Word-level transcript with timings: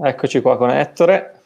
Eccoci 0.00 0.40
qua 0.40 0.56
con 0.56 0.70
Ettore. 0.70 1.42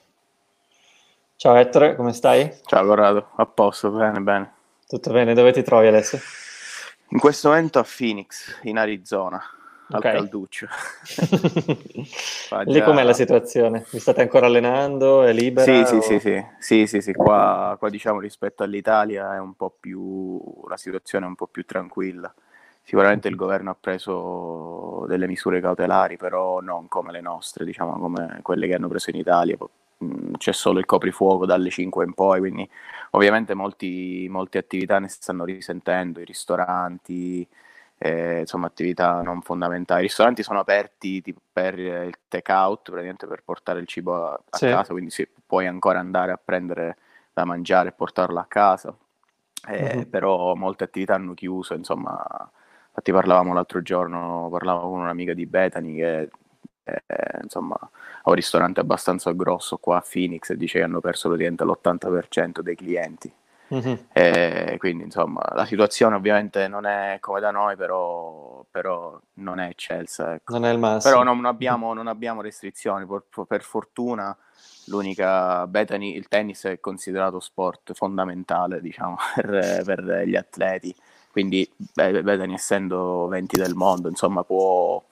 Ciao 1.37 1.55
Ettore, 1.57 1.97
come 1.97 2.13
stai? 2.13 2.53
Ciao 2.67 2.85
Corrado, 2.87 3.31
a 3.37 3.47
posto, 3.47 3.91
bene, 3.91 4.21
bene. 4.21 4.53
Tutto 4.87 5.11
bene, 5.11 5.33
dove 5.35 5.53
ti 5.53 5.63
trovi 5.63 5.87
adesso? 5.87 6.19
In 7.09 7.19
questo 7.19 7.49
momento 7.49 7.79
a 7.79 7.87
Phoenix, 7.87 8.59
in 8.65 8.77
Arizona, 8.79 9.43
Ok. 9.89 10.05
al 10.05 10.13
calduccio. 10.13 10.67
Lì 12.67 12.73
già- 12.79 12.85
com'è 12.85 13.03
la 13.03 13.13
situazione? 13.15 13.87
Vi 13.91 13.99
state 13.99 14.21
ancora 14.21 14.47
allenando? 14.47 15.23
È 15.25 15.33
libera? 15.33 15.65
Sì, 15.65 15.85
sì, 15.87 15.97
o- 15.97 16.01
sì, 16.03 16.19
sì, 16.21 16.45
sì, 16.59 16.87
sì, 16.87 17.01
sì, 17.01 17.13
Qua, 17.15 17.75
qua 17.79 17.89
diciamo 17.89 18.21
rispetto 18.21 18.63
all'Italia 18.63 19.35
è 19.35 19.39
un 19.41 19.55
po' 19.55 19.75
più, 19.81 20.41
la 20.69 20.77
situazione 20.77 21.25
è 21.25 21.29
un 21.29 21.35
po' 21.35 21.47
più 21.47 21.65
tranquilla. 21.65 22.33
Sicuramente 22.85 23.29
il 23.29 23.37
governo 23.37 23.71
ha 23.71 23.77
preso 23.79 25.05
delle 25.07 25.27
misure 25.27 25.61
cautelari, 25.61 26.17
però 26.17 26.61
non 26.61 26.89
come 26.89 27.13
le 27.13 27.21
nostre, 27.21 27.65
diciamo 27.65 27.99
come 27.99 28.41
quelle 28.43 28.67
che 28.67 28.75
hanno 28.75 28.89
preso 28.89 29.11
in 29.11 29.17
Italia. 29.17 29.57
Mm, 30.05 30.35
C'è 30.37 30.53
solo 30.53 30.79
il 30.81 30.85
coprifuoco 30.87 31.47
dalle 31.47 31.71
5 31.71 32.05
in 32.05 32.13
poi, 32.13 32.41
quindi 32.41 32.69
ovviamente 33.11 33.55
molti, 33.55 34.27
molte 34.29 34.59
attività 34.59 34.99
ne 34.99 35.09
stanno 35.09 35.45
risentendo, 35.45 36.21
i 36.21 36.25
ristoranti, 36.25 37.47
eh, 37.99 38.41
insomma 38.41 38.67
attività 38.67 39.23
non 39.23 39.43
fondamentali. 39.43 40.01
I 40.01 40.07
ristoranti 40.07 40.43
sono 40.43 40.59
aperti 40.59 41.23
tipo, 41.23 41.41
per 41.53 41.79
il 41.79 42.15
take 42.29 42.53
out, 42.53 42.91
praticamente 42.91 43.27
per 43.29 43.43
portare 43.45 43.79
il 43.81 43.87
cibo 43.87 44.27
a, 44.27 44.33
a 44.33 44.57
Sì. 44.57 44.67
casa, 44.67 44.93
quindi 44.93 45.11
sì, 45.11 45.27
puoi 45.47 45.67
ancora 45.69 46.01
andare 46.01 46.33
a 46.33 46.41
prendere 46.43 46.97
da 47.33 47.45
mangiare 47.45 47.91
e 47.91 47.93
portarlo 47.93 48.41
a 48.41 48.45
casa. 48.47 48.95
Eh, 49.69 49.97
Mhm. 49.99 50.11
Però 50.11 50.55
molte 50.55 50.85
attività 50.85 51.15
hanno 51.15 51.35
chiuso, 51.35 51.75
insomma, 51.75 52.21
infatti 52.93 53.11
parlavamo 53.11 53.55
l'altro 53.55 53.81
giorno, 53.81 54.49
parlavo 54.51 54.91
con 54.91 55.01
un'amica 55.01 55.33
di 55.33 55.47
Bethany 55.47 55.97
che 55.97 56.31
eh, 56.85 57.01
insomma 57.43 57.75
ha 57.75 58.29
un 58.29 58.35
ristorante 58.35 58.81
abbastanza 58.81 59.33
grosso 59.33 59.79
qua 59.79 59.97
a 59.97 60.05
Phoenix 60.09 60.51
e 60.51 60.57
dice 60.57 60.79
che 60.79 60.85
hanno 60.85 61.01
perso 61.01 61.29
praticamente 61.29 61.65
l'80% 61.65 62.61
dei 62.61 62.77
clienti. 62.77 63.33
Mhm. 63.69 64.09
Eh, 64.13 64.77
quindi 64.79 65.05
insomma 65.05 65.41
la 65.55 65.65
situazione 65.65 66.15
ovviamente 66.15 66.69
non 66.69 66.85
è 66.85 67.17
come 67.21 67.41
da 67.41 67.51
noi, 67.51 67.75
però, 67.75 68.63
però 68.71 69.19
non 69.35 69.59
è 69.61 69.69
eccelsa. 69.69 70.35
ecco. 70.35 70.53
Non 70.53 70.67
è 70.67 70.73
il 70.73 70.79
massimo. 70.79 71.15
Però 71.15 71.25
non 71.25 71.47
abbiamo, 71.47 71.95
non 71.95 72.07
abbiamo 72.07 72.43
restrizioni, 72.43 73.07
per, 73.07 73.47
per 73.47 73.63
fortuna 73.63 74.37
l'unica 74.87 75.67
Bethany, 75.67 76.15
il 76.15 76.29
tennis 76.29 76.65
è 76.65 76.81
considerato 76.81 77.41
sport 77.41 77.95
fondamentale 77.95 78.81
diciamo 78.81 79.17
per, 79.35 79.83
per 79.85 80.23
gli 80.27 80.37
atleti, 80.37 80.95
quindi 81.33 81.69
Bethany 81.95 82.55
essendo 82.55 83.27
20 83.29 83.57
del 83.59 83.75
mondo 83.75 84.09
insomma 84.09 84.45
può, 84.45 85.03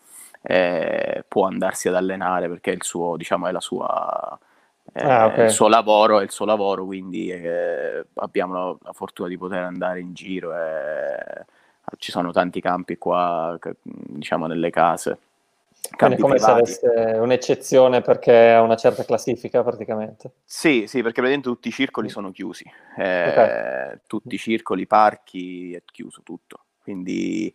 eh, 0.42 1.24
può 1.28 1.46
andarsi 1.46 1.88
ad 1.88 1.96
allenare 1.96 2.48
perché 2.48 2.70
il 2.70 2.82
suo, 2.84 3.16
diciamo, 3.16 3.48
è 3.48 3.52
la 3.52 3.60
sua... 3.60 4.38
eh, 4.92 5.02
Ah, 5.04 5.26
ok. 5.26 5.38
il 5.38 5.50
suo 5.50 5.68
lavoro 5.68 6.20
è 6.20 6.22
il 6.24 6.30
suo 6.30 6.44
lavoro, 6.46 6.84
quindi 6.84 7.30
eh, 7.30 8.06
abbiamo 8.14 8.54
la, 8.54 8.76
la 8.82 8.92
fortuna 8.92 9.28
di 9.28 9.38
poter 9.38 9.62
andare 9.64 10.00
in 10.00 10.12
giro 10.14 10.54
e 10.54 11.44
ci 11.98 12.10
sono 12.12 12.32
tanti 12.32 12.60
campi 12.60 12.96
qua, 12.98 13.58
diciamo, 13.82 14.46
nelle 14.46 14.70
case. 14.70 15.18
Quindi 15.96 16.20
come 16.20 16.38
se 16.38 16.44
privati. 16.44 16.62
avesse 16.62 17.18
un'eccezione 17.18 18.00
perché 18.00 18.50
ha 18.52 18.62
una 18.62 18.76
certa 18.76 19.04
classifica 19.04 19.62
praticamente. 19.62 20.30
Sì, 20.44 20.84
sì, 20.86 21.02
perché 21.02 21.20
praticamente 21.20 21.48
tutti 21.48 21.68
i 21.68 21.72
circoli 21.72 22.06
Mm. 22.06 22.10
sono 22.10 22.30
chiusi, 22.30 22.64
eh, 22.96 24.00
tutti 24.06 24.34
i 24.34 24.38
circoli, 24.38 24.82
i 24.82 24.86
parchi, 24.86 25.74
è 25.74 25.82
chiuso 25.84 26.22
tutto, 26.22 26.64
quindi 26.82 27.52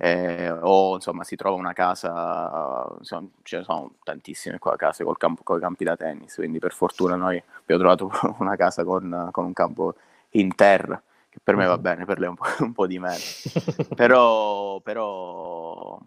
eh, 0.00 0.50
o 0.50 0.94
insomma 0.94 1.24
si 1.24 1.34
trova 1.36 1.56
una 1.56 1.72
casa, 1.72 2.94
insomma, 2.98 3.28
ce 3.42 3.58
ne 3.58 3.62
sono 3.64 3.94
tantissime 4.04 4.58
qua 4.58 4.76
case 4.76 5.02
col 5.04 5.16
campo, 5.16 5.42
con 5.42 5.56
i 5.58 5.60
campi 5.60 5.84
da 5.84 5.96
tennis, 5.96 6.34
quindi 6.34 6.58
per 6.58 6.72
fortuna 6.72 7.16
noi 7.16 7.42
abbiamo 7.60 7.80
trovato 7.80 8.10
una 8.40 8.56
casa 8.56 8.84
con, 8.84 9.28
con 9.32 9.44
un 9.44 9.52
campo 9.52 9.94
in 10.32 10.54
terra, 10.54 11.00
che 11.28 11.38
per 11.42 11.56
me 11.56 11.66
va 11.66 11.76
Mhm. 11.76 11.80
bene, 11.82 12.04
per 12.04 12.18
lei 12.18 12.28
un 12.28 12.34
po', 12.36 12.44
un 12.64 12.72
po' 12.72 12.86
di 12.86 12.98
meno, 12.98 13.18
però, 13.96 14.78
però, 14.80 15.98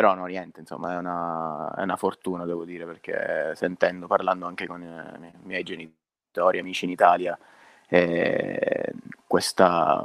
però 0.00 0.14
no, 0.14 0.24
niente, 0.24 0.60
insomma, 0.60 0.94
è 0.94 0.96
una, 0.96 1.74
è 1.76 1.82
una 1.82 1.96
fortuna, 1.96 2.46
devo 2.46 2.64
dire, 2.64 2.86
perché 2.86 3.52
sentendo, 3.54 4.06
parlando 4.06 4.46
anche 4.46 4.66
con 4.66 4.80
i 4.80 5.32
miei, 5.42 5.62
genitori, 5.62 6.58
amici 6.58 6.86
in 6.86 6.90
Italia, 6.90 7.38
eh, 7.86 8.94
questa, 9.26 10.02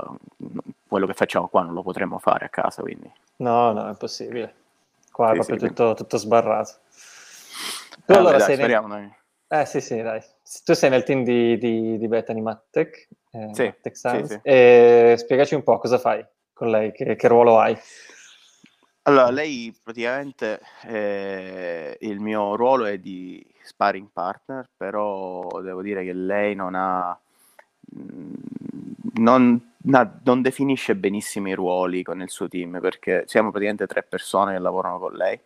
quello 0.86 1.06
che 1.06 1.14
facciamo 1.14 1.48
qua 1.48 1.62
non 1.62 1.74
lo 1.74 1.82
potremmo 1.82 2.20
fare 2.20 2.44
a 2.44 2.50
casa, 2.50 2.82
quindi... 2.82 3.10
No, 3.38 3.72
no, 3.72 3.86
è 3.86 3.90
impossibile. 3.92 4.54
Qua 5.14 5.28
è 5.28 5.30
Sì, 5.30 5.36
proprio 5.36 5.60
sì, 5.60 5.68
tutto, 5.68 5.94
tutto 5.94 6.18
sbarrato. 6.18 6.72
Tu 8.06 8.12
Eh, 8.12 8.18
allora 8.18 8.38
dai, 8.38 8.42
sei 8.42 8.58
nel... 8.58 8.66
speriamo, 8.66 8.88
dai. 8.90 9.16
Eh 9.48 9.66
sì, 9.66 9.80
sì, 9.80 10.02
dai. 10.02 10.22
Tu 10.66 10.74
sei 10.74 10.90
nel 10.90 11.04
team 11.04 11.24
di, 11.24 11.58
di, 11.58 11.98
di 11.98 12.08
Bethany 12.10 12.42
Mattec, 12.42 13.08
eh, 13.32 13.50
Sì, 13.54 13.64
Mattec 13.64 13.96
sì, 13.96 14.28
sì. 14.28 14.40
e 14.44 15.16
spiegaci 15.18 15.56
un 15.56 15.64
po' 15.64 15.78
cosa 15.78 15.98
fai 16.00 16.26
con 16.52 16.70
lei, 16.70 16.92
che, 16.92 17.16
che 17.16 17.28
ruolo 17.30 17.60
hai. 17.60 17.78
Allora, 19.08 19.30
lei 19.30 19.72
praticamente 19.84 20.62
eh, 20.86 21.96
il 22.02 22.20
mio 22.20 22.56
ruolo 22.56 22.86
è 22.86 22.98
di 22.98 23.46
sparring 23.62 24.08
partner, 24.12 24.68
però 24.76 25.62
devo 25.62 25.84
dire 25.84 26.04
che 26.04 26.14
lei 26.14 26.56
non 26.56 26.74
ha, 26.74 27.16
mh, 27.82 28.34
non, 29.22 29.74
non 30.24 30.42
definisce 30.42 30.96
benissimo 30.96 31.50
i 31.50 31.54
ruoli 31.54 32.02
con 32.02 32.20
il 32.22 32.32
suo 32.32 32.48
team, 32.48 32.80
perché 32.82 33.26
siamo 33.28 33.52
praticamente 33.52 33.86
tre 33.86 34.02
persone 34.02 34.54
che 34.54 34.60
lavorano 34.60 34.98
con 34.98 35.14
lei 35.14 35.40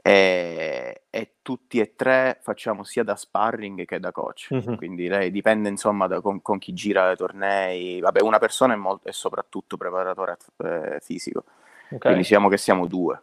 e, 0.00 1.02
e 1.10 1.30
tutti 1.42 1.80
e 1.80 1.94
tre 1.96 2.38
facciamo 2.40 2.84
sia 2.84 3.02
da 3.02 3.16
sparring 3.16 3.84
che 3.84 3.98
da 3.98 4.12
coach. 4.12 4.48
Mhm. 4.50 4.76
Quindi 4.76 5.08
lei 5.08 5.32
dipende 5.32 5.68
insomma 5.68 6.06
da 6.06 6.20
con, 6.20 6.40
con 6.40 6.58
chi 6.58 6.72
gira 6.72 7.10
i 7.10 7.16
tornei. 7.16 7.98
Vabbè, 8.00 8.20
una 8.20 8.38
persona 8.38 8.74
è, 8.74 8.76
molto, 8.76 9.08
è 9.08 9.12
soprattutto 9.12 9.76
preparatore 9.76 10.36
eh, 10.58 10.98
fisico, 11.00 11.44
Ok. 11.92 11.98
quindi 11.98 12.24
siamo 12.24 12.48
che 12.48 12.56
siamo 12.56 12.86
due. 12.86 13.20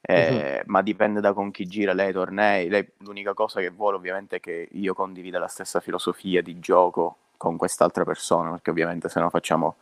Eh, 0.00 0.62
Ma 0.66 0.80
dipende 0.80 1.20
da 1.20 1.32
con 1.32 1.50
chi 1.50 1.66
gira 1.66 1.92
lei 1.92 2.10
i 2.10 2.12
tornei. 2.12 2.68
Lei, 2.68 2.88
l'unica 2.98 3.34
cosa 3.34 3.60
che 3.60 3.70
vuole 3.70 3.96
ovviamente 3.96 4.36
è 4.36 4.40
che 4.40 4.68
io 4.72 4.94
condivida 4.94 5.38
la 5.38 5.48
stessa 5.48 5.80
filosofia 5.80 6.40
di 6.40 6.58
gioco 6.60 7.16
con 7.36 7.56
quest'altra 7.56 8.04
persona, 8.04 8.50
perché 8.50 8.70
ovviamente 8.70 9.08
se 9.08 9.20
no 9.20 9.28
facciamo 9.30 9.76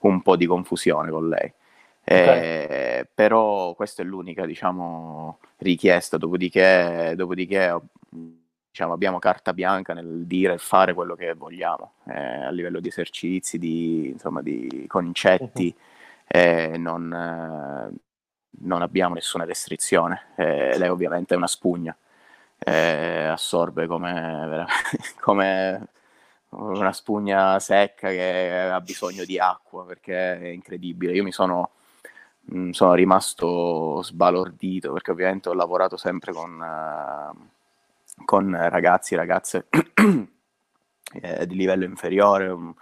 un 0.00 0.22
po' 0.22 0.36
di 0.36 0.46
confusione 0.46 1.10
con 1.10 1.28
lei. 1.28 1.52
Eh, 2.04 3.06
Però 3.14 3.74
questa 3.74 4.02
è 4.02 4.04
l'unica, 4.04 4.46
diciamo, 4.46 5.38
richiesta, 5.58 6.16
dopodiché, 6.16 7.12
dopodiché 7.14 7.78
diciamo, 8.70 8.92
abbiamo 8.92 9.18
carta 9.18 9.52
bianca 9.52 9.92
nel 9.92 10.24
dire 10.24 10.54
e 10.54 10.58
fare 10.58 10.94
quello 10.94 11.14
che 11.14 11.34
vogliamo 11.34 11.92
eh, 12.06 12.44
a 12.44 12.50
livello 12.50 12.80
di 12.80 12.88
esercizi, 12.88 13.58
di, 13.58 14.08
insomma, 14.08 14.40
di 14.40 14.86
concetti, 14.86 15.74
eh, 16.28 16.76
non, 16.76 17.12
eh, 17.12 17.98
non 18.60 18.82
abbiamo 18.82 19.14
nessuna 19.14 19.44
restrizione. 19.44 20.28
Eh, 20.36 20.78
lei 20.78 20.88
ovviamente 20.88 21.34
è 21.34 21.36
una 21.36 21.46
spugna, 21.46 21.96
eh, 22.58 23.24
assorbe 23.24 23.86
come, 23.86 24.66
come 25.20 25.88
una 26.50 26.92
spugna 26.92 27.58
secca 27.58 28.08
che 28.08 28.70
ha 28.70 28.80
bisogno 28.80 29.24
di 29.24 29.38
acqua 29.38 29.84
perché 29.86 30.38
è 30.38 30.46
incredibile. 30.48 31.12
Io 31.12 31.22
mi 31.22 31.32
sono, 31.32 31.70
mh, 32.42 32.70
sono 32.70 32.94
rimasto 32.94 34.02
sbalordito 34.02 34.92
perché 34.92 35.10
ovviamente 35.10 35.48
ho 35.48 35.54
lavorato 35.54 35.96
sempre 35.96 36.32
con, 36.32 36.62
eh, 36.62 38.24
con 38.24 38.56
ragazzi 38.68 39.14
e 39.14 39.16
ragazze 39.16 39.66
eh, 41.12 41.46
di 41.46 41.54
livello 41.54 41.84
inferiore. 41.84 42.48
um, 42.48 42.74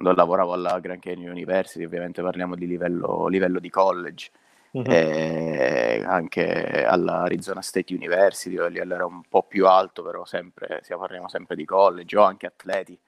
Quando 0.00 0.18
lavoravo 0.18 0.54
alla 0.54 0.80
Grand 0.80 0.98
Canyon 0.98 1.32
University, 1.32 1.84
ovviamente 1.84 2.22
parliamo 2.22 2.54
di 2.54 2.66
livello, 2.66 3.26
livello 3.28 3.58
di 3.60 3.68
college 3.68 4.30
Mhm. 4.74 4.96
eh, 4.96 6.02
anche 6.06 6.86
all'Arizona 6.86 7.60
State 7.60 7.92
University, 7.92 8.54
dove 8.56 8.72
era 8.78 9.04
un 9.04 9.20
po' 9.28 9.42
più 9.42 9.66
alto, 9.66 10.02
però 10.02 10.24
sempre, 10.24 10.80
parliamo 10.88 11.28
sempre 11.28 11.54
di 11.54 11.66
college 11.66 12.16
o 12.16 12.22
anche 12.22 12.46
atleti 12.46 12.98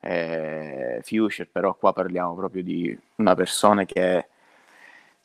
eh, 0.00 1.00
future, 1.04 1.46
però 1.46 1.74
qua 1.76 1.92
parliamo 1.92 2.34
proprio 2.34 2.64
di 2.64 2.98
una 3.16 3.36
persona 3.36 3.84
che 3.84 4.26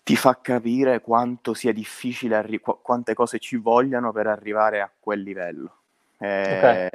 ti 0.04 0.16
fa 0.16 0.40
capire 0.40 1.02
quanto 1.02 1.54
sia 1.56 1.74
difficile, 1.74 2.36
arri- 2.36 2.60
qu- 2.60 2.80
quante 2.82 3.16
cose 3.16 3.40
ci 3.40 3.56
vogliano 3.58 4.12
per 4.12 4.28
arrivare 4.28 4.80
a 4.82 4.92
quel 5.00 5.22
livello. 5.22 5.78
Eh, 6.20 6.90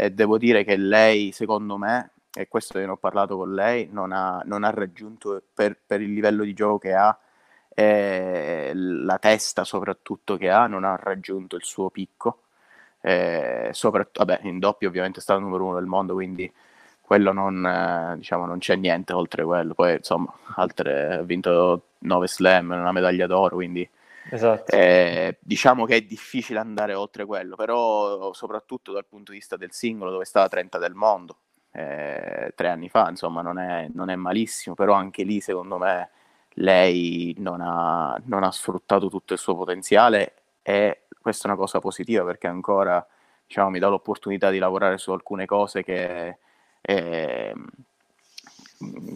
E 0.00 0.10
devo 0.12 0.38
dire 0.38 0.64
che 0.64 0.76
lei, 0.76 1.32
secondo 1.32 1.76
me, 1.76 2.10
e 2.34 2.48
questo 2.48 2.78
io 2.78 2.86
ne 2.86 2.92
ho 2.92 2.96
parlato 2.96 3.36
con 3.36 3.54
lei, 3.54 3.88
non 3.90 4.12
ha, 4.12 4.42
non 4.44 4.64
ha 4.64 4.70
raggiunto 4.70 5.42
per, 5.54 5.78
per 5.84 6.00
il 6.00 6.12
livello 6.12 6.44
di 6.44 6.54
gioco 6.54 6.78
che 6.78 6.94
ha 6.94 7.18
e 7.78 8.72
la 8.74 9.18
testa 9.18 9.62
soprattutto 9.62 10.36
che 10.36 10.50
ha, 10.50 10.66
non 10.66 10.82
ha 10.82 10.96
raggiunto 10.96 11.54
il 11.54 11.62
suo 11.62 11.90
picco. 11.90 12.42
Eh, 13.00 13.70
soprattutto, 13.72 14.24
vabbè, 14.24 14.40
in 14.48 14.58
doppio 14.58 14.88
ovviamente 14.88 15.20
è 15.20 15.22
stato 15.22 15.38
il 15.38 15.44
numero 15.44 15.64
uno 15.64 15.74
del 15.76 15.86
mondo, 15.86 16.14
quindi 16.14 16.52
quello 17.00 17.32
non, 17.32 17.64
eh, 17.64 18.16
diciamo, 18.16 18.46
non 18.46 18.58
c'è 18.58 18.74
niente 18.74 19.12
oltre 19.12 19.44
quello. 19.44 19.74
Poi, 19.74 19.94
insomma, 19.94 20.32
altre, 20.56 21.18
ha 21.18 21.22
vinto 21.22 21.82
9 21.98 22.26
slam, 22.26 22.70
una 22.70 22.90
medaglia 22.90 23.28
d'oro, 23.28 23.54
quindi 23.54 23.88
esatto. 24.30 24.72
Eh, 24.72 25.38
diciamo 25.40 25.84
che 25.84 25.96
è 25.96 26.02
difficile 26.02 26.58
andare 26.58 26.94
oltre 26.94 27.24
quello, 27.26 27.54
però 27.54 28.32
soprattutto 28.32 28.92
dal 28.92 29.06
punto 29.06 29.30
di 29.30 29.38
vista 29.38 29.56
del 29.56 29.72
singolo 29.72 30.10
dove 30.10 30.24
stava 30.24 30.48
30 30.48 30.78
del 30.78 30.94
mondo, 30.94 31.36
eh, 31.78 32.52
tre 32.54 32.68
anni 32.68 32.88
fa, 32.88 33.08
insomma 33.08 33.40
non 33.40 33.58
è, 33.58 33.88
non 33.92 34.10
è, 34.10 34.16
malissimo, 34.16 34.74
però 34.74 34.94
anche 34.94 35.22
lì 35.22 35.40
secondo 35.40 35.78
me 35.78 36.10
lei 36.54 37.34
non 37.38 37.60
ha, 37.60 38.20
non 38.24 38.42
ha 38.42 38.50
sfruttato 38.50 39.08
tutto 39.08 39.32
il 39.32 39.38
suo 39.38 39.54
potenziale 39.54 40.34
e 40.62 41.02
questa 41.20 41.46
è 41.46 41.50
una 41.50 41.58
cosa 41.58 41.78
positiva 41.78 42.24
perché 42.24 42.48
ancora 42.48 43.06
diciamo, 43.46 43.70
mi 43.70 43.78
dà 43.78 43.88
l'opportunità 43.88 44.50
di 44.50 44.58
lavorare 44.58 44.98
su 44.98 45.12
alcune 45.12 45.46
cose 45.46 45.84
che, 45.84 46.38
eh, 46.80 47.54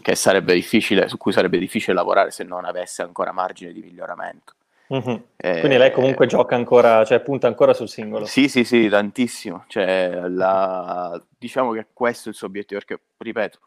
che 0.01 0.15
sarebbe 0.15 0.53
difficile, 0.53 1.09
su 1.09 1.17
cui 1.17 1.33
sarebbe 1.33 1.57
difficile 1.57 1.93
lavorare 1.93 2.31
se 2.31 2.43
non 2.43 2.63
avesse 2.65 3.01
ancora 3.01 3.33
margine 3.33 3.73
di 3.73 3.81
miglioramento. 3.81 4.53
Mm-hmm. 4.93 5.15
Eh, 5.37 5.59
Quindi 5.59 5.77
lei 5.77 5.91
comunque 5.91 6.27
gioca 6.27 6.55
ancora, 6.55 7.03
cioè 7.03 7.19
punta 7.21 7.47
ancora 7.47 7.73
sul 7.73 7.89
singolo. 7.89 8.25
Sì, 8.25 8.47
sì, 8.47 8.63
sì, 8.63 8.87
tantissimo. 8.89 9.65
Cioè, 9.67 10.27
la... 10.27 11.19
Diciamo 11.37 11.71
che 11.71 11.87
questo 11.93 12.29
è 12.29 12.31
il 12.31 12.37
suo 12.37 12.47
obiettivo, 12.47 12.79
perché, 12.85 13.03
ripeto, 13.17 13.59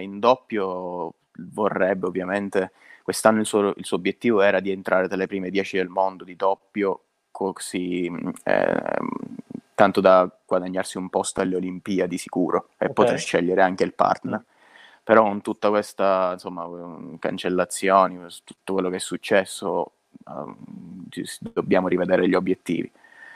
in 0.00 0.18
doppio 0.18 1.14
vorrebbe 1.52 2.06
ovviamente, 2.06 2.72
quest'anno 3.02 3.40
il 3.40 3.46
suo, 3.46 3.72
il 3.76 3.84
suo, 3.84 3.96
obiettivo 3.96 4.40
era 4.40 4.60
di 4.60 4.70
entrare 4.70 5.06
tra 5.06 5.16
le 5.16 5.26
prime 5.26 5.50
10 5.50 5.76
del 5.76 5.88
mondo 5.88 6.24
di 6.24 6.36
doppio, 6.36 7.02
così 7.30 8.10
eh, 8.44 8.98
tanto 9.74 10.00
da 10.00 10.30
guadagnarsi 10.44 10.98
un 10.98 11.08
posto 11.08 11.40
alle 11.40 11.56
Olimpiadi 11.56 12.18
sicuro 12.18 12.68
e 12.72 12.86
okay. 12.86 12.92
poter 12.92 13.18
scegliere 13.18 13.62
anche 13.62 13.84
il 13.84 13.94
partner. 13.94 14.40
Mm. 14.40 14.52
Però 15.04 15.22
con 15.22 15.42
tutta 15.42 15.68
questa 15.68 16.30
insomma, 16.32 16.66
cancellazioni, 17.18 18.18
tutto 18.42 18.72
quello 18.72 18.88
che 18.88 18.96
è 18.96 19.00
successo, 19.00 19.92
uh, 20.26 20.56
dobbiamo 21.52 21.88
rivedere 21.88 22.28
gli 22.28 22.34
obiettivi. 22.34 22.90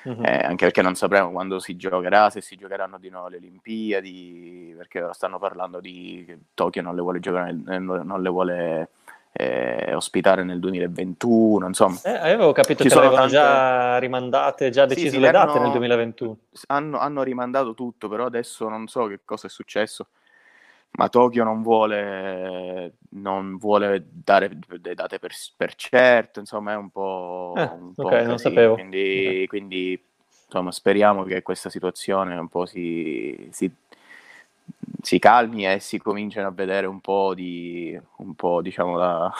Mm-hmm. 0.08 0.24
Eh, 0.24 0.38
anche 0.44 0.64
perché 0.64 0.80
non 0.80 0.94
sapremo 0.94 1.30
quando 1.30 1.58
si 1.58 1.76
giocherà, 1.76 2.30
se 2.30 2.40
si 2.40 2.56
giocheranno 2.56 2.98
di 2.98 3.10
nuovo 3.10 3.28
le 3.28 3.36
Olimpiadi, 3.36 4.74
perché 4.76 5.06
stanno 5.12 5.38
parlando 5.38 5.80
di 5.80 6.24
Tokyo 6.54 6.82
non 6.82 6.94
le 6.94 7.00
vuole 7.02 7.20
giocare, 7.20 7.52
non 7.52 8.22
le 8.22 8.28
vuole 8.30 8.88
eh, 9.32 9.94
ospitare 9.94 10.42
nel 10.44 10.58
2021, 10.58 11.66
insomma. 11.66 12.00
Eh, 12.02 12.10
avevo 12.10 12.52
capito 12.52 12.82
che 12.82 12.92
avevano 12.92 13.16
tante... 13.16 13.32
già 13.32 13.98
rimandate, 13.98 14.70
già 14.70 14.86
decise 14.86 15.08
sì, 15.08 15.14
sì, 15.14 15.20
le 15.20 15.30
date 15.30 15.52
hanno, 15.52 15.62
nel 15.62 15.70
2021. 15.70 16.36
Hanno, 16.66 16.98
hanno, 16.98 17.22
rimandato 17.22 17.74
tutto, 17.74 18.08
però 18.08 18.26
adesso 18.26 18.68
non 18.68 18.88
so 18.88 19.06
che 19.06 19.20
cosa 19.24 19.46
è 19.46 19.50
successo, 19.50 20.08
ma 20.92 21.08
Tokyo 21.08 21.44
non 21.44 21.62
vuole, 21.62 22.94
non 23.10 23.56
vuole 23.56 24.04
dare 24.10 24.50
le 24.66 24.94
date 24.94 25.18
per, 25.18 25.32
per, 25.56 25.74
certo, 25.74 26.40
insomma 26.40 26.72
è 26.72 26.76
un 26.76 26.90
po'... 26.90 27.54
Eh, 27.56 27.62
un 27.62 27.94
po 27.94 28.04
ok, 28.04 28.12
non 28.22 28.38
sapevo. 28.38 28.74
Quindi, 28.74 29.22
okay. 29.22 29.46
quindi, 29.46 30.02
insomma, 30.46 30.72
speriamo 30.72 31.22
che 31.24 31.42
questa 31.42 31.70
situazione 31.70 32.36
un 32.36 32.48
po' 32.48 32.66
si, 32.66 33.48
si 33.52 33.70
si 35.02 35.18
calmi 35.18 35.66
e 35.66 35.80
si 35.80 35.98
cominciano 35.98 36.48
a 36.48 36.52
vedere 36.52 36.86
un 36.86 37.00
po' 37.00 37.34
di, 37.34 37.98
un 38.16 38.34
po', 38.34 38.60
diciamo, 38.60 38.96
la, 38.96 39.32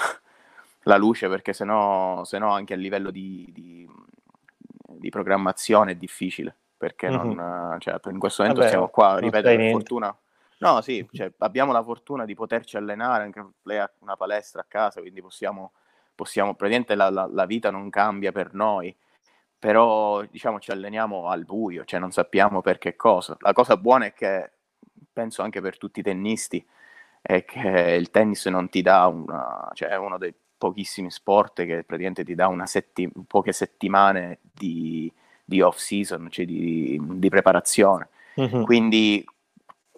la 0.85 0.97
luce, 0.97 1.29
perché 1.29 1.53
sennò, 1.53 2.25
sennò 2.25 2.51
anche 2.51 2.75
a 2.75 2.77
livello 2.77 3.11
di, 3.11 3.49
di, 3.53 3.89
di 4.71 5.11
programmazione 5.11 5.93
è 5.93 5.97
difficile, 5.97 6.55
perché 6.77 7.11
mm-hmm. 7.11 7.33
non, 7.33 7.77
cioè, 7.81 7.99
in 8.11 8.19
questo 8.19 8.43
momento 8.43 8.63
Vabbè, 8.63 8.73
siamo 8.73 8.89
qua, 8.89 9.19
ripeto, 9.19 9.49
per 9.49 9.71
fortuna... 9.71 10.17
No, 10.59 10.81
sì, 10.81 11.07
cioè, 11.13 11.33
abbiamo 11.39 11.73
la 11.73 11.83
fortuna 11.83 12.25
di 12.25 12.35
poterci 12.35 12.77
allenare, 12.77 13.25
anche 13.25 13.47
lei 13.63 13.79
ha 13.79 13.91
una 14.01 14.17
palestra 14.17 14.63
a 14.63 14.67
casa, 14.67 15.01
quindi 15.01 15.21
possiamo, 15.21 15.73
possiamo 16.15 16.55
praticamente 16.55 16.95
la, 16.97 17.11
la, 17.11 17.29
la 17.31 17.47
vita 17.47 17.71
non 17.71 17.91
cambia 17.91 18.33
per 18.33 18.55
noi, 18.55 18.95
però 19.59 20.23
diciamo 20.25 20.59
ci 20.59 20.71
alleniamo 20.71 21.29
al 21.29 21.45
buio, 21.45 21.85
cioè 21.85 22.01
non 22.01 22.11
sappiamo 22.11 22.61
per 22.61 22.79
che 22.79 22.97
cosa. 22.97 23.37
La 23.41 23.53
cosa 23.53 23.77
buona 23.77 24.07
è 24.07 24.13
che 24.13 24.51
penso 25.13 25.43
anche 25.43 25.61
per 25.61 25.79
tutti 25.79 26.01
i 26.01 26.03
tennisti, 26.03 26.65
è 27.21 27.45
che 27.45 27.97
il 27.99 28.11
tennis 28.11 28.47
non 28.47 28.69
ti 28.69 28.83
dà 28.83 29.07
una, 29.07 29.69
cioè 29.75 29.91
è 29.91 29.97
uno 29.97 30.19
dei 30.19 30.35
pochissimi 30.59 31.11
sport 31.11 31.65
che 31.65 31.85
praticamente 31.85 32.25
ti 32.25 32.35
dà 32.35 32.49
una 32.49 32.67
setti- 32.67 33.11
poche 33.27 33.53
settimane 33.53 34.41
di, 34.41 35.13
di 35.45 35.61
off 35.61 35.77
season, 35.77 36.29
cioè 36.31 36.45
di, 36.45 37.01
di 37.01 37.29
preparazione. 37.29 38.09
Mm-hmm. 38.41 38.63
Quindi 38.63 39.25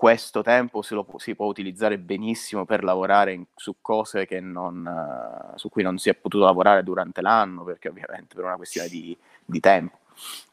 questo 0.01 0.41
tempo 0.41 0.81
lo, 0.89 1.07
si 1.19 1.35
può 1.35 1.45
utilizzare 1.45 1.99
benissimo 1.99 2.65
per 2.65 2.85
lavorare 2.85 3.35
in, 3.35 3.45
su 3.55 3.83
cose 3.83 4.27
non, 4.41 5.53
su 5.57 5.69
cui 5.69 5.83
non 5.83 5.99
si 5.99 6.09
è 6.09 6.15
potuto 6.15 6.47
lavorare 6.47 6.83
durante 6.83 7.21
l'anno, 7.21 7.65
perché 7.65 7.91
ovviamente 7.91 8.35
per 8.35 8.45
una 8.45 8.57
questione 8.57 8.89
di, 8.89 9.15
di 9.45 9.61
tempo. 9.61 9.99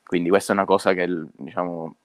Quindi 0.03 0.27
questa 0.27 0.51
è 0.51 0.55
una 0.57 0.65
cosa 0.65 0.91
che 0.91 1.07
diciamo, 1.31 1.95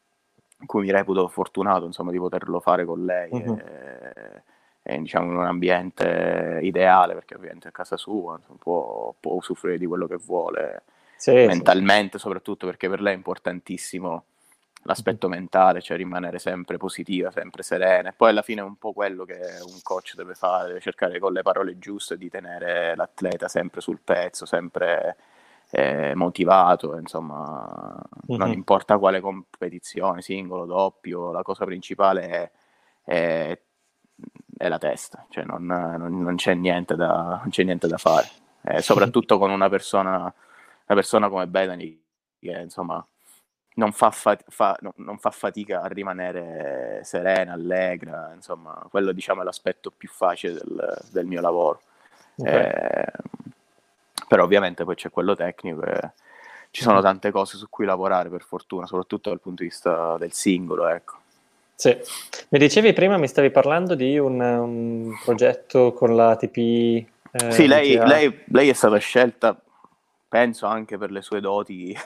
cui 0.67 0.83
mi 0.83 0.93
reputo 0.93 1.27
fortunato 1.27 1.85
insomma, 1.85 2.13
di 2.13 2.19
poterlo 2.19 2.61
fare 2.61 2.85
con 2.85 3.05
lei. 3.05 3.31
Uh-huh. 3.33 3.59
E, 3.59 4.43
e, 4.81 4.99
diciamo 5.01 5.33
in 5.33 5.37
un 5.39 5.47
ambiente 5.47 6.61
ideale 6.63 7.15
perché 7.15 7.35
ovviamente 7.35 7.67
a 7.67 7.73
casa 7.73 7.97
sua 7.97 8.37
insomma, 8.37 8.59
può, 8.61 9.13
può, 9.19 9.33
usufruire 9.33 9.79
di 9.79 9.87
quello 9.87 10.07
che 10.07 10.17
vuole 10.17 10.85
sì, 11.17 11.33
mentalmente 11.33 12.19
sì. 12.19 12.23
soprattutto 12.23 12.67
perché 12.67 12.89
per 12.89 13.01
lei 13.01 13.15
è 13.15 13.17
importantissimo 13.17 14.27
l'aspetto 14.83 15.27
uh-huh. 15.27 15.33
mentale 15.33 15.81
cioè 15.81 15.97
rimanere 15.97 16.39
sempre 16.39 16.77
positiva 16.77 17.31
sempre 17.31 17.63
serena 17.63 18.11
e 18.11 18.13
poi 18.13 18.31
alla 18.31 18.43
fine 18.43 18.61
è 18.61 18.65
un 18.65 18.77
po' 18.77 18.93
quello 18.93 19.25
che 19.25 19.39
un 19.65 19.81
coach 19.83 20.15
deve 20.15 20.35
fare 20.35 20.69
deve 20.69 20.81
cercare 20.81 21.19
con 21.19 21.33
le 21.33 21.43
parole 21.43 21.79
giuste 21.79 22.17
di 22.17 22.29
tenere 22.29 22.95
l'atleta 22.97 23.49
sempre 23.49 23.81
sul 23.81 24.01
pezzo 24.03 24.45
sempre 24.47 25.17
eh, 25.75 26.15
motivato, 26.15 26.99
insomma, 26.99 27.67
mm-hmm. 28.31 28.39
non 28.39 28.53
importa 28.53 28.99
quale 28.99 29.21
competizione, 29.21 30.21
singolo, 30.21 30.67
doppio, 30.67 31.33
la 31.33 31.43
cosa 31.43 31.65
principale 31.65 32.29
è, 32.29 32.51
è, 33.05 33.61
è 34.59 34.69
la 34.69 34.79
testa, 34.79 35.25
cioè 35.31 35.45
non, 35.45 35.65
non, 35.65 36.23
non, 36.23 36.37
c'è 36.37 36.55
da, 36.55 37.41
non, 37.41 37.49
c'è 37.49 37.65
niente 37.65 37.89
da, 37.89 37.97
fare, 37.97 38.29
eh, 38.65 38.83
soprattutto 38.83 39.39
con 39.39 39.51
una 39.51 39.71
persona, 39.71 40.19
una 40.19 40.35
persona 40.87 41.31
come 41.31 41.47
Bethany 41.47 41.99
che 42.39 42.51
insomma 42.61 43.05
non 43.75 43.93
fa, 43.93 44.11
fat- 44.11 44.45
fa, 44.49 44.77
no, 44.81 44.93
non 44.97 45.19
fa, 45.19 45.31
fatica 45.31 45.83
a 45.83 45.87
rimanere 45.87 47.01
serena, 47.05 47.53
allegra, 47.53 48.33
insomma, 48.35 48.87
quello 48.91 49.13
diciamo 49.13 49.41
è 49.43 49.45
l'aspetto 49.45 49.91
più 49.91 50.09
facile 50.09 50.55
del, 50.55 50.99
del 51.11 51.27
mio 51.27 51.41
lavoro. 51.41 51.81
Okay. 52.37 52.65
Eh, 52.65 53.13
però 54.29 54.45
ovviamente 54.45 54.85
poi 54.85 54.95
c'è 54.95 55.11
quello 55.11 55.35
tecnico 55.35 55.83
e 55.83 56.11
ci 56.71 56.83
sono 56.83 57.03
tante 57.03 57.31
cose 57.31 57.59
su 57.59 57.69
cui 57.69 57.85
lavorare 57.85 58.31
per 58.31 58.43
fortuna, 58.43 58.87
soprattutto 58.87 59.29
dal 59.29 59.41
punto 59.41 59.63
di 59.63 59.69
vista 59.69 60.17
del 60.17 60.33
singolo, 60.33 60.89
ecco. 60.89 61.21
Sì, 61.75 61.97
mi 62.51 62.59
dicevi 62.59 62.93
prima, 62.93 63.17
mi 63.17 63.29
stavi 63.29 63.51
parlando 63.51 63.95
di 63.95 64.17
un, 64.19 64.41
un 64.41 65.13
progetto 65.23 65.93
con 65.93 66.15
la 66.15 66.37
TP. 66.37 66.57
Eh, 66.57 67.51
sì, 67.51 67.67
lei, 67.67 67.97
lei, 67.97 68.43
lei, 68.47 68.69
è 68.69 68.73
stata 68.73 68.97
scelta, 68.99 69.61
penso 70.29 70.67
anche 70.67 70.97
per 70.97 71.11
le 71.11 71.23
sue 71.23 71.41
doti 71.41 71.97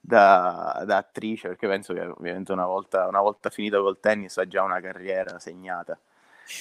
da, 0.00 0.82
da 0.86 0.96
attrice, 0.96 1.48
perché 1.48 1.68
penso 1.68 1.92
che 1.92 2.00
ovviamente 2.00 2.52
una 2.52 2.66
volta, 2.66 3.06
una 3.06 3.20
volta 3.20 3.50
finita 3.50 3.78
col 3.78 4.00
tennis 4.00 4.38
ha 4.38 4.48
già 4.48 4.62
una 4.62 4.80
carriera 4.80 5.38
segnata. 5.38 5.98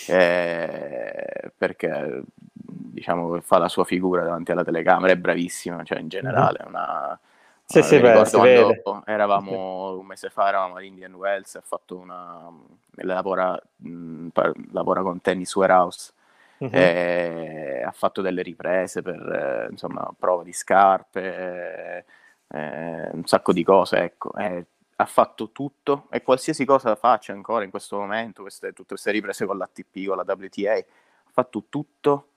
Eh, 0.07 1.51
perché 1.57 2.21
diciamo 2.43 3.39
fa 3.41 3.57
la 3.57 3.69
sua 3.69 3.85
figura 3.85 4.23
davanti 4.23 4.51
alla 4.51 4.63
telecamera, 4.63 5.13
è 5.13 5.17
bravissima, 5.17 5.83
cioè 5.83 5.99
in 5.99 6.09
generale, 6.09 6.63
una, 6.67 7.19
sì, 7.65 7.81
sì, 7.81 7.99
beh, 7.99 8.23
quando 8.29 9.03
eravamo 9.05 9.97
un 9.97 10.05
mese 10.05 10.29
fa, 10.29 10.47
eravamo 10.47 10.75
all'Indian 10.75 11.13
Wells, 11.13 11.55
ha 11.55 11.61
fatto 11.61 11.97
una 11.97 12.51
lavora, 12.97 13.59
mh, 13.77 14.27
lavora 14.71 15.01
con 15.01 15.21
Tennis 15.21 15.55
Warehouse. 15.55 16.13
Uh-huh. 16.59 17.85
Ha 17.85 17.91
fatto 17.91 18.21
delle 18.21 18.41
riprese 18.41 19.01
per 19.01 19.15
eh, 19.15 19.67
insomma 19.71 20.11
prova 20.19 20.43
di 20.43 20.51
scarpe 20.51 22.03
eh, 22.49 23.09
un 23.11 23.25
sacco 23.25 23.53
di 23.53 23.63
cose 23.63 23.97
ecco 23.97 24.33
e 24.35 24.65
ha 24.95 25.05
fatto 25.05 25.51
tutto 25.51 26.07
e 26.09 26.21
qualsiasi 26.21 26.65
cosa 26.65 26.95
faccia 26.95 27.31
ancora 27.31 27.63
in 27.63 27.69
questo 27.69 27.97
momento 27.97 28.41
queste, 28.41 28.73
tutte 28.73 28.89
queste 28.89 29.11
riprese 29.11 29.45
con 29.45 29.57
l'ATP 29.57 30.07
con 30.07 30.17
la 30.17 30.25
WTA 30.25 30.73
ha 30.73 31.31
fatto 31.31 31.65
tutto 31.69 32.29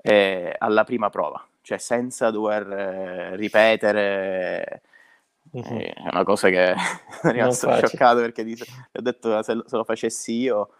eh, 0.00 0.54
alla 0.56 0.84
prima 0.84 1.10
prova, 1.10 1.44
cioè 1.60 1.78
senza 1.78 2.30
dover 2.30 2.70
eh, 2.70 3.36
ripetere. 3.36 4.82
Uh-huh. 5.50 5.78
È 5.78 6.10
una 6.12 6.24
cosa 6.24 6.48
che 6.48 6.72
è 6.72 6.76
rimasto 7.22 7.70
scioccato 7.72 8.20
perché 8.20 8.44
dice, 8.44 8.64
ho 8.92 9.00
detto 9.00 9.42
se, 9.42 9.62
se 9.64 9.76
lo 9.76 9.84
facessi 9.84 10.32
io 10.34 10.70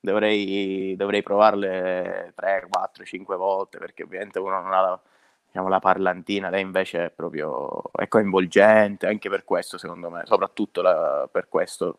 dovrei, 0.00 0.94
dovrei 0.96 1.22
provarle 1.22 2.32
3, 2.34 2.66
4, 2.70 3.04
5 3.04 3.36
volte 3.36 3.78
perché 3.78 4.02
ovviamente 4.02 4.38
uno 4.38 4.60
non 4.60 4.72
ha 4.72 4.80
la, 4.80 5.00
diciamo, 5.54 5.68
la 5.68 5.78
parlantina, 5.78 6.50
lei 6.50 6.62
invece 6.62 7.06
è 7.06 7.10
proprio 7.10 7.82
è 7.92 8.08
coinvolgente, 8.08 9.06
anche 9.06 9.28
per 9.28 9.44
questo 9.44 9.78
secondo 9.78 10.10
me, 10.10 10.22
soprattutto 10.24 10.82
la, 10.82 11.28
per 11.30 11.48
questo 11.48 11.98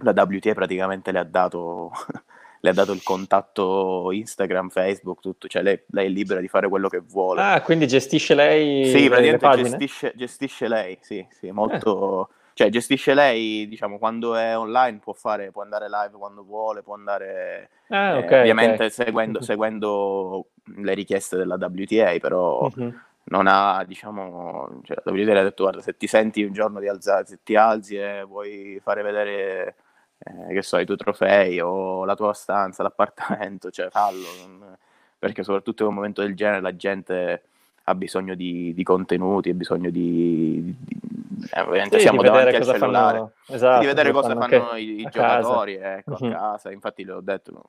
la 0.00 0.10
WTA 0.10 0.52
praticamente 0.52 1.12
le 1.12 1.20
ha 1.20 1.24
dato 1.24 1.92
le 2.58 2.70
ha 2.70 2.72
dato 2.72 2.90
il 2.90 3.04
contatto 3.04 4.10
Instagram, 4.10 4.70
Facebook, 4.70 5.20
tutto, 5.20 5.46
cioè 5.46 5.62
lei, 5.62 5.80
lei, 5.90 6.06
è 6.06 6.08
libera 6.08 6.40
di 6.40 6.48
fare 6.48 6.68
quello 6.68 6.88
che 6.88 6.98
vuole. 6.98 7.40
Ah, 7.40 7.60
quindi 7.62 7.86
gestisce 7.86 8.34
lei 8.34 8.86
Sì, 8.86 9.08
praticamente 9.08 9.62
gestisce, 9.62 10.12
gestisce, 10.16 10.66
lei, 10.66 10.98
sì, 11.00 11.24
sì, 11.30 11.50
molto... 11.52 12.28
Eh. 12.28 12.34
Cioè, 12.56 12.70
gestisce 12.70 13.12
lei, 13.12 13.68
diciamo, 13.68 13.98
quando 13.98 14.34
è 14.34 14.56
online 14.56 14.98
può 14.98 15.12
fare, 15.12 15.50
può 15.50 15.60
andare 15.60 15.88
live 15.90 16.16
quando 16.16 16.42
vuole, 16.42 16.82
può 16.82 16.94
andare... 16.94 17.68
Ah, 17.88 18.14
eh, 18.14 18.18
okay, 18.24 18.40
ovviamente 18.40 18.74
okay. 18.74 18.90
Seguendo, 18.90 19.42
seguendo, 19.42 20.46
le 20.76 20.94
richieste 20.94 21.36
della 21.36 21.56
WTA, 21.56 22.16
però... 22.20 22.70
Uh-huh 22.74 22.94
non 23.28 23.46
ha, 23.48 23.82
diciamo, 23.84 24.80
cioè, 24.84 24.98
la 25.02 25.12
WTA 25.12 25.40
ha 25.40 25.42
detto 25.42 25.64
guarda 25.64 25.80
se 25.80 25.96
ti 25.96 26.06
senti 26.06 26.44
un 26.44 26.52
giorno 26.52 26.78
di 26.78 26.88
alzare, 26.88 27.26
se 27.26 27.40
ti 27.42 27.56
alzi 27.56 27.96
e 27.96 28.22
vuoi 28.22 28.78
fare 28.82 29.02
vedere 29.02 29.74
eh, 30.18 30.54
che 30.54 30.62
so, 30.62 30.78
i 30.78 30.84
tuoi 30.84 30.96
trofei 30.96 31.60
o 31.60 32.04
la 32.04 32.14
tua 32.14 32.32
stanza, 32.32 32.82
l'appartamento, 32.82 33.70
cioè 33.70 33.90
fallo, 33.90 34.26
non... 34.46 34.76
perché 35.18 35.42
soprattutto 35.42 35.82
in 35.82 35.88
un 35.88 35.94
momento 35.94 36.22
del 36.22 36.36
genere 36.36 36.60
la 36.60 36.76
gente 36.76 37.42
ha 37.88 37.94
bisogno 37.94 38.34
di, 38.34 38.72
di 38.74 38.82
contenuti, 38.84 39.50
ha 39.50 39.54
bisogno 39.54 39.90
di... 39.90 40.62
di 40.62 41.48
eh, 41.52 41.60
ovviamente 41.60 41.96
sì, 41.96 42.02
siamo 42.02 42.22
davanti 42.22 42.56
al 42.56 42.64
cellulare, 42.64 43.18
fanno... 43.18 43.32
esatto, 43.48 43.80
di 43.80 43.86
vedere 43.86 44.12
cosa 44.12 44.36
fanno, 44.36 44.76
i, 44.76 45.00
i 45.00 45.08
giocatori 45.10 45.74
ecco, 45.74 46.16
uh-huh. 46.18 46.26
a 46.28 46.30
casa, 46.30 46.70
infatti 46.70 47.04
le 47.04 47.12
ho 47.12 47.20
detto, 47.20 47.64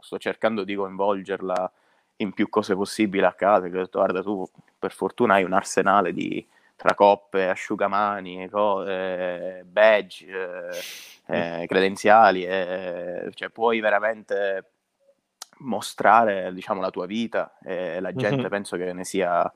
sto 0.00 0.18
cercando 0.18 0.64
di 0.64 0.74
coinvolgerla 0.74 1.72
in 2.16 2.32
più 2.32 2.48
cose 2.48 2.74
possibili 2.74 3.24
a 3.24 3.32
casa, 3.32 3.68
che 3.68 3.76
ho 3.76 3.82
detto 3.82 3.98
guarda 3.98 4.22
tu 4.22 4.48
per 4.78 4.92
fortuna 4.92 5.34
hai 5.34 5.44
un 5.44 5.52
arsenale 5.52 6.12
di 6.12 6.44
tra 6.76 6.94
coppe, 6.94 7.48
asciugamani, 7.48 8.48
co- 8.48 8.86
eh, 8.86 9.64
badge, 9.66 10.26
eh, 11.26 11.60
eh, 11.62 11.66
credenziali, 11.66 12.44
eh, 12.44 13.30
cioè 13.34 13.48
puoi 13.48 13.80
veramente 13.80 14.64
mostrare 15.58 16.52
diciamo, 16.52 16.82
la 16.82 16.90
tua 16.90 17.06
vita 17.06 17.56
e 17.62 17.98
la 18.00 18.12
gente 18.12 18.36
mm-hmm. 18.36 18.50
penso 18.50 18.76
che 18.76 18.92
ne 18.92 19.04
sia, 19.04 19.50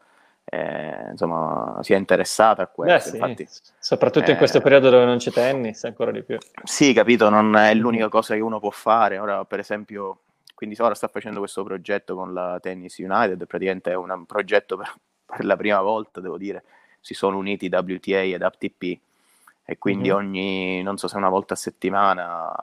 eh, 0.45 1.11
insomma, 1.11 1.79
sia 1.83 1.99
interessata 1.99 2.63
a 2.63 2.67
questo. 2.67 2.95
Beh, 2.95 3.01
sì. 3.01 3.17
Infatti, 3.17 3.49
Soprattutto 3.79 4.31
in 4.31 4.39
questo 4.39 4.59
eh, 4.59 4.63
periodo 4.63 4.89
dove 4.89 5.05
non 5.05 5.19
c'è 5.19 5.31
tennis, 5.31 5.85
ancora 5.85 6.11
di 6.11 6.23
più. 6.23 6.39
Sì, 6.65 6.95
capito, 6.95 7.29
non 7.29 7.55
è 7.55 7.75
l'unica 7.75 8.09
cosa 8.09 8.35
che 8.35 8.41
uno 8.41 8.59
può 8.59 8.71
fare. 8.71 9.19
Ora, 9.19 9.45
per 9.45 9.59
esempio, 9.59 10.21
quindi 10.61 10.77
ora 10.79 10.95
sta 10.95 11.09
facendo 11.09 11.39
questo 11.39 11.65
progetto 11.65 12.15
con 12.15 12.35
la 12.35 12.59
Tennis 12.61 12.99
United, 12.99 13.47
praticamente 13.47 13.93
è 13.93 13.95
un 13.95 14.27
progetto 14.27 14.77
per, 14.77 14.93
per 15.25 15.47
la 15.47 15.57
prima 15.57 15.81
volta, 15.81 16.21
devo 16.21 16.37
dire, 16.37 16.65
si 17.01 17.15
sono 17.15 17.39
uniti 17.39 17.71
WTA 17.73 18.21
ed 18.21 18.43
APTP 18.43 19.01
e 19.65 19.79
quindi 19.79 20.09
mm-hmm. 20.11 20.19
ogni, 20.19 20.83
non 20.83 20.99
so 20.99 21.09
se 21.09 21.17
una 21.17 21.31
volta 21.31 21.55
a 21.55 21.57
settimana 21.57 22.55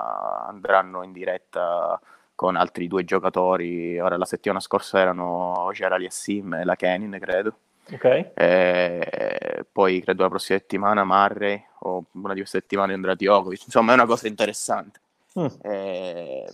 andranno 0.45 1.01
in 1.01 1.11
diretta 1.11 1.99
con 2.35 2.55
altri 2.55 2.87
due 2.87 3.03
giocatori. 3.03 3.99
Ora 3.99 4.15
la 4.15 4.25
settimana 4.25 4.59
scorsa 4.59 4.99
erano 4.99 5.67
Gerali 5.73 6.05
e 6.05 6.11
Sim 6.11 6.53
e 6.53 6.65
la 6.65 6.75
Kenin, 6.75 7.17
credo. 7.19 7.57
Okay. 7.91 8.29
E 8.35 9.65
poi 9.71 10.03
credo 10.03 10.21
la 10.21 10.29
prossima 10.29 10.59
settimana 10.59 11.03
Murray 11.03 11.65
o 11.79 12.03
una 12.11 12.33
di 12.33 12.41
queste 12.41 12.59
settimane 12.59 12.93
andrà 12.93 13.15
Djokovic. 13.15 13.63
Insomma, 13.63 13.93
è 13.93 13.95
una 13.95 14.05
cosa 14.05 14.27
interessante. 14.27 14.99
Mm. 15.39 15.45
E... 15.63 16.45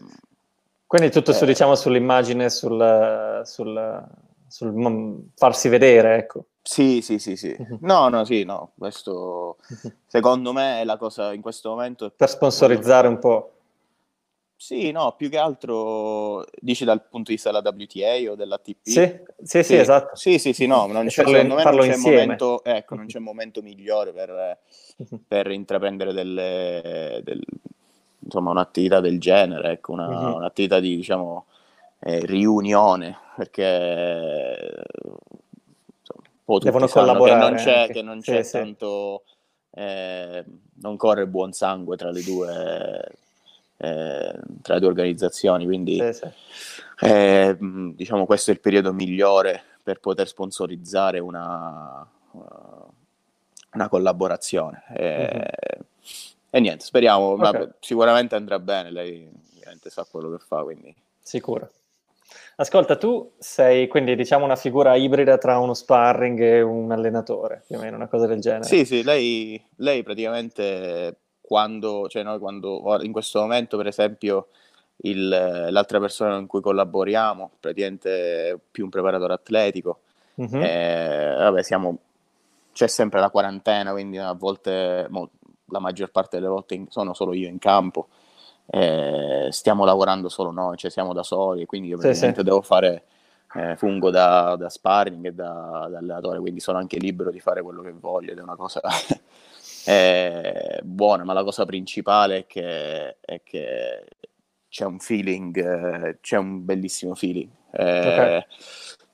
Quindi 0.94 1.10
tutto 1.10 1.34
su, 1.34 1.46
eh... 1.46 1.48
diciamo, 1.48 1.74
sull'immagine, 1.74 2.52
sul, 2.52 3.42
sul, 3.46 4.08
sul 4.48 5.24
farsi 5.34 5.68
vedere, 5.68 6.18
ecco. 6.18 6.46
Sì, 6.62 7.02
sì, 7.02 7.18
sì, 7.18 7.36
sì. 7.36 7.56
Mhm. 7.58 7.80
No, 7.82 8.10
no, 8.10 8.24
sì, 8.26 8.44
no. 8.44 8.74
Questo 8.78 9.58
mhm. 9.70 9.96
secondo 10.06 10.54
me 10.54 10.82
è 10.82 10.84
la 10.84 10.98
cosa 10.98 11.34
in 11.34 11.42
questo 11.42 11.70
momento. 11.70 12.14
Per 12.16 12.30
sponsorizzare 12.30 13.08
un 13.08 13.18
po'. 13.18 13.54
Sì, 14.56 14.92
no, 14.92 15.16
più 15.18 15.32
che 15.32 15.40
altro 15.40 16.46
dici 16.60 16.86
dal 16.86 17.02
punto 17.02 17.30
di 17.30 17.38
vista 17.38 17.50
della 17.50 17.68
WTA 17.68 18.32
o 18.32 18.36
dell'ATP? 18.36 18.78
Sì, 18.84 18.92
sì, 18.94 19.24
sì, 19.42 19.64
sì 19.64 19.76
esatto. 19.76 20.16
Sì, 20.16 20.38
sì, 20.38 20.54
sì, 20.54 20.68
no, 20.68 20.86
non 20.86 21.06
c'è, 21.06 21.26
secondo 21.26 21.56
me 21.56 21.64
non 21.64 21.80
c'è, 21.80 21.98
momento, 21.98 22.64
ecco, 22.64 22.94
non 22.94 23.08
c'è 23.08 23.18
momento 23.18 23.64
migliore 23.64 24.14
per, 24.14 24.60
mhm. 24.98 25.22
per 25.28 25.50
intraprendere 25.50 26.14
delle, 26.14 27.20
del, 27.24 27.44
insomma, 28.24 28.52
un'attività 28.52 29.00
del 29.00 29.20
genere, 29.20 29.72
ecco, 29.74 29.92
una, 29.94 30.08
uh-huh. 30.08 30.36
un'attività 30.36 30.80
di, 30.80 30.96
diciamo, 30.96 31.46
eh, 32.00 32.26
riunione, 32.26 33.18
perché 33.36 34.84
po' 36.44 36.54
tutti 36.54 36.66
Devono 36.66 36.88
collaborare 36.88 37.40
che 37.40 37.50
non 37.50 37.56
c'è, 37.56 37.90
che 37.92 38.02
non 38.02 38.20
c'è 38.20 38.44
sì, 38.44 38.52
tanto, 38.52 39.24
sì. 39.26 39.80
Eh, 39.80 40.46
non 40.76 40.98
corre 40.98 41.28
buon 41.28 41.52
sangue 41.54 41.98
tra 41.98 42.12
le 42.12 42.22
due, 42.24 43.12
eh, 43.78 44.40
tra 44.62 44.74
le 44.74 44.80
due 44.80 44.90
organizzazioni, 44.90 45.66
quindi 45.66 46.02
sì, 46.14 46.28
eh, 47.00 47.58
diciamo 47.60 48.26
questo 48.26 48.52
è 48.52 48.54
il 48.54 48.60
periodo 48.60 48.94
migliore 48.94 49.64
per 49.82 50.00
poter 50.00 50.28
sponsorizzare 50.28 51.20
una, 51.20 52.06
una 53.74 53.90
collaborazione. 53.90 54.84
Mm-hmm. 55.00 55.42
E 56.56 56.60
niente, 56.60 56.86
speriamo, 56.86 57.30
okay. 57.32 57.70
sicuramente 57.80 58.36
andrà 58.36 58.60
bene, 58.60 58.92
lei 58.92 59.28
ovviamente 59.56 59.90
sa 59.90 60.06
quello 60.06 60.30
che 60.30 60.38
fa, 60.38 60.62
quindi... 60.62 60.96
Sicuro. 61.20 61.72
Ascolta, 62.58 62.96
tu 62.96 63.32
sei 63.40 63.88
quindi 63.88 64.16
diciamo 64.16 64.46
una 64.46 64.56
figura 64.56 64.94
ibrida 64.94 65.40
tra 65.40 65.58
uno 65.58 65.74
sparring 65.74 66.40
e 66.40 66.62
un 66.62 66.92
allenatore, 66.92 67.64
più 67.66 67.78
o 67.78 67.80
meno 67.80 67.96
una 67.96 68.08
cosa 68.08 68.28
del 68.28 68.40
genere. 68.40 68.66
Sì, 68.66 68.86
sì, 68.86 69.02
lei, 69.02 69.60
lei 69.78 70.04
praticamente 70.04 71.18
quando, 71.42 72.08
cioè 72.08 72.22
noi 72.22 72.38
quando, 72.38 73.00
in 73.02 73.12
questo 73.12 73.40
momento 73.40 73.76
per 73.76 73.88
esempio 73.88 74.50
il, 74.98 75.28
l'altra 75.28 76.00
persona 76.00 76.36
con 76.36 76.46
cui 76.46 76.62
collaboriamo, 76.62 77.54
praticamente 77.60 78.50
è 78.52 78.58
più 78.70 78.84
un 78.84 78.92
preparatore 78.92 79.34
atletico, 79.34 80.02
mm-hmm. 80.40 80.62
eh, 80.62 81.36
vabbè 81.36 81.64
siamo, 81.64 81.98
c'è 82.74 82.86
sempre 82.86 83.20
la 83.20 83.32
quarantena, 83.32 83.92
quindi 83.92 84.20
a 84.20 84.34
volte, 84.34 85.08
mo, 85.10 85.32
la 85.74 85.80
maggior 85.80 86.12
parte 86.12 86.38
delle 86.38 86.48
volte 86.48 86.76
in, 86.76 86.86
sono 86.90 87.14
solo 87.14 87.34
io 87.34 87.50
in 87.50 87.60
campo 87.60 88.08
eh, 88.68 89.48
stiamo 89.52 89.84
lavorando 89.84 90.30
solo 90.30 90.52
noi, 90.52 90.78
cioè 90.78 90.90
siamo 90.90 91.14
da 91.14 91.24
soli, 91.24 91.66
quindi 91.66 91.90
io 91.90 91.98
praticamente 91.98 92.40
sì, 92.40 92.46
devo 92.46 92.62
fare 92.62 93.04
eh, 93.56 93.76
fungo 93.76 94.10
da, 94.10 94.56
da, 94.56 94.70
sparring 94.70 95.26
e 95.26 95.34
da, 95.34 95.88
da, 95.92 95.98
allenatore, 95.98 96.40
quindi 96.40 96.60
sono 96.60 96.78
anche 96.78 96.98
libero 96.98 97.30
di 97.30 97.40
fare 97.40 97.62
quello 97.62 97.82
che 97.82 97.92
voglio 97.92 98.32
ed 98.32 98.38
è 98.38 98.42
una 98.42 98.56
cosa 98.56 98.82
eh, 99.86 100.80
buona, 100.84 101.24
ma 101.24 101.34
la 101.34 101.44
cosa 101.44 101.66
principale 101.66 102.40
è 102.40 102.46
che, 102.48 103.18
è 103.20 103.42
che 103.44 104.06
c'è 104.70 104.86
un 104.86 105.00
feeling, 105.00 105.58
eh, 105.58 106.20
c'è 106.22 106.38
un 106.38 106.64
bellissimo 106.64 107.16
feeling. 107.16 107.50
Eh, 107.72 108.00
okay 108.00 108.46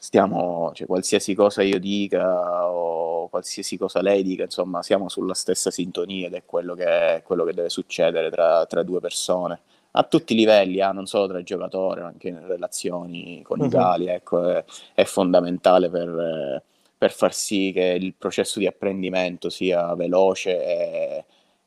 stiamo, 0.02 0.72
cioè, 0.74 0.88
qualsiasi 0.88 1.36
cosa 1.36 1.62
io 1.62 1.78
dica 1.78 2.68
o 2.70 3.28
qualsiasi 3.28 3.78
cosa 3.78 4.02
lei 4.02 4.24
dica, 4.24 4.44
insomma, 4.44 4.82
siamo 4.82 5.10
sulla 5.10 5.34
stessa 5.34 5.70
sintonia 5.72 6.28
ed 6.28 6.34
è 6.36 6.44
quello 6.46 6.74
che, 6.74 7.22
quello 7.26 7.44
che 7.44 7.54
deve 7.54 7.70
succedere 7.70 8.30
tra, 8.32 8.66
tra, 8.66 8.82
due 8.84 9.02
persone. 9.02 9.60
A 9.92 10.04
tutti 10.04 10.34
i 10.34 10.36
livelli, 10.38 10.80
ah, 10.82 10.92
non 10.94 11.06
solo 11.06 11.28
tra 11.28 11.40
i 11.40 11.44
giocatori, 11.44 12.02
ma 12.02 12.08
anche 12.08 12.30
in 12.30 12.48
relazioni 12.48 13.42
coniugali, 13.44 14.06
uh-huh. 14.06 14.12
ecco, 14.12 14.50
è, 14.50 14.64
è, 14.94 15.04
fondamentale 15.04 15.90
per, 15.90 16.64
per, 16.98 17.12
far 17.12 17.34
sì 17.34 17.72
che 17.74 17.98
il 18.00 18.14
processo 18.18 18.60
di 18.60 18.68
apprendimento 18.68 19.50
sia 19.50 19.94
veloce 19.96 20.64
e, 20.64 21.26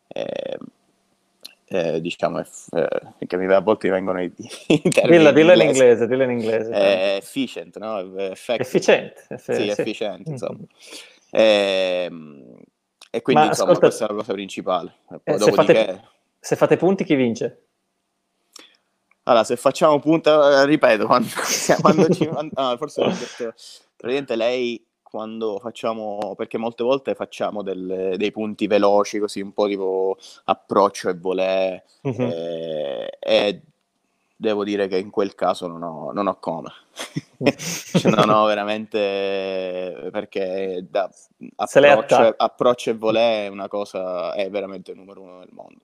e 0.09 0.59
eh, 1.73 2.01
diciamo, 2.03 2.41
eh, 2.41 3.27
che 3.27 3.37
a 3.37 3.61
volte 3.61 3.89
vengono 3.89 4.21
i, 4.23 4.31
i 4.69 4.83
termini 4.83 5.17
Dilla, 5.17 5.33
dillo 5.33 5.53
in 5.55 5.61
inglese, 5.61 6.07
dillo 6.07 6.23
in 6.25 6.31
inglese. 6.31 6.71
Eh, 6.71 7.17
efficient, 7.17 7.79
no? 7.79 8.15
Efficiente. 8.19 9.25
Effe- 9.29 9.55
sì, 9.55 9.63
sì, 9.63 9.69
efficiente, 9.69 10.31
insomma. 10.31 10.65
E, 11.31 12.05
ehm, 12.11 12.57
e 13.11 13.23
quindi, 13.23 13.43
Ma, 13.43 13.49
insomma, 13.49 13.71
ascolta, 13.71 13.87
questa 13.89 14.05
è 14.05 14.09
la 14.09 14.15
cosa 14.15 14.33
principale. 14.35 14.95
Eh, 15.25 15.39
se, 15.39 15.53
fate, 15.53 16.03
se 16.39 16.57
fate 16.57 16.77
punti, 16.77 17.05
chi 17.05 17.15
vince? 17.15 17.63
Allora, 19.25 19.45
se 19.45 19.57
facciamo 19.57 19.99
punta, 19.99 20.65
ripeto, 20.65 21.07
quando, 21.07 21.29
quando 21.81 22.09
ci, 22.11 22.27
no, 22.27 22.77
forse 22.77 23.03
detto, 23.03 23.55
praticamente 23.97 24.37
lei 24.37 24.85
quando 25.13 25.59
facciamo, 25.59 26.33
perché 26.39 26.57
molte 26.57 26.83
volte 26.83 27.15
facciamo 27.15 27.61
delle, 27.63 28.17
dei 28.17 28.31
punti 28.31 28.67
veloci, 28.67 29.19
così 29.19 29.43
un 29.43 29.53
po' 29.53 29.67
tipo 29.67 30.17
approccio 30.45 31.11
e 31.11 31.15
volè, 31.15 31.83
uh-huh. 32.01 32.17
e, 32.19 33.19
e, 33.21 33.61
devo 34.35 34.65
dire 34.65 34.89
che 34.89 34.97
in 34.97 35.11
quel 35.11 35.35
caso 35.35 35.67
non 35.67 35.83
ho, 35.83 36.13
non 36.13 36.29
ho 36.29 36.39
come. 36.41 36.73
cioè, 37.45 38.11
non 38.11 38.31
ho 38.31 38.47
veramente, 38.47 40.09
perché 40.11 40.87
da 40.89 41.11
approccio, 41.57 42.35
approccio 42.35 42.89
e 42.89 42.95
volè 42.95 43.45
è 43.45 43.49
una 43.49 43.69
cosa, 43.69 44.33
è 44.33 44.49
veramente 44.49 44.93
il 44.93 44.97
numero 44.97 45.21
uno 45.21 45.41
del 45.41 45.51
mondo. 45.53 45.81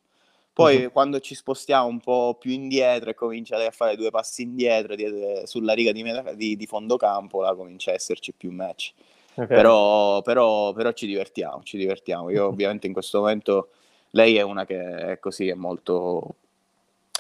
Poi 0.55 0.85
uh-huh. 0.85 0.91
quando 0.91 1.21
ci 1.21 1.35
spostiamo 1.35 1.87
un 1.87 2.01
po' 2.01 2.35
più 2.41 2.51
indietro 2.51 3.11
e 3.11 3.15
comincia 3.15 3.63
a 3.63 3.71
fare 3.73 3.95
due 3.95 4.09
passi 4.09 4.41
indietro 4.41 4.95
di, 4.95 5.05
sulla 5.45 5.75
riga 5.75 5.93
di, 5.93 6.03
di, 6.35 6.57
di 6.57 6.67
fondo 6.67 6.97
campo, 6.97 7.43
là 7.43 7.55
comincia 7.55 7.91
a 7.91 7.95
esserci 7.95 8.33
più 8.33 8.51
match. 8.51 8.95
Okay. 9.39 9.47
Però, 9.47 10.21
però, 10.23 10.73
però, 10.73 10.91
ci 10.91 11.07
divertiamo, 11.07 11.63
ci 11.63 11.77
divertiamo. 11.79 12.29
Io 12.31 12.47
ovviamente 12.49 12.89
in 12.89 12.93
questo 12.93 13.21
momento, 13.21 13.69
lei 14.11 14.37
è 14.37 14.43
una 14.43 14.65
che 14.65 14.81
è 14.81 15.19
così, 15.21 15.47
è 15.47 15.55
molto, 15.55 16.35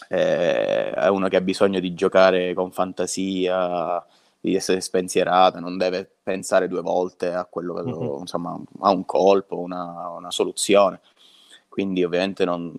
eh, 0.08 0.90
è 0.90 1.06
uno 1.06 1.28
che 1.28 1.36
ha 1.36 1.40
bisogno 1.40 1.78
di 1.78 1.94
giocare 1.94 2.54
con 2.54 2.72
fantasia, 2.72 4.04
di 4.40 4.56
essere 4.56 4.80
spensierato, 4.80 5.60
non 5.60 5.76
deve 5.76 6.10
pensare 6.20 6.66
due 6.66 6.80
volte 6.80 7.32
a 7.32 7.44
quello 7.44 7.74
che 7.74 7.82
lo, 7.82 8.00
mm-hmm. 8.00 8.20
insomma, 8.20 8.60
a 8.80 8.90
un 8.90 9.04
colpo, 9.04 9.58
una, 9.60 10.08
una 10.10 10.32
soluzione. 10.32 11.00
Quindi 11.68 12.02
ovviamente 12.02 12.44
non, 12.44 12.74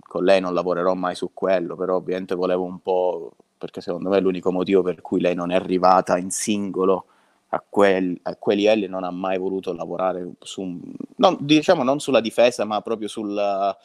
con 0.00 0.24
lei 0.24 0.40
non 0.40 0.54
lavorerò 0.54 0.94
mai 0.94 1.14
su 1.14 1.30
quello, 1.32 1.76
però 1.76 1.96
ovviamente 1.96 2.34
volevo 2.34 2.64
un 2.64 2.80
po', 2.80 3.32
perché 3.56 3.80
secondo 3.80 4.08
me 4.08 4.16
è 4.18 4.20
l'unico 4.20 4.50
motivo 4.50 4.82
per 4.82 5.00
cui 5.00 5.20
lei 5.20 5.36
non 5.36 5.52
è 5.52 5.54
arrivata 5.54 6.18
in 6.18 6.32
singolo 6.32 7.06
a, 7.54 7.64
quel, 7.68 8.18
a 8.22 8.36
quei 8.36 8.56
livelli, 8.56 8.86
non 8.86 9.04
ha 9.04 9.10
mai 9.10 9.38
voluto 9.38 9.74
lavorare 9.74 10.32
su, 10.40 10.80
non, 11.16 11.36
diciamo 11.40 11.82
non 11.82 12.00
sulla 12.00 12.20
difesa, 12.20 12.64
ma 12.64 12.80
proprio 12.80 13.08
sulla, 13.08 13.76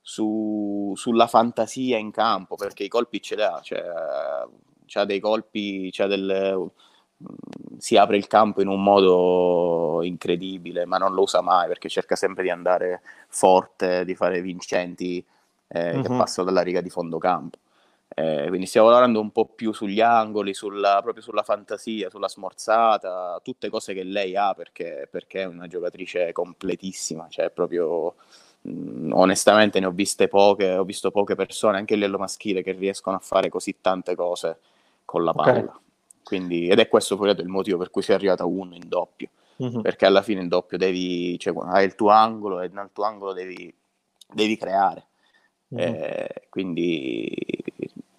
su, 0.00 0.92
sulla 0.96 1.28
fantasia 1.28 1.98
in 1.98 2.10
campo, 2.10 2.56
perché 2.56 2.82
i 2.84 2.88
colpi 2.88 3.22
ce 3.22 3.36
li 3.36 3.42
ha, 3.42 3.60
cioè, 3.62 3.80
c'ha 4.86 5.04
dei 5.04 5.20
colpi, 5.20 5.90
c'ha 5.92 6.06
delle, 6.08 6.70
si 7.78 7.96
apre 7.96 8.16
il 8.16 8.26
campo 8.26 8.60
in 8.60 8.66
un 8.66 8.82
modo 8.82 10.02
incredibile, 10.02 10.84
ma 10.84 10.98
non 10.98 11.14
lo 11.14 11.22
usa 11.22 11.40
mai 11.42 11.68
perché 11.68 11.88
cerca 11.88 12.16
sempre 12.16 12.42
di 12.42 12.50
andare 12.50 13.02
forte, 13.28 14.04
di 14.04 14.16
fare 14.16 14.40
vincenti 14.40 15.24
eh, 15.68 15.94
uh-huh. 15.94 16.02
che 16.02 16.10
mhm. 16.10 16.18
passano 16.18 16.46
dalla 16.48 16.62
riga 16.62 16.80
di 16.80 16.90
fondo 16.90 17.18
campo. 17.18 17.58
Eh, 18.14 18.46
quindi 18.48 18.66
stiamo 18.66 18.88
lavorando 18.88 19.20
un 19.20 19.30
po' 19.30 19.46
più 19.46 19.72
sugli 19.72 20.00
angoli, 20.00 20.54
sulla, 20.54 21.00
proprio 21.02 21.22
sulla 21.22 21.42
fantasia, 21.42 22.10
sulla 22.10 22.28
smorzata, 22.28 23.40
tutte 23.42 23.70
cose 23.70 23.94
che 23.94 24.02
lei 24.02 24.36
ha 24.36 24.54
perché, 24.54 25.08
perché 25.10 25.42
è 25.42 25.46
una 25.46 25.66
giocatrice 25.66 26.32
completissima, 26.32 27.26
cioè 27.30 27.50
proprio 27.50 28.14
mh, 28.62 29.12
onestamente 29.12 29.80
ne 29.80 29.86
ho 29.86 29.92
viste 29.92 30.28
poche, 30.28 30.72
ho 30.74 30.84
visto 30.84 31.10
poche 31.10 31.34
persone, 31.34 31.78
anche 31.78 31.94
a 31.94 31.96
livello 31.96 32.18
maschile, 32.18 32.62
che 32.62 32.72
riescono 32.72 33.16
a 33.16 33.20
fare 33.20 33.48
così 33.48 33.80
tante 33.80 34.14
cose 34.14 34.58
con 35.04 35.24
la 35.24 35.32
palla. 35.32 35.58
Okay. 35.58 35.80
Quindi, 36.22 36.68
ed 36.68 36.78
è 36.78 36.88
questo 36.88 37.16
poi 37.16 37.30
il 37.30 37.48
motivo 37.48 37.78
per 37.78 37.90
cui 37.90 38.02
sei 38.02 38.14
arrivato 38.14 38.42
a 38.42 38.46
uno 38.46 38.74
in 38.74 38.88
doppio. 38.88 39.28
Mm-hmm. 39.62 39.80
Perché 39.80 40.06
alla 40.06 40.22
fine 40.22 40.40
in 40.40 40.48
doppio 40.48 40.78
devi, 40.78 41.38
cioè, 41.38 41.54
hai 41.66 41.84
il 41.84 41.94
tuo 41.94 42.08
angolo 42.08 42.60
e 42.60 42.68
nel 42.68 42.90
tuo 42.92 43.04
angolo 43.04 43.32
devi, 43.32 43.72
devi 44.32 44.56
creare. 44.56 45.06
Mm-hmm. 45.74 45.94
Eh, 45.94 46.28
quindi, 46.48 47.30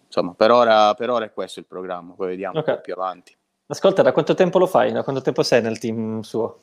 insomma, 0.06 0.34
per 0.34 0.52
ora, 0.52 0.94
per 0.96 1.10
ora, 1.10 1.26
è 1.26 1.34
questo 1.34 1.60
il 1.60 1.66
programma, 1.66 2.14
poi 2.14 2.30
vediamo 2.30 2.60
okay. 2.60 2.74
un 2.74 2.80
po' 2.80 2.86
più 2.86 2.94
avanti. 2.94 3.36
Ascolta, 3.68 4.02
da 4.02 4.12
quanto 4.12 4.34
tempo 4.34 4.60
lo 4.60 4.68
fai? 4.68 4.92
Da 4.92 5.04
quanto 5.04 5.22
tempo 5.22 5.44
sei 5.44 5.62
nel 5.62 5.80
team 5.80 6.22
suo? 6.22 6.60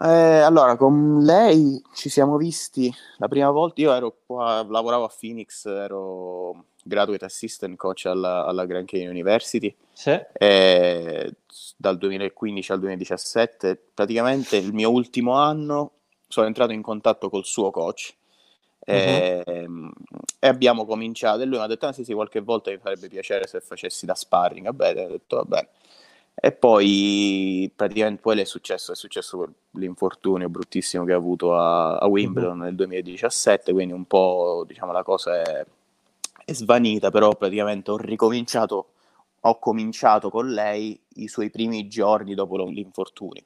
Eh, 0.00 0.40
allora, 0.40 0.76
con 0.76 1.20
lei 1.22 1.80
ci 1.94 2.08
siamo 2.08 2.36
visti 2.36 2.92
la 3.18 3.28
prima 3.28 3.50
volta. 3.50 3.80
Io 3.80 3.92
ero 3.92 4.16
qua, 4.26 4.66
lavoravo 4.68 5.04
a 5.04 5.12
Phoenix, 5.16 5.64
ero 5.66 6.64
graduate 6.82 7.24
assistant 7.24 7.76
coach 7.76 8.06
alla, 8.06 8.44
alla 8.44 8.66
Grand 8.66 8.86
Canyon 8.86 9.10
University. 9.10 9.74
Sì. 9.92 10.18
E 10.32 11.34
dal 11.76 11.98
2015 11.98 12.72
al 12.72 12.78
2017, 12.80 13.80
praticamente 13.94 14.56
il 14.56 14.72
mio 14.72 14.90
ultimo 14.90 15.34
anno, 15.34 15.92
sono 16.26 16.46
entrato 16.46 16.72
in 16.72 16.82
contatto 16.82 17.28
col 17.28 17.44
suo 17.44 17.70
coach. 17.70 18.14
E, 18.84 19.42
uh-huh. 19.46 19.92
e, 20.40 20.48
abbiamo 20.48 20.84
cominciato 20.84 21.42
e 21.42 21.44
lui 21.44 21.58
mi 21.58 21.64
ha 21.64 21.68
detto 21.68 21.86
ah, 21.86 21.92
sì 21.92 22.02
sì 22.02 22.12
qualche 22.14 22.40
volta 22.40 22.70
mi 22.70 22.78
farebbe 22.78 23.08
piacere 23.08 23.46
se 23.46 23.60
facessi 23.60 24.06
da 24.06 24.14
sparring 24.16 24.66
vabbè 24.66 25.04
ho 25.04 25.08
detto 25.08 25.36
va 25.36 25.44
bene 25.44 25.68
e 26.34 26.50
poi 26.50 27.70
praticamente 27.76 28.20
poi 28.20 28.40
è 28.40 28.44
successo, 28.44 28.90
è 28.90 28.96
successo 28.96 29.52
l'infortunio 29.72 30.48
bruttissimo 30.48 31.04
che 31.04 31.12
ha 31.12 31.16
avuto 31.16 31.54
a, 31.54 31.98
a 31.98 32.06
Wimbledon 32.06 32.58
uh-huh. 32.58 32.64
nel 32.64 32.74
2017 32.74 33.72
quindi 33.72 33.92
un 33.92 34.06
po' 34.06 34.64
diciamo 34.66 34.90
la 34.90 35.04
cosa 35.04 35.40
è 35.40 35.64
è 36.44 36.52
svanita, 36.52 37.10
però 37.10 37.34
praticamente 37.34 37.90
ho 37.90 37.96
ricominciato, 37.96 38.88
ho 39.40 39.58
cominciato 39.58 40.30
con 40.30 40.50
lei 40.50 40.98
i 41.16 41.28
suoi 41.28 41.50
primi 41.50 41.88
giorni 41.88 42.34
dopo 42.34 42.56
l'infortunio. 42.64 43.42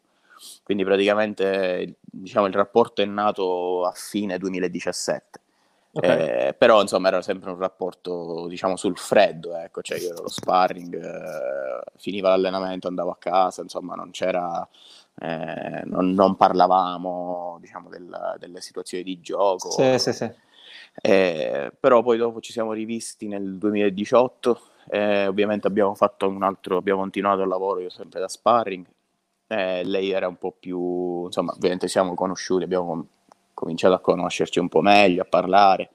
Quindi 0.63 0.85
praticamente 0.85 1.97
diciamo, 2.01 2.47
il 2.47 2.55
rapporto 2.55 3.03
è 3.03 3.05
nato 3.05 3.85
a 3.85 3.93
fine 3.93 4.39
2017. 4.39 5.41
Okay. 5.93 6.49
Eh, 6.49 6.55
però 6.55 6.83
insomma 6.83 7.09
era 7.09 7.23
sempre 7.23 7.51
un 7.51 7.57
rapporto 7.57 8.49
diciamo 8.49 8.77
sul 8.77 8.99
freddo 8.99 9.57
ecco 9.57 9.81
cioè 9.81 9.99
io 9.99 10.11
ero 10.11 10.25
lo 10.25 10.29
sparring 10.29 10.95
eh, 10.95 11.91
finiva 11.97 12.29
l'allenamento 12.29 12.87
andavo 12.87 13.13
a 13.13 13.17
casa 13.17 13.63
insomma 13.63 13.95
non 13.95 14.11
c'era 14.11 14.69
eh, 15.19 15.81
non, 15.85 16.11
non, 16.13 16.37
parlavamo 16.37 17.57
diciamo 17.63 17.89
del, 17.89 18.37
delle 18.39 18.61
situazioni 18.61 19.05
di 19.05 19.21
gioco 19.23 19.71
sì, 19.71 19.99
sì, 19.99 20.13
sì. 20.13 20.31
Eh, 21.01 21.73
però 21.79 22.03
poi 22.03 22.17
dopo 22.17 22.41
ci 22.41 22.53
siamo 22.53 22.73
rivisti 22.73 23.29
nel 23.29 23.59
2018, 23.59 24.61
eh, 24.91 25.27
ovviamente 25.27 25.67
abbiamo 25.67 25.95
fatto 25.95 26.29
un 26.29 26.43
altro, 26.43 26.79
abbiamo 26.79 27.01
continuato 27.01 27.43
il 27.43 27.49
lavoro, 27.49 27.81
io 27.81 27.91
sempre 27.91 28.21
da 28.21 28.29
sparring, 28.29 28.85
eh, 29.49 29.85
lei 29.85 30.11
era 30.11 30.29
un 30.29 30.37
po' 30.37 30.53
più, 30.59 31.25
insomma, 31.27 31.53
ovviamente 31.53 31.89
siamo 31.89 32.15
conosciuti, 32.15 32.65
abbiamo 32.65 32.87
com- 32.87 33.07
cominciato 33.55 33.95
a 33.95 34.01
conoscerci 34.01 34.59
un 34.59 34.69
po' 34.69 34.81
meglio, 34.81 35.23
a 35.23 35.27
parlare, 35.27 35.91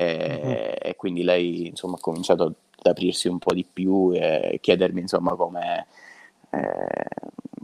mm-hmm. 0.00 0.74
e 0.80 0.94
quindi 0.96 1.22
lei, 1.22 1.68
insomma, 1.68 1.96
ha 1.96 2.00
cominciato 2.00 2.44
ad 2.44 2.86
aprirsi 2.86 3.28
un 3.28 3.38
po' 3.38 3.54
di 3.54 3.64
più 3.64 4.12
e 4.14 4.58
chiedermi, 4.60 5.00
insomma, 5.00 5.34
come... 5.34 5.86
Eh, 6.50 7.06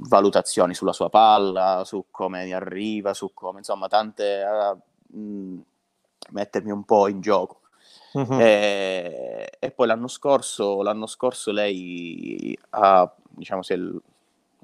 valutazioni 0.06 0.74
sulla 0.74 0.92
sua 0.92 1.08
palla, 1.08 1.82
su 1.86 2.06
come 2.10 2.52
arriva, 2.52 3.14
su 3.14 3.32
come, 3.32 3.58
insomma, 3.58 3.88
tante... 3.88 4.42
Uh, 4.44 5.16
mh, 5.18 5.64
mettermi 6.30 6.70
un 6.70 6.84
po' 6.84 7.08
in 7.08 7.20
gioco. 7.20 7.60
Uh-huh. 8.12 8.40
E, 8.40 9.56
e, 9.58 9.70
poi 9.72 9.86
l'anno 9.86 10.06
scorso, 10.06 10.82
l'anno 10.82 11.06
scorso 11.06 11.50
lei 11.50 12.56
ha, 12.70 13.12
diciamo, 13.28 13.60
il, 13.68 14.00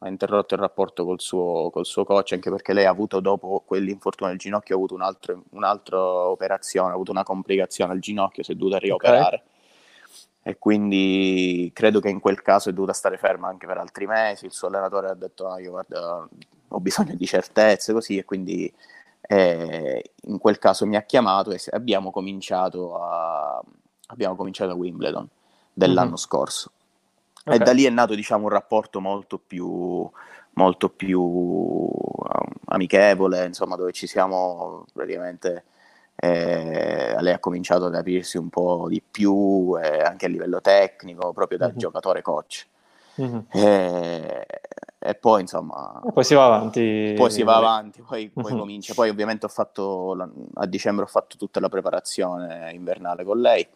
ha 0.03 0.09
interrotto 0.09 0.55
il 0.55 0.61
rapporto 0.61 1.05
col 1.05 1.21
suo, 1.21 1.71
col 1.71 1.85
suo, 1.85 2.05
coach, 2.05 2.33
anche 2.33 2.51
perché 2.51 2.73
lei 2.73 2.87
ha 2.87 2.91
avuto 2.91 3.21
dopo 3.21 3.63
quell'infortunio 3.67 4.33
del 4.33 4.41
ginocchio, 4.41 4.75
ha 4.75 4.79
avuto 4.79 4.95
un 4.95 5.03
altro, 5.03 5.43
un'altra 5.51 6.01
operazione, 6.01 6.91
ha 6.91 6.95
avuto 6.95 7.11
una 7.11 7.23
complicazione 7.23 7.93
al 7.93 7.99
ginocchio, 7.99 8.43
si 8.43 8.53
è 8.53 8.55
dovuta 8.55 8.79
rioperare. 8.79 9.43
Okay. 9.45 10.53
E 10.53 10.59
quindi 10.59 11.71
credo 11.75 12.01
che 12.01 12.09
in 12.09 12.19
quel 12.19 12.41
caso 12.41 12.71
è 12.71 12.73
dovuta 12.73 12.95
stare 12.95 13.19
ferma 13.19 13.49
anche 13.49 13.67
per 13.67 13.77
altri 13.77 14.07
mesi. 14.07 14.47
Il 14.47 14.53
suo 14.53 14.69
allenatore 14.69 15.09
ha 15.09 15.15
detto: 15.15 15.49
ah, 15.49 15.61
Io 15.61 15.71
guarda, 15.71 16.27
ho 16.69 16.81
bisogno 16.81 17.15
di 17.15 17.27
certezze, 17.27 17.93
così, 17.93 18.17
e 18.17 18.25
quindi 18.25 18.73
eh, 19.21 20.13
in 20.23 20.39
quel 20.39 20.59
caso 20.59 20.87
mi 20.87 20.97
ha 20.97 21.03
chiamato 21.03 21.51
e 21.51 21.61
abbiamo 21.73 22.11
cominciato 22.11 22.97
a, 22.97 23.63
abbiamo 24.07 24.35
cominciato 24.35 24.71
a 24.71 24.75
Wimbledon 24.75 25.29
dell'anno 25.75 26.09
mm-hmm. 26.09 26.17
scorso. 26.17 26.71
Okay. 27.45 27.59
E 27.59 27.65
da 27.65 27.73
lì 27.73 27.85
è 27.85 27.91
nato 27.91 28.15
diciamo, 28.15 28.45
un 28.45 28.51
rapporto 28.51 29.01
molto 29.01 29.39
più, 29.39 30.09
molto 30.53 30.89
più 30.91 31.21
um, 31.21 31.91
amichevole, 32.67 33.47
insomma, 33.47 33.77
dove 33.77 33.93
ci 33.93 34.07
siamo 34.07 34.85
praticamente. 34.93 35.65
Eh, 36.23 37.17
lei 37.19 37.33
ha 37.33 37.39
cominciato 37.39 37.87
ad 37.87 37.95
aprirsi 37.95 38.37
un 38.37 38.51
po' 38.51 38.89
di 38.91 39.03
più 39.03 39.75
eh, 39.83 40.01
anche 40.01 40.27
a 40.27 40.29
livello 40.29 40.61
tecnico, 40.61 41.33
proprio 41.33 41.57
da 41.57 41.69
mm-hmm. 41.69 41.79
giocatore 41.79 42.21
coach. 42.21 42.67
Mm-hmm. 43.19 43.39
E, 43.51 44.47
e, 44.99 45.15
poi 45.15 45.41
insomma 45.41 46.01
e 46.07 46.13
poi 46.13 46.25
si 46.25 46.35
va 46.35 46.45
avanti 46.45 47.15
poi 47.17 47.31
si 47.31 47.43
va 47.43 47.57
avanti 47.57 48.03
poi, 48.03 48.31
poi 48.31 48.45
mm-hmm. 48.45 48.59
comincia 48.59 48.95
poi 48.95 49.09
ovviamente 49.09 49.47
ho 49.47 49.49
fatto 49.49 50.17
a 50.55 50.67
dicembre 50.67 51.05
ho 51.05 51.09
fatto 51.09 51.37
tutta 51.37 51.59
la 51.59 51.69
preparazione 51.69 52.71
invernale 52.73 53.25
con 53.25 53.41
lei 53.41 53.67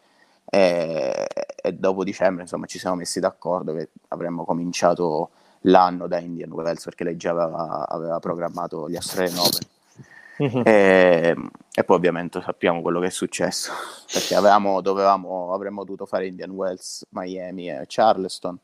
e, 0.44 1.26
e 1.62 1.72
dopo 1.72 2.04
dicembre 2.04 2.42
insomma 2.42 2.66
ci 2.66 2.78
siamo 2.78 2.96
messi 2.96 3.20
d'accordo 3.20 3.74
che 3.74 3.90
avremmo 4.08 4.44
cominciato 4.44 5.30
l'anno 5.62 6.06
da 6.06 6.18
Indian 6.18 6.52
Wells 6.52 6.84
perché 6.84 7.04
lei 7.04 7.16
già 7.16 7.30
aveva, 7.30 7.86
aveva 7.88 8.18
programmato 8.18 8.88
gli 8.88 8.96
Australian 8.96 9.38
Open 9.38 9.72
Mm-hmm. 10.42 10.62
E, 10.64 11.36
e, 11.72 11.84
poi 11.84 11.96
ovviamente 11.96 12.40
sappiamo 12.42 12.82
quello 12.82 12.98
che 12.98 13.06
è 13.06 13.10
successo 13.10 13.72
perché 14.12 14.34
avevamo, 14.34 14.80
dovevamo, 14.80 15.52
avremmo 15.54 15.84
dovuto 15.84 16.06
fare 16.06 16.26
Indian 16.26 16.50
Wells, 16.50 17.06
Miami 17.10 17.70
e 17.70 17.84
Charleston 17.86 18.58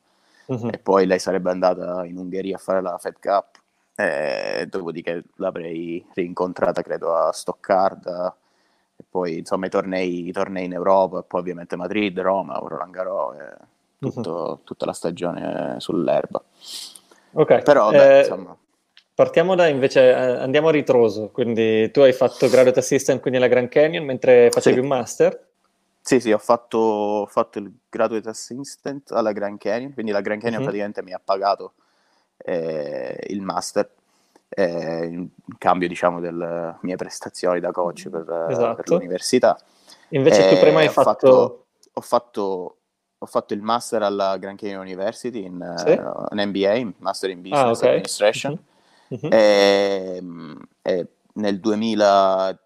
uh-huh. 0.47 0.67
e 0.69 0.77
poi 0.79 1.05
lei 1.05 1.19
sarebbe 1.19 1.49
andata 1.49 2.03
in 2.05 2.17
Ungheria 2.17 2.57
a 2.57 2.59
fare 2.59 2.81
la 2.81 2.97
Fed 2.97 3.19
Cup 3.21 3.59
e 3.95 4.67
dopodiché 4.69 5.23
l'avrei 5.35 6.05
rincontrata 6.13 6.81
credo 6.81 7.15
a 7.15 7.31
Stoccarda 7.31 8.35
poi 9.11 9.39
insomma 9.39 9.65
i 9.67 9.69
tornei, 9.69 10.27
i 10.27 10.31
tornei 10.31 10.65
in 10.65 10.73
Europa 10.73 11.19
e 11.19 11.23
poi 11.23 11.41
ovviamente 11.41 11.75
Madrid, 11.75 12.17
Roma, 12.19 12.57
Roland 12.57 12.91
Garros 12.91 13.37
tutto, 13.99 14.31
uh-huh. 14.31 14.59
tutta 14.63 14.85
la 14.85 14.93
stagione 14.93 15.75
sull'erba 15.77 16.41
ok 17.33 17.61
però 17.61 17.91
beh, 17.91 18.15
eh... 18.15 18.19
insomma 18.21 18.57
Partiamo 19.13 19.53
da 19.53 19.67
invece, 19.67 20.09
eh, 20.09 20.13
andiamo 20.13 20.69
a 20.69 20.71
ritroso, 20.71 21.29
quindi 21.29 21.91
tu 21.91 21.99
hai 21.99 22.13
fatto 22.13 22.49
graduate 22.49 22.79
assistant 22.79 23.19
quindi 23.19 23.37
alla 23.37 23.49
Grand 23.49 23.67
Canyon 23.67 24.03
mentre 24.03 24.49
facevi 24.49 24.77
sì. 24.77 24.81
un 24.81 24.87
master? 24.87 25.47
Sì, 26.01 26.19
sì, 26.19 26.31
ho 26.31 26.39
fatto, 26.39 26.77
ho 26.77 27.25
fatto 27.27 27.59
il 27.59 27.71
graduate 27.87 28.29
assistant 28.29 29.11
alla 29.11 29.31
Grand 29.33 29.59
Canyon, 29.59 29.93
quindi 29.93 30.11
la 30.11 30.21
Grand 30.21 30.41
Canyon 30.41 30.61
mm-hmm. 30.61 30.69
praticamente 30.69 31.03
mi 31.03 31.13
ha 31.13 31.21
pagato 31.23 31.73
eh, 32.37 33.25
il 33.27 33.41
master 33.41 33.91
eh, 34.55 35.05
in 35.05 35.29
cambio, 35.57 35.87
diciamo, 35.87 36.19
delle 36.19 36.77
mie 36.81 36.95
prestazioni 36.95 37.59
da 37.59 37.71
coach 37.71 38.09
per, 38.09 38.47
esatto. 38.49 38.75
per 38.75 38.89
l'università. 38.89 39.57
Invece 40.09 40.49
tu 40.49 40.59
prima 40.59 40.79
hai 40.79 40.89
fatto... 40.89 41.03
fatto... 41.03 41.65
Ho 41.93 42.01
fatto 42.01 42.75
ho 43.23 43.27
fatto 43.27 43.53
il 43.53 43.61
master 43.61 44.01
alla 44.01 44.35
Grand 44.37 44.57
Canyon 44.57 44.81
University 44.81 45.43
in, 45.43 45.73
sì? 45.77 45.91
uh, 45.91 46.25
in 46.31 46.49
MBA, 46.49 46.93
Master 46.97 47.29
in 47.29 47.41
Business 47.41 47.61
ah, 47.61 47.69
okay. 47.69 47.89
Administration. 47.89 48.59
Mm-hmm. 49.13 49.31
E, 49.31 50.23
e, 50.81 51.07
nel 51.33 51.59
2000, 51.59 52.59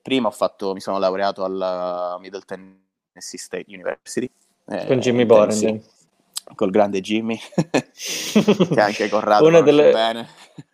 prima 0.00 0.28
ho 0.28 0.30
fatto, 0.30 0.72
mi 0.72 0.80
sono 0.80 0.98
laureato 0.98 1.44
alla 1.44 2.16
Middle 2.20 2.40
Tennessee 2.40 3.38
State 3.38 3.66
University. 3.68 4.30
Eh, 4.66 4.86
con 4.86 4.98
Jimmy 4.98 5.26
Boren. 5.26 5.82
Col 6.54 6.70
grande 6.70 7.00
Jimmy, 7.00 7.38
che 8.72 8.80
anche 8.80 9.08
Corrado 9.08 9.46
una 9.46 9.60
delle, 9.60 9.92
bene. 9.92 10.28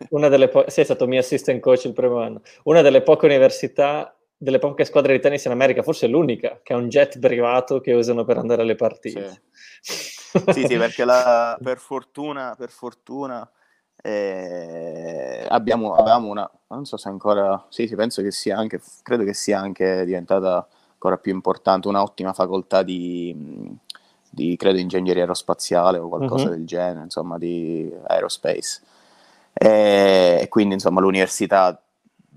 Una 0.09 0.29
delle 0.29 0.47
po- 0.47 0.65
sì, 0.67 0.81
è 0.81 0.83
stato 0.83 1.07
mio 1.07 1.19
assistant 1.19 1.59
coach 1.59 1.85
il 1.85 1.93
primo 1.93 2.19
anno. 2.19 2.41
Una 2.63 2.81
delle 2.81 3.01
poche 3.01 3.25
università 3.25 4.15
delle 4.37 4.59
poche 4.59 4.85
squadre 4.85 5.13
di 5.13 5.19
tennis 5.19 5.45
in 5.45 5.51
America, 5.51 5.81
forse 5.81 6.07
l'unica, 6.07 6.59
che 6.61 6.73
ha 6.73 6.77
un 6.77 6.87
jet 6.87 7.19
privato 7.19 7.79
che 7.79 7.93
usano 7.93 8.23
per 8.25 8.37
andare 8.37 8.61
alle 8.61 8.75
partite. 8.75 9.41
Sì, 9.81 10.43
sì, 10.51 10.65
sì, 10.65 10.77
perché 10.77 11.05
la, 11.05 11.57
per 11.61 11.77
fortuna, 11.77 12.53
per 12.57 12.69
fortuna 12.69 13.49
eh, 14.01 15.45
abbiamo, 15.47 15.95
avevamo 15.95 16.29
una, 16.29 16.49
non 16.67 16.85
so 16.85 16.97
se 16.97 17.07
ancora, 17.09 17.65
sì, 17.69 17.87
sì, 17.87 17.95
penso 17.95 18.21
che 18.21 18.31
sia 18.31 18.57
anche, 18.57 18.81
credo 19.01 19.23
che 19.23 19.33
sia 19.33 19.59
anche 19.59 20.05
diventata 20.05 20.67
ancora 20.91 21.17
più 21.17 21.33
importante, 21.33 21.87
un'ottima 21.87 22.33
facoltà 22.33 22.83
di, 22.83 23.33
di 24.35 24.55
credo, 24.57 24.77
ingegneria 24.77 25.21
aerospaziale 25.21 25.97
o 25.97 26.07
qualcosa 26.09 26.45
mm-hmm. 26.45 26.53
del 26.53 26.65
genere, 26.65 27.03
insomma, 27.05 27.37
di 27.37 27.91
aerospace. 28.07 28.81
E 29.53 30.45
quindi, 30.49 30.75
insomma, 30.75 30.99
l'università 30.99 31.81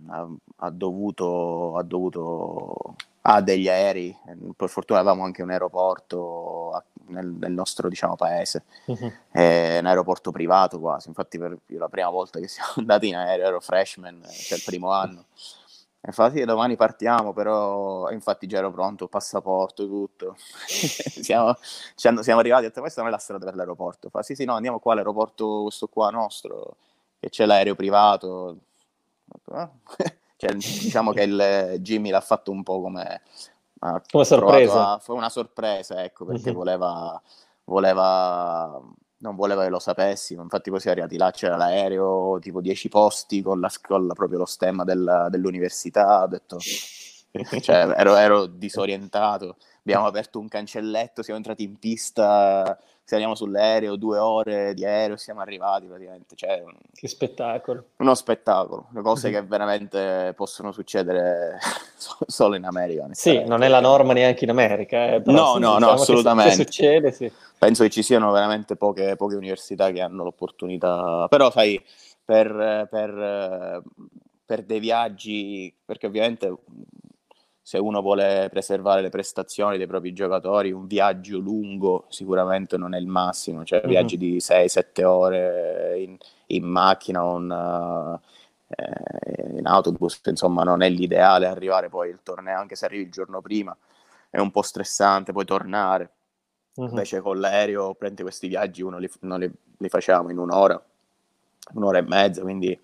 ha, 0.07 0.29
ha, 0.57 0.71
dovuto, 0.71 1.77
ha 1.77 1.83
dovuto 1.83 2.95
ha 3.31 3.43
degli 3.43 3.69
aerei, 3.69 4.17
per 4.57 4.71
fortuna 4.71 5.01
avevamo 5.01 5.25
anche 5.25 5.43
un 5.43 5.51
aeroporto 5.51 6.83
nel, 7.09 7.27
nel 7.27 7.53
nostro 7.53 7.89
diciamo, 7.89 8.17
paese, 8.17 8.65
uh-huh. 8.87 9.13
un 9.33 9.87
aeroporto 9.87 10.31
privato 10.31 10.79
quasi, 10.79 11.09
infatti 11.09 11.39
per 11.39 11.59
la 11.67 11.89
prima 11.89 12.09
volta 12.09 12.41
che 12.41 12.49
siamo 12.49 12.71
andati 12.77 13.09
in 13.09 13.17
aereo 13.17 13.47
ero 13.47 13.61
freshman, 13.61 14.23
cioè 14.31 14.57
il 14.57 14.65
primo 14.65 14.93
anno, 14.93 15.25
infatti 16.07 16.45
domani 16.45 16.77
partiamo, 16.77 17.33
però 17.33 18.11
infatti 18.11 18.47
già 18.47 18.59
ero 18.59 18.71
pronto, 18.71 19.09
passaporto, 19.09 19.87
tutto, 19.87 20.37
siamo, 20.67 21.57
siamo, 21.95 22.41
arrivati, 22.41 22.65
ho 22.65 22.69
detto 22.69 22.81
questa 22.81 23.01
non 23.01 23.11
è 23.11 23.13
la 23.13 23.19
strada 23.19 23.45
per 23.45 23.55
l'aeroporto, 23.57 24.09
fa 24.09 24.23
sì 24.23 24.35
sì 24.35 24.45
no 24.45 24.55
andiamo 24.55 24.79
qua 24.79 24.93
all'aeroporto 24.93 25.63
questo 25.63 25.89
qua 25.89 26.11
nostro, 26.11 26.77
che 27.19 27.29
c'è 27.29 27.47
l'aereo 27.47 27.75
privato, 27.75 28.59
Ah. 29.51 29.71
cioè, 30.37 30.55
diciamo 30.55 31.13
che 31.13 31.23
il 31.23 31.77
Jimmy 31.81 32.11
l'ha 32.11 32.21
fatto 32.21 32.51
un 32.51 32.63
po' 32.63 32.81
come, 32.81 33.23
come 34.11 34.25
sorpresa. 34.25 34.93
A, 34.93 35.03
una 35.09 35.29
sorpresa, 35.29 36.03
ecco, 36.03 36.25
perché 36.25 36.51
uh-huh. 36.51 36.57
voleva, 36.57 37.23
voleva, 37.65 38.81
non 39.19 39.35
voleva 39.35 39.65
che 39.65 39.71
lo 39.71 39.79
sapessimo. 39.79 40.43
Infatti, 40.43 40.71
poi 40.71 40.81
siamo 40.81 40.97
arrivati 40.97 41.19
là, 41.19 41.31
c'era 41.31 41.57
l'aereo, 41.57 42.39
tipo 42.41 42.61
10 42.61 42.89
posti 42.89 43.43
con, 43.43 43.61
la, 43.61 43.71
con 43.83 44.09
proprio 44.15 44.39
lo 44.39 44.47
stemma 44.47 44.85
del, 44.85 45.29
dell'università. 45.31 46.23
Ho 46.23 46.27
detto, 46.27 46.59
cioè, 47.61 47.93
ero, 47.97 48.17
ero 48.17 48.47
disorientato. 48.47 49.57
Abbiamo 49.89 50.07
aperto 50.07 50.39
un 50.39 50.49
cancelletto, 50.49 51.23
siamo 51.23 51.39
entrati 51.39 51.63
in 51.63 51.79
pista 51.79 52.79
saliamo 53.09 53.35
sull'aereo, 53.35 53.97
due 53.97 54.19
ore 54.19 54.75
di 54.75 54.85
aereo 54.85 55.17
siamo 55.17 55.41
arrivati 55.41 55.87
praticamente. 55.87 56.37
Cioè, 56.37 56.63
che 56.93 57.09
spettacolo. 57.09 57.87
Uno 57.97 58.15
spettacolo, 58.15 58.89
le 58.93 59.01
cose 59.01 59.31
che 59.31 59.43
veramente 59.43 60.35
possono 60.37 60.73
succedere 60.73 61.59
solo 62.27 62.55
in 62.55 62.65
America. 62.65 63.07
Sì, 63.13 63.43
non 63.47 63.63
è 63.63 63.69
la 63.69 63.81
norma 63.81 64.13
neanche 64.13 64.45
in 64.45 64.51
America. 64.51 65.07
Eh, 65.07 65.23
no, 65.25 65.55
sì, 65.55 65.59
no, 65.59 65.75
diciamo 65.77 65.79
no, 65.79 65.91
assolutamente. 65.91 66.51
Se, 66.51 66.63
succede, 66.65 67.13
sì. 67.13 67.33
Penso 67.57 67.83
che 67.83 67.89
ci 67.89 68.03
siano 68.03 68.31
veramente 68.31 68.77
poche, 68.77 69.17
poche 69.17 69.37
università 69.37 69.91
che 69.91 70.03
hanno 70.03 70.25
l'opportunità, 70.25 71.27
però 71.31 71.51
sai, 71.51 71.83
per, 72.23 72.89
per, 72.91 73.83
per 74.45 74.63
dei 74.65 74.81
viaggi, 74.81 75.75
perché 75.83 76.07
ovviamente 76.07 76.55
se 77.69 77.77
uno 77.77 78.01
vuole 78.01 78.49
preservare 78.51 79.03
le 79.03 79.11
prestazioni 79.11 79.77
dei 79.77 79.87
propri 79.87 80.15
giocatori, 80.15 80.73
un 80.73 80.87
viaggio 80.87 81.37
lungo 81.37 82.07
sicuramente 82.09 82.79
non 82.79 82.95
è 82.95 82.99
il 82.99 83.07
massimo, 83.07 83.63
cioè 83.63 83.81
mm-hmm. 83.81 83.89
viaggi 83.91 84.17
di 84.17 84.39
6-7 84.39 85.05
ore 85.05 86.01
in, 86.01 86.17
in 86.47 86.65
macchina 86.65 87.23
o 87.23 87.39
in, 87.39 88.21
eh, 88.69 89.59
in, 89.59 89.67
autobus, 89.67 90.19
insomma 90.25 90.63
non 90.63 90.81
è 90.81 90.89
l'ideale 90.89 91.47
arrivare 91.47 91.91
poi 91.91 92.09
il 92.09 92.21
torneo, 92.23 92.59
anche 92.59 92.75
se 92.75 92.87
arrivi 92.87 93.03
il 93.03 93.11
giorno 93.11 93.43
prima, 93.43 93.77
è 94.31 94.39
un 94.39 94.51
po' 94.51 94.63
stressante 94.63 95.33
poi 95.33 95.45
tornare. 95.45 96.11
Mm-hmm. 96.81 96.89
Invece 96.89 97.21
con 97.21 97.39
l'aereo, 97.39 97.95
prendi 97.97 98.23
questi 98.23 98.49
viaggi, 98.49 98.81
uno 98.81 98.97
li, 98.97 99.11
li, 99.21 99.53
li 99.77 99.89
facevamo 99.91 100.31
in 100.31 100.39
un'ora, 100.39 100.83
un'ora 101.75 101.99
e 101.99 102.03
mezza, 102.03 102.41
quindi 102.41 102.81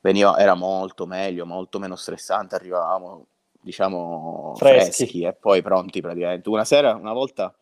veniva, 0.00 0.38
era 0.38 0.54
molto 0.54 1.04
meglio, 1.04 1.44
molto 1.44 1.78
meno 1.78 1.96
stressante, 1.96 2.54
arrivavamo 2.54 3.26
diciamo 3.62 4.54
freschi. 4.56 4.92
freschi. 4.92 5.22
e 5.22 5.32
poi 5.32 5.62
pronti 5.62 6.00
praticamente. 6.00 6.48
Una 6.48 6.64
sera, 6.64 6.94
una 6.94 7.12
volta, 7.12 7.54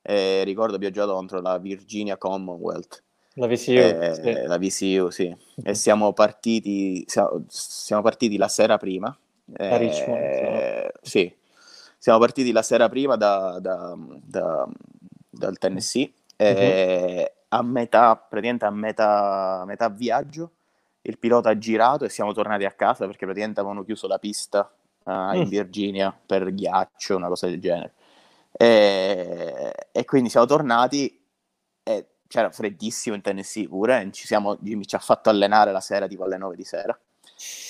eh, 0.00 0.42
ricordo 0.44 0.76
abbiamo 0.76 0.94
giocato 0.94 1.14
contro 1.14 1.40
la 1.40 1.58
Virginia 1.58 2.16
Commonwealth. 2.16 3.02
La 3.34 3.46
VCU, 3.46 3.72
eh, 3.72 4.14
sì. 4.14 4.32
La 4.46 4.58
VCU, 4.58 5.10
sì. 5.10 5.36
E 5.62 5.74
siamo 5.74 6.12
partiti, 6.12 7.04
siamo 7.06 8.02
partiti 8.02 8.36
la 8.36 8.48
sera 8.48 8.76
prima. 8.76 9.16
Eh, 9.56 9.78
Richmond. 9.78 10.92
Sì. 11.02 11.34
Siamo 11.98 12.18
partiti 12.18 12.52
la 12.52 12.62
sera 12.62 12.88
prima 12.88 13.16
da, 13.16 13.58
da, 13.60 13.96
da, 13.96 14.68
dal 15.30 15.58
Tennessee. 15.58 16.12
Uh-huh. 16.36 17.24
a 17.48 17.62
metà, 17.62 18.16
praticamente 18.16 18.64
a 18.64 18.70
metà, 18.70 19.62
metà 19.64 19.88
viaggio, 19.88 20.50
il 21.02 21.18
pilota 21.18 21.50
ha 21.50 21.58
girato 21.58 22.04
e 22.04 22.08
siamo 22.08 22.32
tornati 22.32 22.64
a 22.64 22.72
casa 22.72 23.06
perché 23.06 23.24
praticamente 23.24 23.60
avevano 23.60 23.84
chiuso 23.84 24.08
la 24.08 24.18
pista 24.18 24.68
uh, 25.04 25.34
in 25.34 25.46
mm. 25.46 25.48
Virginia 25.48 26.16
per 26.24 26.52
ghiaccio, 26.52 27.16
una 27.16 27.28
cosa 27.28 27.46
del 27.46 27.60
genere. 27.60 27.94
E, 28.52 29.72
e 29.90 30.04
quindi 30.04 30.28
siamo 30.28 30.46
tornati 30.46 31.20
e 31.82 32.06
c'era 32.28 32.50
freddissimo 32.50 33.14
in 33.14 33.22
Tennessee 33.22 33.68
pure, 33.68 34.08
ci 34.12 34.26
siamo, 34.26 34.56
Jimmy 34.60 34.84
ci 34.84 34.94
ha 34.94 35.00
fatto 35.00 35.30
allenare 35.30 35.72
la 35.72 35.80
sera 35.80 36.06
tipo 36.06 36.24
alle 36.24 36.38
9 36.38 36.56
di 36.56 36.64
sera. 36.64 36.98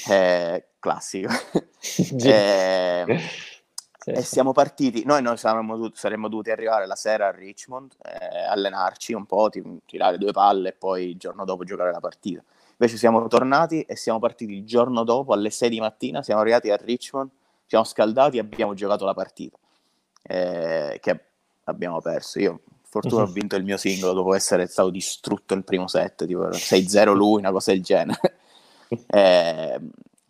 Eh, 0.09 0.67
classico. 0.79 1.33
e, 2.23 3.21
e, 4.05 4.23
siamo 4.23 4.53
partiti, 4.53 5.05
noi, 5.05 5.23
noi 5.23 5.37
saremmo, 5.37 5.77
dovuti, 5.77 5.99
saremmo 5.99 6.29
dovuti 6.29 6.51
arrivare 6.51 6.87
la 6.87 6.95
sera 6.95 7.29
a 7.29 7.31
Richmond, 7.31 7.95
eh, 8.03 8.45
allenarci 8.49 9.13
un 9.13 9.27
po', 9.27 9.51
tirare 9.87 10.19
due 10.19 10.33
palle 10.33 10.71
e 10.71 10.73
poi 10.73 11.11
il 11.11 11.17
giorno 11.17 11.45
dopo 11.45 11.65
giocare 11.65 11.91
la 11.91 12.01
partita. 12.01 12.43
Invece 12.83 12.99
siamo 12.99 13.29
tornati 13.29 13.83
e 13.83 13.95
siamo 13.95 14.19
partiti 14.19 14.55
il 14.55 14.65
giorno 14.65 15.05
dopo 15.05 15.33
alle 15.33 15.51
6 15.51 15.71
di 15.71 15.79
mattina, 15.79 16.21
siamo 16.21 16.41
arrivati 16.41 16.69
a 16.69 16.75
Richmond, 16.75 17.31
siamo 17.65 17.85
scaldati 17.85 18.39
e 18.39 18.41
abbiamo 18.41 18.75
giocato 18.75 19.05
la 19.05 19.15
partita, 19.15 19.57
eh, 20.23 20.99
che 21.01 21.21
abbiamo 21.63 22.01
perso. 22.01 22.41
Io 22.41 22.61
fortuna 22.83 23.23
ho 23.23 23.27
mhm. 23.27 23.33
vinto 23.35 23.55
il 23.55 23.63
mio 23.63 23.77
singolo 23.77 24.15
dopo 24.15 24.35
essere 24.35 24.67
stato 24.67 24.91
distrutto 24.91 25.55
il 25.55 25.63
primo 25.63 25.87
set, 25.87 26.27
tipo 26.27 26.49
6-0 26.49 27.15
lui, 27.15 27.39
una 27.39 27.53
cosa 27.53 27.71
del 27.71 27.85
genere. 27.85 28.39
eh, 29.07 29.81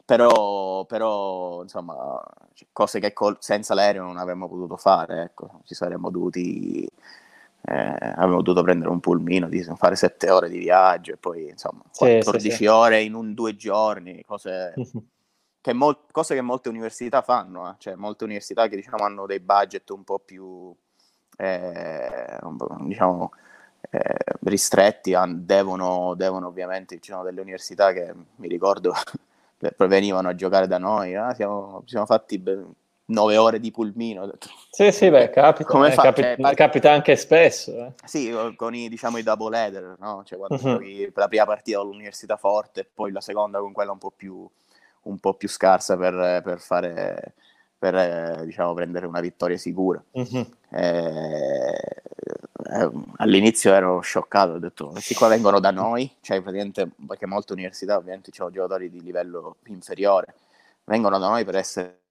però, 0.05 0.85
però, 0.85 1.62
insomma, 1.62 2.23
cose 2.71 3.01
che 3.01 3.15
col- 3.15 3.38
senza 3.41 3.73
l'aereo 3.73 4.05
non 4.05 4.19
avremmo 4.19 4.47
potuto 4.47 4.77
fare, 4.77 5.23
ecco, 5.23 5.62
ci 5.65 5.73
saremmo 5.73 6.11
dovuti 6.11 6.87
eh, 7.64 7.96
avevo 8.16 8.42
dovuto 8.42 8.62
prendere 8.62 8.90
un 8.90 9.01
pulmino, 9.01 9.48
di 9.48 9.62
fare 9.77 9.94
sette 9.94 10.31
ore 10.31 10.48
di 10.48 10.59
viaggio 10.59 11.12
e 11.12 11.16
poi 11.16 11.48
insomma 11.48 11.83
14 11.96 12.51
sì, 12.51 12.57
sì, 12.57 12.66
ore 12.66 13.03
in 13.03 13.14
un 13.14 13.35
due 13.35 13.55
giorni, 13.55 14.22
cose 14.27 14.75
che, 15.61 15.72
mol- 15.72 16.07
cose 16.11 16.35
che 16.35 16.40
molte 16.40 16.68
università 16.68 17.22
fanno, 17.22 17.70
eh. 17.70 17.75
cioè 17.79 17.94
molte 17.94 18.25
università 18.25 18.66
che 18.66 18.77
diciamo 18.77 19.05
hanno 19.05 19.27
dei 19.27 19.40
budget 19.40 19.88
un 19.90 20.03
po' 20.03 20.18
più 20.18 20.75
eh, 21.37 22.38
diciamo 22.81 23.31
eh, 23.90 24.14
ristretti, 24.44 25.14
an- 25.14 25.44
devono, 25.44 26.14
devono, 26.14 26.48
ovviamente, 26.48 26.98
ci 27.01 27.11
sono 27.11 27.22
delle 27.22 27.40
università 27.40 27.92
che 27.92 28.12
mi 28.37 28.48
ricordo 28.48 28.92
venivano 29.87 30.29
a 30.29 30.35
giocare 30.35 30.66
da 30.66 30.79
noi, 30.79 31.12
no? 31.12 31.33
siamo, 31.35 31.83
siamo 31.87 32.07
fatti 32.07 32.38
be- 32.38 32.66
9 33.12 33.37
ore 33.37 33.61
di 33.61 33.70
pulmino. 33.70 34.31
Sì, 34.70 34.90
sì, 34.90 35.11
beh, 35.11 35.31
capita, 35.31 35.68
Come 35.68 35.92
eh, 35.92 35.94
capi- 35.94 36.22
cioè, 36.22 36.37
par- 36.37 36.55
capita 36.55 36.92
anche 36.92 37.16
spesso. 37.16 37.72
Eh. 37.72 37.92
Sì, 38.05 38.35
con 38.57 38.75
i, 38.75 38.88
diciamo, 38.88 39.18
i 39.18 39.22
double 39.22 39.57
header, 39.57 39.96
no? 39.98 40.22
Cioè, 40.25 40.38
quando 40.38 40.57
uh-huh. 40.62 41.12
la 41.14 41.29
prima 41.29 41.44
partita 41.44 41.79
con 41.79 41.88
l'università 41.88 42.37
forte 42.37 42.81
e 42.81 42.88
poi 42.92 43.12
la 43.12 43.20
seconda 43.20 43.61
con 43.61 43.72
quella 43.72 43.92
un 43.92 43.98
po' 43.98 44.12
più, 44.14 44.48
un 45.03 45.18
po 45.18 45.35
più 45.35 45.48
scarsa 45.48 45.96
per, 45.96 46.40
per, 46.42 46.59
fare, 46.59 47.35
per 47.79 48.44
diciamo, 48.44 48.72
prendere 48.75 49.07
una 49.07 49.20
vittoria 49.20 49.59
sicura. 49.59 50.03
Uh-huh. 50.11 50.46
Eh, 50.70 52.03
all'inizio 53.16 53.72
ero 53.72 54.01
scioccato, 54.01 54.53
ho 54.53 54.59
detto, 54.59 54.88
questi 54.88 55.14
qua 55.14 55.29
vengono 55.29 55.61
da 55.61 55.70
noi, 55.70 56.11
cioè 56.20 56.40
praticamente, 56.40 56.88
perché 57.07 57.27
molte 57.27 57.53
università 57.53 57.96
ovviamente 57.96 58.31
hanno 58.38 58.51
giocatori 58.51 58.90
di 58.90 59.03
livello 59.03 59.57
inferiore, 59.66 60.35
vengono 60.85 61.18
da 61.18 61.29
noi 61.29 61.44
per 61.44 61.57
essere 61.57 62.02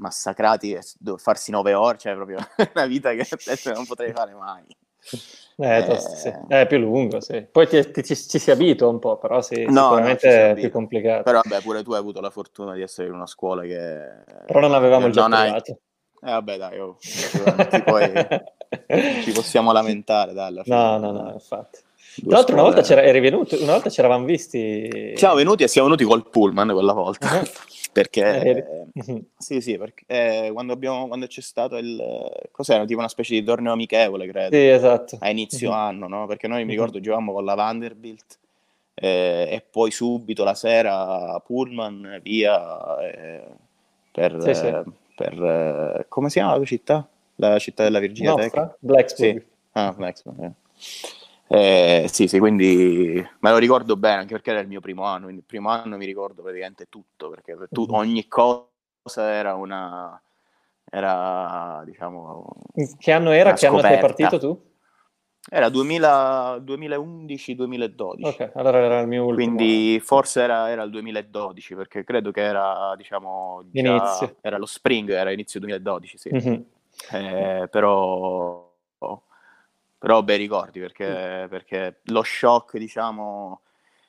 massacrati 0.00 0.72
e 0.72 0.80
farsi 1.16 1.50
nove 1.50 1.74
ore, 1.74 1.98
cioè 1.98 2.14
proprio 2.14 2.38
una 2.74 2.86
vita 2.86 3.12
che 3.12 3.26
adesso 3.30 3.72
non 3.72 3.86
potrei 3.86 4.12
fare 4.12 4.34
mai. 4.34 4.64
Eh, 5.56 5.76
eh, 5.76 5.84
tosto, 5.84 6.14
sì. 6.16 6.32
è 6.48 6.66
più 6.66 6.78
lungo, 6.78 7.20
sì. 7.20 7.46
Poi 7.50 7.68
ti, 7.68 7.90
ti, 7.90 8.02
ci, 8.02 8.16
ci, 8.16 8.38
si 8.38 8.50
abitua 8.50 8.88
un 8.88 8.98
po', 8.98 9.18
però 9.18 9.42
sì, 9.42 9.64
no, 9.64 9.82
sicuramente 9.82 10.28
no, 10.28 10.34
è 10.34 10.54
più 10.54 10.70
complicato. 10.70 11.22
Però 11.22 11.40
vabbè, 11.42 11.62
pure 11.62 11.82
tu 11.82 11.92
hai 11.92 11.98
avuto 11.98 12.20
la 12.20 12.30
fortuna 12.30 12.74
di 12.74 12.82
essere 12.82 13.08
in 13.08 13.14
una 13.14 13.26
scuola 13.26 13.62
che... 13.62 14.22
Però 14.46 14.60
non 14.60 14.74
avevamo 14.74 15.10
già 15.10 15.22
non 15.22 15.32
hai... 15.34 15.54
Eh 16.22 16.32
vabbè 16.32 16.56
dai, 16.58 16.78
oh, 16.78 16.98
poi 17.82 18.12
ci 19.22 19.32
possiamo 19.32 19.72
lamentare, 19.72 20.34
dai. 20.34 20.62
No, 20.66 20.98
no, 20.98 21.12
no, 21.12 21.32
infatti. 21.32 21.78
Tra 22.20 22.36
l'altro 22.36 22.54
una 22.54 22.62
volta, 22.62 23.02
eri 23.02 23.20
venuto, 23.20 23.56
una 23.62 23.72
volta 23.72 23.90
ci 23.90 24.00
eravamo 24.00 24.24
visti... 24.24 25.12
Siamo 25.14 25.34
venuti 25.34 25.62
e 25.62 25.68
siamo 25.68 25.88
venuti 25.88 26.04
col 26.04 26.28
pullman 26.28 26.70
quella 26.72 26.92
volta. 26.92 27.40
Uh-huh. 27.40 27.48
Perché, 27.92 28.40
eh, 28.42 28.64
uh-huh. 28.92 29.24
sì, 29.36 29.60
sì, 29.60 29.76
perché 29.76 30.04
eh, 30.06 30.50
quando, 30.52 30.72
abbiamo, 30.72 31.08
quando 31.08 31.26
c'è 31.26 31.40
stato 31.40 31.76
il, 31.76 32.00
cos'era, 32.52 32.84
tipo 32.84 33.00
una 33.00 33.08
specie 33.08 33.34
di 33.34 33.42
torneo 33.42 33.72
amichevole, 33.72 34.28
credo, 34.28 34.54
sì, 34.54 34.68
esatto. 34.68 35.16
a 35.20 35.28
inizio 35.28 35.70
uh-huh. 35.70 35.76
anno, 35.76 36.06
no? 36.06 36.26
Perché 36.26 36.46
noi, 36.46 36.64
mi 36.64 36.70
ricordo, 36.70 37.00
giocavamo 37.00 37.32
con 37.32 37.44
la 37.44 37.54
Vanderbilt 37.54 38.38
eh, 38.94 39.48
e 39.50 39.64
poi 39.68 39.90
subito 39.90 40.44
la 40.44 40.54
sera 40.54 41.42
Pullman 41.44 42.20
via 42.22 42.98
eh, 43.00 43.42
per, 44.12 44.36
sì, 44.40 44.54
sì. 44.54 44.72
per 45.16 45.42
eh, 45.42 46.06
come 46.08 46.28
si 46.28 46.38
chiama 46.38 46.56
la 46.56 46.64
città? 46.64 47.08
La 47.36 47.58
città 47.58 47.82
della 47.82 47.98
Virginia 47.98 48.34
Tech? 48.34 48.76
Blacksburg. 48.78 49.38
Sì. 49.38 49.46
Ah, 49.72 49.92
Blacksburg, 49.96 50.44
eh. 50.44 50.52
Eh, 51.52 52.06
sì, 52.08 52.28
sì, 52.28 52.38
quindi 52.38 53.20
me 53.40 53.50
lo 53.50 53.58
ricordo 53.58 53.96
bene 53.96 54.20
anche 54.20 54.34
perché 54.34 54.50
era 54.50 54.60
il 54.60 54.68
mio 54.68 54.78
primo 54.78 55.02
anno. 55.02 55.24
Quindi 55.24 55.40
il 55.40 55.46
primo 55.46 55.70
anno 55.70 55.96
mi 55.96 56.06
ricordo 56.06 56.42
praticamente 56.42 56.86
tutto 56.88 57.28
perché 57.28 57.56
tu, 57.70 57.86
mm-hmm. 57.86 57.94
ogni 57.94 58.28
cosa 58.28 58.68
era 59.16 59.54
una. 59.54 60.22
Era 60.88 61.82
diciamo. 61.84 62.52
Che 62.96 63.10
anno 63.10 63.32
era? 63.32 63.54
Che 63.54 63.66
anno 63.66 63.80
sei 63.80 63.98
partito 63.98 64.38
tu? 64.38 64.56
Era 65.50 65.66
2011-2012. 65.66 68.26
Ok, 68.26 68.52
allora 68.54 68.78
era 68.78 69.00
il 69.00 69.08
mio 69.08 69.24
ultimo. 69.24 69.56
Quindi 69.56 69.98
forse 69.98 70.42
era, 70.42 70.70
era, 70.70 70.84
il 70.84 70.90
2012 70.90 71.74
perché 71.74 72.04
credo 72.04 72.30
che 72.30 72.42
era, 72.42 72.94
diciamo, 72.96 73.64
inizio. 73.72 74.36
era 74.40 74.56
lo 74.56 74.66
spring, 74.66 75.10
era 75.10 75.32
inizio 75.32 75.58
2012, 75.58 76.16
sì. 76.16 76.30
Mm-hmm. 76.32 76.60
Eh, 77.10 77.66
però 77.68 78.68
però 80.00 80.22
bei 80.22 80.38
ricordi 80.38 80.80
perché, 80.80 81.46
perché 81.50 82.00
lo 82.04 82.22
shock, 82.22 82.78
diciamo, 82.78 83.60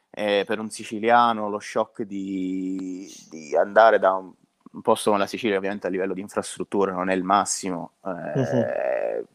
eh, 0.10 0.45
per 0.47 0.58
un 0.58 0.69
siciliano, 0.69 1.49
lo 1.49 1.60
shock 1.60 2.04
di, 2.04 3.13
di 3.30 3.54
andare 3.58 3.99
da 3.99 4.13
un, 4.13 4.32
un, 4.71 4.82
posto 4.82 5.10
come 5.10 5.21
la 5.21 5.27
Sicilia, 5.27 5.58
ovviamente 5.58 5.88
a 5.88 5.89
livello 5.89 6.13
di 6.13 6.21
infrastrutture 6.21 6.93
non 6.93 7.10
è 7.10 7.13
il 7.13 7.23
massimo, 7.23 7.95
eh, 8.06 8.39
uh-huh. 8.39 9.25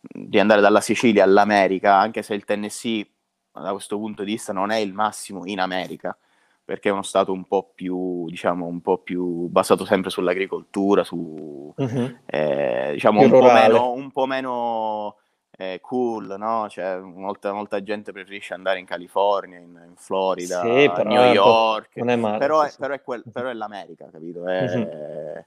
di 0.00 0.38
andare 0.38 0.60
dalla 0.60 0.80
Sicilia 0.80 1.24
all'America, 1.24 1.96
anche 1.96 2.22
se 2.22 2.34
il 2.34 2.44
Tennessee 2.44 3.04
da 3.52 3.72
questo 3.72 3.96
punto 3.96 4.22
di 4.22 4.30
vista 4.30 4.52
non 4.52 4.70
è 4.70 4.76
il 4.76 4.92
massimo 4.92 5.44
in 5.44 5.58
America, 5.58 6.16
perché 6.64 6.88
è 6.88 6.92
uno 6.92 7.02
stato 7.02 7.32
un 7.32 7.46
po' 7.46 7.72
più, 7.74 8.26
diciamo, 8.28 8.64
un 8.64 8.80
po' 8.80 8.98
più 8.98 9.48
basato 9.48 9.84
sempre 9.84 10.10
sull'agricoltura, 10.10 11.02
su, 11.02 11.74
uh-huh. 11.76 12.18
eh, 12.26 12.90
diciamo, 12.92 13.22
un 13.22 13.28
po, 13.28 13.50
meno, 13.50 13.90
un 13.90 14.12
po' 14.12 14.26
meno 14.26 15.16
eh, 15.60 15.78
cool, 15.82 16.36
no? 16.38 16.70
Cioè, 16.70 16.96
molta, 16.96 17.52
molta, 17.52 17.82
gente 17.82 18.12
preferisce 18.12 18.54
andare 18.54 18.78
in 18.78 18.86
California, 18.86 19.58
in, 19.58 19.78
in 19.88 19.94
Florida, 19.94 20.62
sì, 20.62 20.90
a 20.90 21.02
New 21.02 21.32
York. 21.34 21.96
Non 21.96 22.08
è 22.08 22.16
male, 22.16 22.38
però, 22.38 22.62
è, 22.62 22.72
però, 22.78 22.94
è 22.94 23.02
quel, 23.02 23.24
però, 23.30 23.50
è, 23.50 23.52
l'America, 23.52 24.08
capito? 24.10 24.46
È, 24.48 24.74
mm-hmm. 24.74 25.38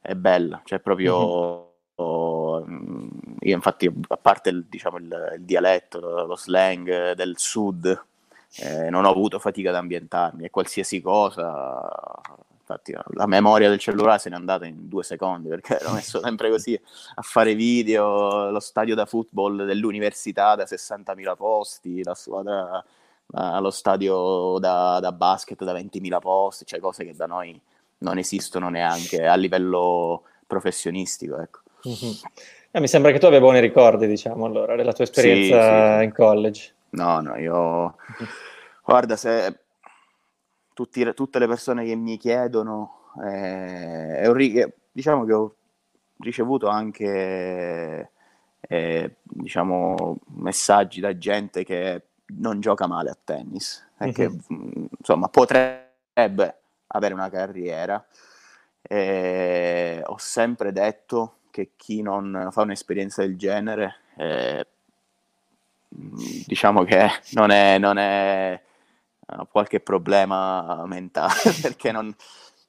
è 0.00 0.14
bella, 0.14 0.62
cioè 0.64 0.78
proprio... 0.78 1.74
Mm-hmm. 2.00 3.08
io 3.40 3.54
infatti, 3.54 3.92
a 4.08 4.16
parte 4.16 4.48
il, 4.48 4.64
diciamo, 4.64 4.96
il, 4.96 5.34
il 5.36 5.44
dialetto, 5.44 6.00
lo, 6.00 6.24
lo, 6.24 6.36
slang 6.36 7.12
del 7.12 7.34
sud, 7.36 8.04
eh, 8.62 8.88
non 8.88 9.04
ho 9.04 9.10
avuto 9.10 9.38
fatica 9.38 9.68
ad 9.68 9.76
ambientarmi 9.76 10.46
e 10.46 10.50
qualsiasi 10.50 11.02
cosa 11.02 11.86
Infatti 12.68 12.92
la 13.14 13.26
memoria 13.26 13.68
del 13.68 13.78
cellulare 13.78 14.18
se 14.18 14.28
n'è 14.28 14.34
andata 14.34 14.66
in 14.66 14.88
due 14.88 15.04
secondi 15.04 15.48
perché 15.48 15.78
ero 15.78 15.92
messo 15.92 16.18
sempre 16.20 16.50
così 16.50 16.78
a 17.14 17.22
fare 17.22 17.54
video, 17.54 18.50
lo 18.50 18.58
stadio 18.58 18.96
da 18.96 19.06
football 19.06 19.64
dell'università 19.64 20.56
da 20.56 20.64
60.000 20.64 21.36
posti, 21.36 22.02
la 22.02 22.14
squadra 22.14 22.84
allo 23.32 23.70
stadio 23.70 24.58
da, 24.58 24.98
da, 25.00 25.12
basket 25.12 25.62
da 25.64 25.72
20.000 25.72 26.18
posti, 26.18 26.64
cioè 26.64 26.80
cose 26.80 27.04
che 27.04 27.14
da 27.14 27.26
noi 27.26 27.60
non 27.98 28.18
esistono 28.18 28.68
neanche 28.68 29.26
a 29.26 29.34
livello 29.36 30.22
professionistico. 30.46 31.38
Ecco. 31.38 31.60
Mm-hmm. 31.88 32.12
Eh, 32.72 32.80
mi 32.80 32.88
sembra 32.88 33.10
che 33.10 33.18
tu 33.18 33.26
abbia 33.26 33.40
buoni 33.40 33.60
ricordi, 33.60 34.06
diciamo, 34.06 34.44
allora, 34.44 34.76
della 34.76 34.92
tua 34.92 35.04
esperienza 35.04 35.94
sì, 35.94 35.98
sì. 35.98 36.04
in 36.04 36.12
college. 36.12 36.74
No, 36.90 37.20
no, 37.20 37.36
io... 37.36 37.96
Guarda, 38.84 39.16
se 39.16 39.58
tutti, 40.76 41.10
tutte 41.14 41.38
le 41.38 41.46
persone 41.46 41.86
che 41.86 41.94
mi 41.94 42.18
chiedono, 42.18 43.12
eh, 43.24 44.28
un, 44.28 44.72
diciamo 44.92 45.24
che 45.24 45.32
ho 45.32 45.54
ricevuto 46.18 46.68
anche 46.68 48.10
eh, 48.60 49.14
diciamo, 49.22 50.18
messaggi 50.34 51.00
da 51.00 51.16
gente 51.16 51.64
che 51.64 52.02
non 52.26 52.60
gioca 52.60 52.86
male 52.86 53.08
a 53.08 53.16
tennis 53.24 53.88
e 53.98 54.04
mm-hmm. 54.04 54.12
che 54.12 54.38
insomma 54.98 55.28
potrebbe 55.28 56.60
avere 56.88 57.14
una 57.14 57.30
carriera. 57.30 58.04
Eh, 58.82 60.02
ho 60.04 60.18
sempre 60.18 60.72
detto 60.72 61.38
che 61.50 61.70
chi 61.74 62.02
non 62.02 62.48
fa 62.50 62.60
un'esperienza 62.60 63.22
del 63.22 63.38
genere, 63.38 63.94
eh, 64.18 64.66
diciamo 65.88 66.84
che 66.84 67.08
non 67.32 67.50
è, 67.50 67.78
non 67.78 67.96
è 67.96 68.60
qualche 69.50 69.80
problema 69.80 70.84
mentale 70.86 71.32
perché 71.60 71.92
non 71.92 72.14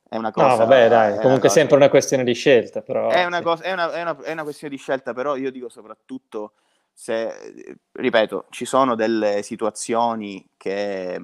è 0.09 0.15
una 0.15 0.31
cosa. 0.31 0.47
No, 0.47 0.55
vabbè, 0.57 0.87
dai, 0.87 1.19
comunque 1.19 1.49
è 1.49 1.51
sempre 1.51 1.75
una 1.75 1.89
questione 1.89 2.23
di 2.23 2.33
scelta, 2.33 2.81
però. 2.81 3.09
È 3.09 3.25
una, 3.25 3.41
cosa, 3.41 3.63
è, 3.63 3.71
una, 3.73 3.91
è, 3.91 4.01
una, 4.01 4.17
è 4.21 4.31
una 4.31 4.43
questione 4.43 4.73
di 4.73 4.79
scelta, 4.79 5.13
però 5.13 5.35
io 5.35 5.51
dico 5.51 5.69
soprattutto 5.69 6.53
se, 6.93 7.77
ripeto, 7.91 8.45
ci 8.49 8.65
sono 8.65 8.95
delle 8.95 9.43
situazioni 9.43 10.47
che, 10.57 11.19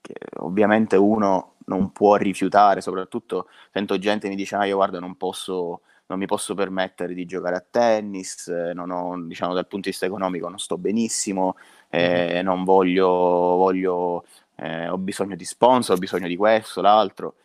che, 0.00 0.14
ovviamente 0.38 0.96
uno 0.96 1.56
non 1.66 1.92
può 1.92 2.16
rifiutare, 2.16 2.80
soprattutto 2.80 3.48
sento 3.70 3.98
gente 3.98 4.22
che 4.22 4.28
mi 4.30 4.36
dice, 4.36 4.56
ah, 4.56 4.64
io 4.64 4.76
guarda, 4.76 4.98
non 4.98 5.16
posso, 5.16 5.82
non 6.06 6.18
mi 6.18 6.26
posso 6.26 6.54
permettere 6.54 7.12
di 7.12 7.26
giocare 7.26 7.56
a 7.56 7.64
tennis, 7.68 8.48
non 8.48 8.90
ho, 8.90 9.20
diciamo, 9.26 9.52
dal 9.52 9.66
punto 9.66 9.84
di 9.84 9.90
vista 9.90 10.06
economico 10.06 10.48
non 10.48 10.58
sto 10.58 10.78
benissimo, 10.78 11.56
eh, 11.90 12.42
non 12.42 12.64
voglio, 12.64 13.06
voglio 13.06 14.24
eh, 14.56 14.88
ho 14.88 14.98
bisogno 14.98 15.36
di 15.36 15.44
sponsor, 15.44 15.96
ho 15.96 15.98
bisogno 15.98 16.26
di 16.26 16.36
questo, 16.36 16.80
l'altro. 16.80 17.36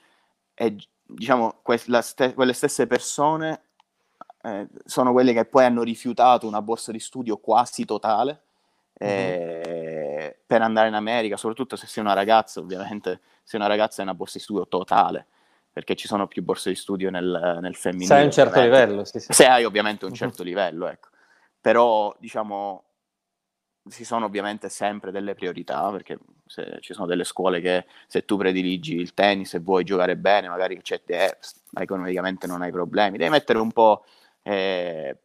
E 0.54 0.76
diciamo, 1.04 1.60
que- 1.62 1.78
st- 1.78 2.34
quelle 2.34 2.54
stesse 2.54 2.88
persone 2.88 3.62
eh, 4.44 4.68
sono 4.86 5.12
quelle 5.12 5.34
che 5.34 5.46
poi 5.46 5.66
hanno 5.66 5.84
rifiutato 5.84 6.48
una 6.48 6.62
borsa 6.62 6.92
di 6.92 7.00
studio 7.00 7.38
quasi 7.38 7.86
totale 7.86 8.42
mm-hmm. 9.04 10.30
per 10.46 10.62
andare 10.62 10.88
in 10.88 10.96
America, 10.96 11.38
soprattutto 11.38 11.76
se 11.76 11.88
sei 11.88 12.04
una 12.04 12.14
ragazza, 12.14 12.60
ovviamente 12.60 13.22
se 13.44 13.56
una 13.56 13.68
ragazza 13.68 14.02
è 14.02 14.04
una 14.04 14.16
borsa 14.16 14.38
di 14.38 14.44
studio 14.44 14.68
totale 14.68 15.28
perché 15.74 15.96
ci 15.96 16.08
sono 16.08 16.28
più 16.28 16.44
borse 16.44 16.70
di 16.70 16.76
studio 16.76 17.10
nel, 17.10 17.58
nel 17.60 17.76
femminile. 17.76 18.08
Se 18.08 18.14
hai 18.14 18.24
un 18.26 18.32
certo 18.32 18.60
ovviamente. 18.60 18.86
livello, 18.86 19.06
sì, 19.06 19.20
sì. 19.20 19.34
Se 19.34 19.48
hai 19.48 19.66
ovviamente 19.66 20.06
un 20.06 20.12
mhm. 20.12 20.18
certo 20.18 20.44
livello, 20.44 20.88
ecco. 20.88 21.10
Però, 21.60 22.16
diciamo, 22.20 22.84
ci 23.90 24.04
sono 24.04 24.26
ovviamente 24.26 24.70
sempre 24.70 25.12
delle 25.12 25.34
priorità, 25.34 25.90
perché 25.92 26.18
se, 26.46 26.78
ci 26.80 26.94
sono 26.94 27.08
delle 27.08 27.24
scuole 27.24 27.60
che 27.60 27.86
se 28.08 28.26
tu 28.26 28.38
prediligi 28.38 28.96
il 28.96 29.14
tennis 29.14 29.54
e 29.54 29.60
vuoi 29.60 29.84
giocare 29.84 30.16
bene, 30.16 30.48
magari 30.48 30.82
c'è 30.82 31.04
te, 31.04 31.38
economicamente 31.78 32.48
non 32.48 32.62
hai 32.62 32.72
problemi, 32.72 33.18
devi 33.18 33.30
mettere 33.30 33.60
un 33.60 33.72
po' 33.72 34.06
eh, 34.42 35.18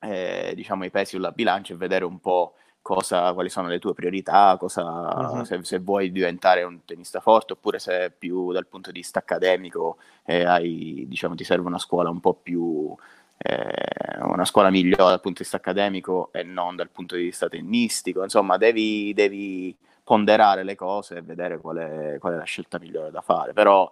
eh, 0.00 0.52
diciamo 0.54 0.84
i 0.84 0.90
pesi 0.90 1.16
sulla 1.16 1.32
bilancia 1.32 1.72
e 1.72 1.76
vedere 1.76 2.04
un 2.04 2.20
po' 2.20 2.54
cosa, 2.82 3.32
quali 3.34 3.48
sono 3.48 3.68
le 3.68 3.78
tue 3.78 3.94
priorità, 3.94 4.56
cosa, 4.58 4.82
uh-huh. 4.82 5.44
se, 5.44 5.62
se, 5.62 5.78
vuoi 5.78 6.10
diventare 6.10 6.62
un 6.62 6.84
tennista 6.84 7.20
forte 7.20 7.54
oppure 7.54 7.78
se 7.78 8.12
più 8.16 8.52
dal 8.52 8.66
punto 8.66 8.90
di 8.90 9.00
vista 9.00 9.18
accademico 9.18 9.98
eh, 10.24 10.44
hai, 10.44 11.04
diciamo, 11.06 11.34
ti 11.34 11.44
serve 11.44 11.66
una 11.66 11.78
scuola 11.78 12.10
un 12.10 12.20
po' 12.20 12.34
più 12.34 12.94
eh, 13.38 14.18
una 14.22 14.44
scuola 14.44 14.70
migliore 14.70 15.10
dal 15.10 15.20
punto 15.20 15.38
di 15.38 15.44
vista 15.44 15.58
accademico 15.58 16.30
e 16.32 16.42
non 16.42 16.76
dal 16.76 16.90
punto 16.90 17.14
di 17.14 17.22
vista 17.22 17.48
tennistico. 17.48 18.22
Insomma, 18.22 18.56
devi, 18.56 19.12
devi 19.14 19.76
ponderare 20.02 20.64
le 20.64 20.74
cose 20.74 21.18
e 21.18 21.22
vedere 21.22 21.58
qual 21.58 21.76
è, 21.76 22.18
qual 22.18 22.34
è, 22.34 22.36
la 22.36 22.44
scelta 22.44 22.78
migliore 22.78 23.10
da 23.10 23.20
fare. 23.20 23.52
Però 23.52 23.90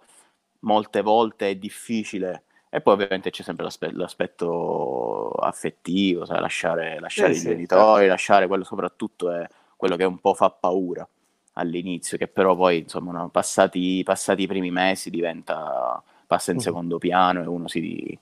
molte 0.59 1.01
volte 1.01 1.49
è 1.49 1.55
difficile. 1.55 2.43
E 2.69 2.81
poi 2.81 2.95
ovviamente 2.95 3.29
c'è 3.29 3.43
sempre 3.43 3.63
l'aspe- 3.63 3.93
l'aspetto 3.93 5.29
affettivo, 5.31 6.25
sai, 6.25 6.41
lasciare, 6.41 6.99
lasciare 6.99 7.29
eh, 7.29 7.35
i 7.35 7.39
sì, 7.39 7.47
genitori, 7.47 7.99
certo. 7.99 8.07
lasciare 8.07 8.47
quello 8.47 8.65
soprattutto 8.65 9.31
è 9.31 9.47
quello 9.77 9.95
che 9.95 10.03
un 10.03 10.19
po' 10.19 10.33
fa 10.33 10.49
paura 10.49 11.07
all'inizio, 11.53 12.17
che 12.17 12.27
però 12.27 12.55
poi 12.55 12.79
insomma 12.79 13.13
no, 13.13 13.29
passati, 13.29 14.03
passati, 14.03 14.43
i 14.43 14.47
primi 14.47 14.69
mesi 14.69 15.09
diventa, 15.09 16.01
passa 16.27 16.51
in 16.51 16.59
secondo 16.59 16.97
piano 16.97 17.41
e 17.41 17.47
uno 17.47 17.67
si, 17.67 18.17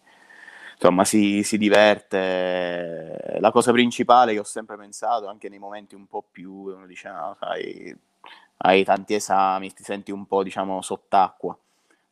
insomma, 0.75 1.05
si, 1.05 1.43
si, 1.43 1.57
diverte. 1.57 3.37
La 3.39 3.51
cosa 3.51 3.71
principale 3.71 4.33
che 4.33 4.39
ho 4.39 4.43
sempre 4.43 4.77
pensato, 4.77 5.27
anche 5.27 5.49
nei 5.49 5.59
momenti 5.59 5.95
un 5.95 6.07
po' 6.07 6.23
più, 6.29 6.51
uno 6.51 6.85
dice, 6.85 7.09
sai, 7.39 7.97
hai 8.57 8.83
tanti 8.83 9.13
esami, 9.15 9.73
ti 9.73 9.83
senti 9.83 10.11
un 10.11 10.25
po', 10.25 10.43
diciamo, 10.43 10.81
sott'acqua. 10.81 11.57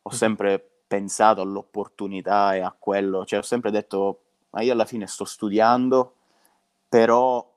Ho 0.02 0.10
sempre 0.10 0.82
pensato 0.86 1.40
all'opportunità 1.40 2.54
e 2.54 2.60
a 2.60 2.74
quello, 2.78 3.24
cioè 3.24 3.38
ho 3.38 3.42
sempre 3.42 3.70
detto, 3.70 4.20
ma 4.50 4.62
io 4.62 4.72
alla 4.72 4.84
fine 4.84 5.06
sto 5.06 5.24
studiando, 5.24 6.14
però 6.88 7.50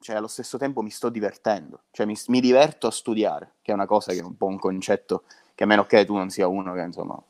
cioè, 0.00 0.16
allo 0.16 0.28
stesso 0.28 0.56
tempo 0.56 0.82
mi 0.82 0.90
sto 0.90 1.08
divertendo, 1.08 1.82
cioè 1.90 2.06
mi, 2.06 2.16
mi, 2.28 2.40
diverto 2.40 2.86
a 2.86 2.90
studiare, 2.90 3.54
che 3.62 3.72
è 3.72 3.74
una 3.74 3.86
cosa 3.86 4.12
che 4.12 4.20
è 4.20 4.22
un 4.22 4.36
po' 4.36 4.46
un 4.46 4.58
concetto 4.58 5.24
che 5.54 5.64
a 5.64 5.66
meno 5.66 5.84
che 5.84 6.04
tu 6.04 6.14
non 6.14 6.30
sia 6.30 6.46
uno 6.46 6.74
che 6.74 6.82
insomma 6.82 7.20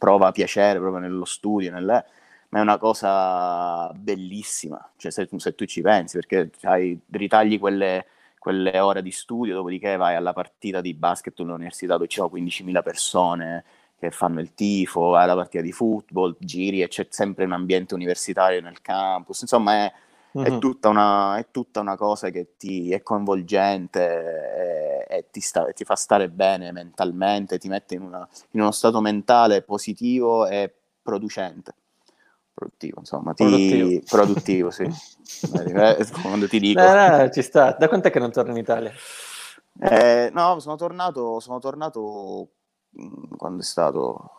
prova 0.00 0.32
piacere 0.32 0.78
proprio 0.78 1.02
nello 1.02 1.26
studio, 1.26 1.70
nelle, 1.70 2.04
ma 2.48 2.58
è 2.58 2.62
una 2.62 2.78
cosa 2.78 3.92
bellissima, 3.92 4.90
cioè 4.96 5.12
se, 5.12 5.28
se 5.36 5.54
tu 5.54 5.66
ci 5.66 5.82
pensi, 5.82 6.16
perché 6.16 6.50
hai, 6.62 6.98
ritagli 7.10 7.58
quelle, 7.58 8.06
quelle, 8.38 8.78
ore 8.80 9.02
di 9.02 9.10
studio, 9.10 9.54
dopodiché 9.54 9.96
vai 9.96 10.14
alla 10.14 10.32
partita 10.32 10.80
di 10.80 10.94
basket 10.94 11.38
all'università 11.40 11.94
dove 11.96 12.08
ci 12.08 12.16
sono 12.16 12.30
15.000 12.32 12.82
persone 12.82 13.64
che 13.98 14.10
fanno 14.10 14.40
il 14.40 14.54
tifo, 14.54 15.10
vai 15.10 15.24
alla 15.24 15.34
partita 15.34 15.62
di 15.62 15.72
football, 15.72 16.34
giri 16.38 16.80
e 16.80 16.88
c'è 16.88 17.06
sempre 17.10 17.44
un 17.44 17.52
ambiente 17.52 17.92
universitario 17.92 18.62
nel 18.62 18.80
campus, 18.80 19.42
insomma 19.42 19.84
è 19.84 19.92
Mm-hmm. 20.38 20.54
È, 20.54 20.58
tutta 20.58 20.88
una, 20.88 21.38
è, 21.38 21.46
tutta 21.50 21.80
una, 21.80 21.96
cosa 21.96 22.30
che 22.30 22.54
ti 22.56 22.92
è 22.92 23.02
coinvolgente 23.02 25.06
e, 25.08 25.16
e 25.16 25.26
ti, 25.28 25.40
sta, 25.40 25.64
ti, 25.72 25.84
fa 25.84 25.96
stare 25.96 26.28
bene 26.28 26.70
mentalmente, 26.70 27.58
ti 27.58 27.66
mette 27.66 27.96
in, 27.96 28.02
una, 28.02 28.28
in, 28.50 28.60
uno 28.60 28.70
stato 28.70 29.00
mentale 29.00 29.62
positivo 29.62 30.46
e 30.46 30.72
producente. 31.02 31.74
Produttivo, 32.54 33.00
insomma, 33.00 33.32
ti... 33.32 33.44
produttivo, 33.44 34.00
produttivo 34.08 34.70
sì. 34.70 34.88
Eh, 35.42 36.06
quando 36.22 36.48
ti 36.48 36.58
dico. 36.58 36.80
No, 36.80 37.16
no, 37.16 37.30
ci 37.30 37.42
sta. 37.42 37.76
Da 37.78 37.88
quant'è 37.88 38.10
che 38.10 38.18
non 38.18 38.32
torni 38.32 38.50
in 38.50 38.58
Italia? 38.58 38.92
Eh, 39.80 40.30
no, 40.32 40.58
sono 40.58 40.76
tornato, 40.76 41.40
sono 41.40 41.60
tornato 41.60 42.48
quando 43.36 43.62
è 43.62 43.64
stato? 43.64 44.32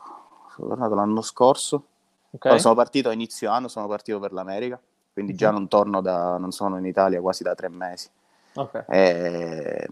Sono 0.54 0.68
tornato 0.68 0.96
l'anno 0.96 1.22
scorso. 1.22 1.86
Okay. 2.34 2.60
sono 2.60 2.76
partito 2.76 3.10
a 3.10 3.14
inizio 3.14 3.52
anno, 3.52 3.68
sono 3.68 3.88
partito 3.88 4.20
per 4.20 4.32
l'America 4.32 4.80
quindi 5.22 5.36
già 5.36 5.52
non 5.52 5.68
torno 5.68 6.02
da, 6.02 6.38
non 6.38 6.52
sono 6.52 6.78
in 6.78 6.86
Italia 6.86 7.22
quasi 7.22 7.44
da 7.44 7.56
tre 7.56 7.70
mesi. 7.70 8.10
Okay. 8.54 8.84
Eh, 8.90 9.88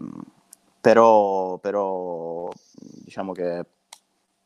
però, 0.80 1.56
però 1.58 2.48
diciamo 2.72 3.32
che 3.32 3.64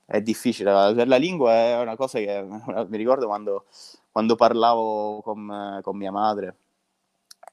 è 0.05 0.20
difficile, 0.20 0.70
per 0.94 1.09
la 1.09 1.16
lingua 1.16 1.53
è 1.53 1.81
una 1.81 1.97
cosa 1.97 2.18
che 2.18 2.42
mi 2.88 2.97
ricordo 2.97 3.27
quando, 3.27 3.64
quando 4.12 4.37
parlavo 4.37 5.20
con, 5.23 5.81
con, 5.83 5.97
mia 5.97 6.12
madre 6.12 6.57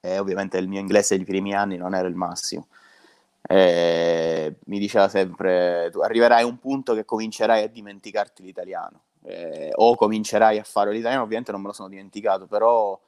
e 0.01 0.19
ovviamente 0.19 0.57
il 0.57 0.67
mio 0.67 0.79
inglese 0.79 1.15
dei 1.15 1.25
primi 1.25 1.55
anni 1.55 1.77
non 1.77 1.95
era 1.95 2.07
il 2.07 2.15
massimo. 2.15 2.67
E 3.43 4.55
mi 4.65 4.77
diceva 4.77 5.07
sempre 5.07 5.89
tu 5.91 5.99
arriverai 5.99 6.43
a 6.43 6.45
un 6.45 6.59
punto 6.59 6.93
che 6.93 7.05
comincerai 7.05 7.63
a 7.63 7.67
dimenticarti 7.67 8.43
l'italiano 8.43 9.01
eh, 9.23 9.71
o 9.73 9.95
comincerai 9.95 10.59
a 10.59 10.63
fare 10.63 10.91
l'italiano 10.91 11.23
ovviamente 11.23 11.51
non 11.51 11.61
me 11.61 11.67
lo 11.67 11.73
sono 11.73 11.89
dimenticato 11.89 12.45
però 12.45 12.99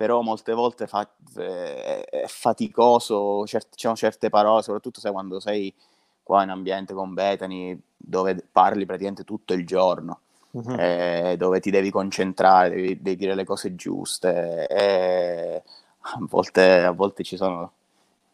però 0.00 0.22
molte 0.22 0.54
volte 0.54 0.86
fa, 0.86 1.06
eh, 1.36 2.00
è 2.04 2.24
faticoso, 2.26 3.44
cert- 3.44 3.74
ci 3.74 3.82
sono 3.82 3.96
certe 3.96 4.30
parole, 4.30 4.62
soprattutto 4.62 4.98
se 4.98 5.10
quando 5.10 5.40
sei 5.40 5.74
qua 6.22 6.42
in 6.42 6.48
ambiente 6.48 6.94
con 6.94 7.12
Bethany, 7.12 7.78
dove 7.98 8.42
parli 8.50 8.86
praticamente 8.86 9.24
tutto 9.24 9.52
il 9.52 9.66
giorno, 9.66 10.20
uh-huh. 10.52 10.74
eh, 10.78 11.34
dove 11.36 11.60
ti 11.60 11.70
devi 11.70 11.90
concentrare, 11.90 12.70
devi, 12.70 13.02
devi, 13.02 13.16
dire 13.16 13.34
le 13.34 13.44
cose 13.44 13.74
giuste, 13.74 14.66
e 14.68 15.62
a 15.98 16.18
volte, 16.20 16.82
a 16.82 16.92
volte 16.92 17.22
ci 17.22 17.36
sono... 17.36 17.70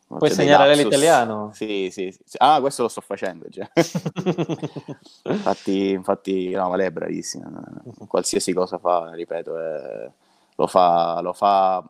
Puoi 0.06 0.30
segnare 0.30 0.76
l'italiano? 0.76 1.50
Sì, 1.52 1.88
sì, 1.90 2.12
sì, 2.12 2.36
Ah, 2.38 2.60
questo 2.60 2.82
lo 2.82 2.88
sto 2.88 3.00
facendo 3.00 3.48
già. 3.48 3.68
infatti, 5.24 5.90
infatti, 5.90 6.50
no, 6.50 6.68
ma 6.68 6.76
lei 6.76 6.86
è 6.86 6.92
bravissima. 6.92 7.50
Qualsiasi 8.06 8.52
cosa 8.52 8.78
fa, 8.78 9.10
ripeto, 9.14 9.58
è 9.58 10.10
lo 10.56 10.66
fa, 10.66 11.20
lo 11.20 11.32
fa, 11.32 11.84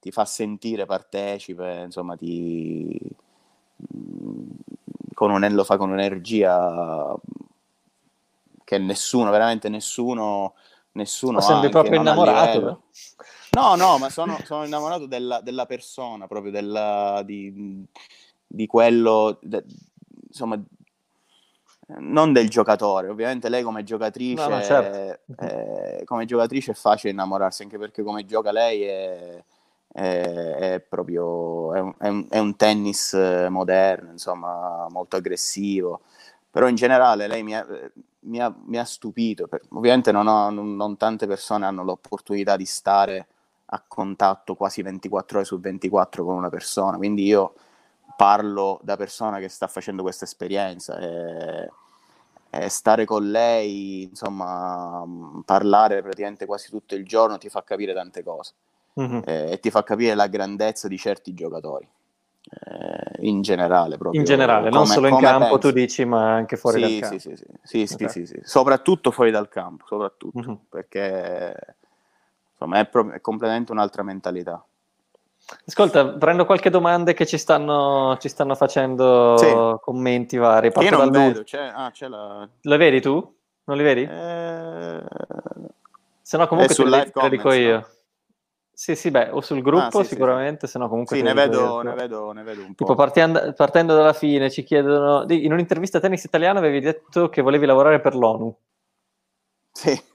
ti 0.00 0.10
fa 0.10 0.24
sentire 0.24 0.86
partecipe, 0.86 1.82
insomma, 1.84 2.16
ti, 2.16 2.98
con 5.14 5.30
un, 5.30 5.46
lo 5.52 5.64
fa 5.64 5.76
con 5.76 5.90
un'energia 5.90 7.14
che 8.64 8.78
nessuno, 8.78 9.30
veramente 9.30 9.68
nessuno, 9.68 10.54
nessuno 10.92 11.38
ma 11.38 11.40
sembri 11.40 11.70
proprio 11.70 12.00
innamorato. 12.00 12.82
No, 13.52 13.74
no, 13.74 13.96
ma 13.96 14.10
sono, 14.10 14.38
sono 14.44 14.64
innamorato 14.64 15.06
della, 15.06 15.40
della, 15.40 15.64
persona, 15.64 16.26
proprio 16.26 16.50
della, 16.50 17.22
di, 17.24 17.86
di 18.46 18.66
quello, 18.66 19.38
de, 19.40 19.64
insomma, 20.26 20.60
non 21.98 22.32
del 22.32 22.48
giocatore, 22.48 23.08
ovviamente 23.08 23.48
lei 23.48 23.62
come 23.62 23.84
giocatrice, 23.84 24.48
no, 24.48 24.56
no, 24.56 24.62
certo. 24.62 25.20
è, 25.36 26.02
come 26.04 26.24
giocatrice 26.24 26.72
è 26.72 26.74
facile 26.74 27.12
innamorarsi, 27.12 27.62
anche 27.62 27.78
perché 27.78 28.02
come 28.02 28.24
gioca 28.24 28.50
lei 28.50 28.82
è, 28.82 29.44
è, 29.92 30.20
è 30.72 30.80
proprio 30.80 31.74
è 31.74 32.08
un, 32.08 32.26
è 32.28 32.38
un, 32.38 32.56
tennis 32.56 33.12
moderno, 33.48 34.10
insomma, 34.10 34.86
molto 34.90 35.16
aggressivo. 35.16 36.00
Però 36.50 36.68
in 36.68 36.74
generale 36.74 37.28
lei 37.28 37.42
mi 37.42 37.54
ha, 37.54 37.64
mi 38.20 38.40
ha, 38.40 38.52
mi 38.64 38.78
ha 38.78 38.84
stupito. 38.84 39.48
Ovviamente 39.70 40.10
non, 40.10 40.26
ho, 40.26 40.50
non, 40.50 40.74
non 40.74 40.96
tante 40.96 41.26
persone 41.26 41.66
hanno 41.66 41.84
l'opportunità 41.84 42.56
di 42.56 42.64
stare 42.64 43.26
a 43.66 43.82
contatto 43.86 44.54
quasi 44.54 44.82
24 44.82 45.38
ore 45.38 45.46
su 45.46 45.60
24 45.60 46.24
con 46.24 46.36
una 46.36 46.48
persona, 46.48 46.96
quindi 46.96 47.24
io 47.24 47.54
parlo 48.16 48.80
da 48.82 48.96
persona 48.96 49.38
che 49.38 49.48
sta 49.48 49.66
facendo 49.66 50.02
questa 50.02 50.24
esperienza 50.24 50.98
e, 50.98 51.70
e, 52.50 52.68
stare 52.68 53.04
con 53.04 53.30
lei, 53.30 54.04
insomma, 54.04 55.04
parlare 55.44 56.02
praticamente 56.02 56.46
quasi 56.46 56.70
tutto 56.70 56.94
il 56.94 57.04
giorno 57.04 57.38
ti 57.38 57.48
fa 57.48 57.62
capire 57.62 57.92
tante 57.92 58.22
cose 58.22 58.54
mm-hmm. 58.98 59.20
e, 59.24 59.50
e, 59.52 59.60
ti 59.60 59.70
fa 59.70 59.82
capire 59.82 60.14
la 60.14 60.26
grandezza 60.26 60.88
di 60.88 60.96
certi 60.96 61.34
giocatori. 61.34 61.86
Eh, 62.48 63.26
in 63.26 63.42
generale, 63.42 63.96
proprio. 63.96 64.20
In 64.20 64.26
generale, 64.26 64.70
come, 64.70 64.76
non 64.76 64.86
solo 64.86 65.08
in 65.08 65.18
campo, 65.18 65.58
pensi. 65.58 65.60
tu 65.60 65.70
dici, 65.72 66.04
ma 66.04 66.34
anche 66.34 66.56
fuori 66.56 66.82
sì, 66.82 66.82
dal 66.82 67.00
campo. 67.00 67.18
Sì, 67.18 67.36
sì, 67.36 67.86
sì, 67.86 67.94
okay. 67.94 68.08
sì, 68.08 68.26
sì, 68.26 68.40
soprattutto 68.42 69.10
fuori 69.10 69.30
dal 69.30 69.48
campo, 69.48 69.84
soprattutto, 69.86 70.38
mm-hmm. 70.38 70.54
perché 70.68 71.76
insomma 72.52 72.78
è, 72.78 72.86
pro- 72.86 73.10
è 73.10 73.20
completamente 73.20 73.72
un'altra 73.72 74.02
mentalità. 74.02 74.64
Ascolta, 75.66 76.08
prendo 76.08 76.44
qualche 76.44 76.70
domanda 76.70 77.12
che 77.12 77.24
ci 77.24 77.38
stanno, 77.38 78.16
ci 78.18 78.28
stanno 78.28 78.56
facendo 78.56 79.36
sì. 79.36 79.46
commenti 79.80 80.36
vari. 80.36 80.72
Parto 80.72 80.90
Io 80.90 80.98
non 80.98 81.10
vedo, 81.10 81.44
c'è, 81.44 81.70
ah, 81.72 81.90
c'è 81.92 82.08
la... 82.08 82.48
La 82.62 82.76
vedi 82.76 83.00
tu? 83.00 83.34
Non 83.64 83.76
li 83.76 83.82
vedi? 83.84 84.02
Eh... 84.02 85.02
Se 86.20 86.36
no 86.36 86.48
comunque 86.48 86.74
te 86.74 86.84
li, 86.84 87.10
te 87.12 87.28
dico 87.28 87.52
io. 87.52 87.76
No? 87.76 87.86
Sì, 88.72 88.96
sì, 88.96 89.10
beh, 89.12 89.30
o 89.30 89.40
sul 89.40 89.62
gruppo 89.62 90.00
ah, 90.00 90.02
sì, 90.02 90.10
sicuramente, 90.10 90.66
sì. 90.66 90.72
se 90.72 90.78
no 90.78 90.88
comunque... 90.88 91.16
Sì, 91.16 91.22
ne 91.22 91.32
vedo, 91.32 91.80
ne, 91.80 91.94
vedo, 91.94 92.32
ne 92.32 92.42
vedo, 92.42 92.60
un 92.62 92.74
po'. 92.74 92.84
Tipo, 92.84 92.94
partendo, 92.96 93.52
partendo 93.52 93.94
dalla 93.94 94.12
fine, 94.12 94.50
ci 94.50 94.64
chiedono... 94.64 95.24
In 95.28 95.52
un'intervista 95.52 95.98
a 95.98 96.00
Tennis 96.00 96.24
Italiano 96.24 96.58
avevi 96.58 96.80
detto 96.80 97.28
che 97.28 97.40
volevi 97.40 97.66
lavorare 97.66 98.00
per 98.00 98.16
l'ONU. 98.16 98.54
Sì. 99.72 99.98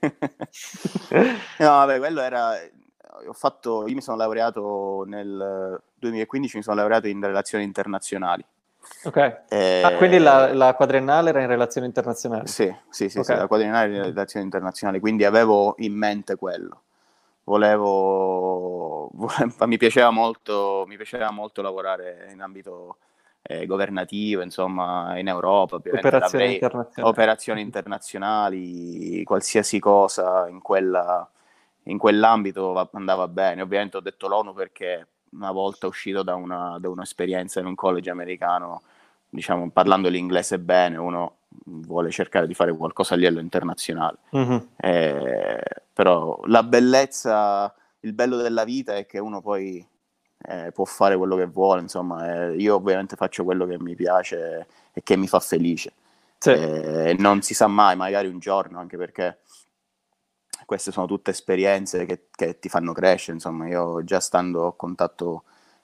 no, 1.58 1.66
vabbè, 1.66 1.98
quello 1.98 2.20
era 2.20 2.54
fatto, 3.32 3.86
io 3.86 3.94
mi 3.94 4.00
sono 4.00 4.16
laureato 4.16 5.04
nel 5.06 5.80
2015, 5.94 6.56
mi 6.56 6.62
sono 6.62 6.76
laureato 6.76 7.08
in 7.08 7.20
relazioni 7.20 7.64
internazionali. 7.64 8.44
Ok. 9.04 9.42
Eh, 9.48 9.82
ah, 9.84 9.96
quindi 9.96 10.18
la, 10.18 10.52
la, 10.52 10.74
quadriennale 10.74 11.30
era 11.30 11.40
in 11.40 11.46
relazioni 11.46 11.86
internazionali? 11.86 12.46
Sì, 12.48 12.74
sì, 12.90 13.08
sì, 13.08 13.18
okay. 13.18 13.34
sì, 13.34 13.40
la 13.40 13.46
quadriennale 13.46 13.86
era 13.86 13.96
in 13.96 14.02
relazioni 14.10 14.44
internazionali, 14.44 15.00
quindi 15.00 15.24
avevo 15.24 15.74
in 15.78 15.94
mente 15.94 16.36
quello. 16.36 16.82
Volevo, 17.44 19.08
volevo 19.12 19.54
mi, 19.66 19.76
piaceva 19.76 20.10
molto, 20.10 20.84
mi 20.86 20.96
piaceva 20.96 21.30
molto 21.30 21.62
lavorare 21.62 22.28
in 22.32 22.40
ambito 22.40 22.98
eh, 23.42 23.66
governativo, 23.66 24.42
insomma, 24.42 25.18
in 25.18 25.28
Europa. 25.28 25.76
Operazioni 25.76 26.54
internazionali. 26.54 27.10
operazioni 27.10 27.60
internazionali, 27.60 29.24
qualsiasi 29.24 29.78
cosa 29.78 30.48
in 30.48 30.60
quella 30.60 31.28
in 31.84 31.98
quell'ambito 31.98 32.88
andava 32.92 33.28
bene. 33.28 33.62
Ovviamente 33.62 33.96
ho 33.96 34.00
detto 34.00 34.28
l'ONU 34.28 34.54
perché 34.54 35.06
una 35.32 35.50
volta 35.50 35.86
uscito 35.86 36.22
da, 36.22 36.34
una, 36.34 36.78
da 36.78 36.88
un'esperienza 36.88 37.60
in 37.60 37.66
un 37.66 37.74
college 37.74 38.10
americano, 38.10 38.82
diciamo, 39.28 39.70
parlando 39.70 40.08
l'inglese 40.08 40.58
bene, 40.58 40.96
uno 40.96 41.36
vuole 41.64 42.10
cercare 42.10 42.46
di 42.46 42.54
fare 42.54 42.74
qualcosa 42.74 43.14
a 43.14 43.16
livello 43.16 43.40
internazionale. 43.40 44.18
Mm-hmm. 44.36 44.58
Eh, 44.76 45.62
però 45.92 46.38
la 46.44 46.62
bellezza, 46.62 47.74
il 48.00 48.12
bello 48.12 48.36
della 48.36 48.64
vita 48.64 48.94
è 48.94 49.06
che 49.06 49.18
uno 49.18 49.40
poi 49.40 49.86
eh, 50.44 50.72
può 50.72 50.84
fare 50.84 51.16
quello 51.16 51.36
che 51.36 51.46
vuole, 51.46 51.80
insomma, 51.80 52.48
eh, 52.48 52.56
io 52.56 52.74
ovviamente 52.74 53.16
faccio 53.16 53.44
quello 53.44 53.66
che 53.66 53.78
mi 53.78 53.94
piace 53.94 54.66
e 54.92 55.02
che 55.02 55.16
mi 55.16 55.28
fa 55.28 55.40
felice. 55.40 55.92
Sì. 56.38 56.50
Eh, 56.50 57.16
non 57.18 57.40
si 57.42 57.54
sa 57.54 57.68
mai, 57.68 57.94
magari 57.96 58.26
un 58.26 58.38
giorno, 58.38 58.80
anche 58.80 58.96
perché 58.96 59.38
queste 60.72 60.90
sono 60.90 61.06
tutte 61.06 61.32
esperienze 61.32 62.06
che, 62.06 62.28
che 62.34 62.58
ti 62.58 62.70
fanno 62.70 62.94
crescere. 62.94 63.34
Insomma, 63.34 63.68
io 63.68 64.02
già 64.04 64.20
stando 64.20 64.68
a 64.68 64.74
contatto, 64.74 65.42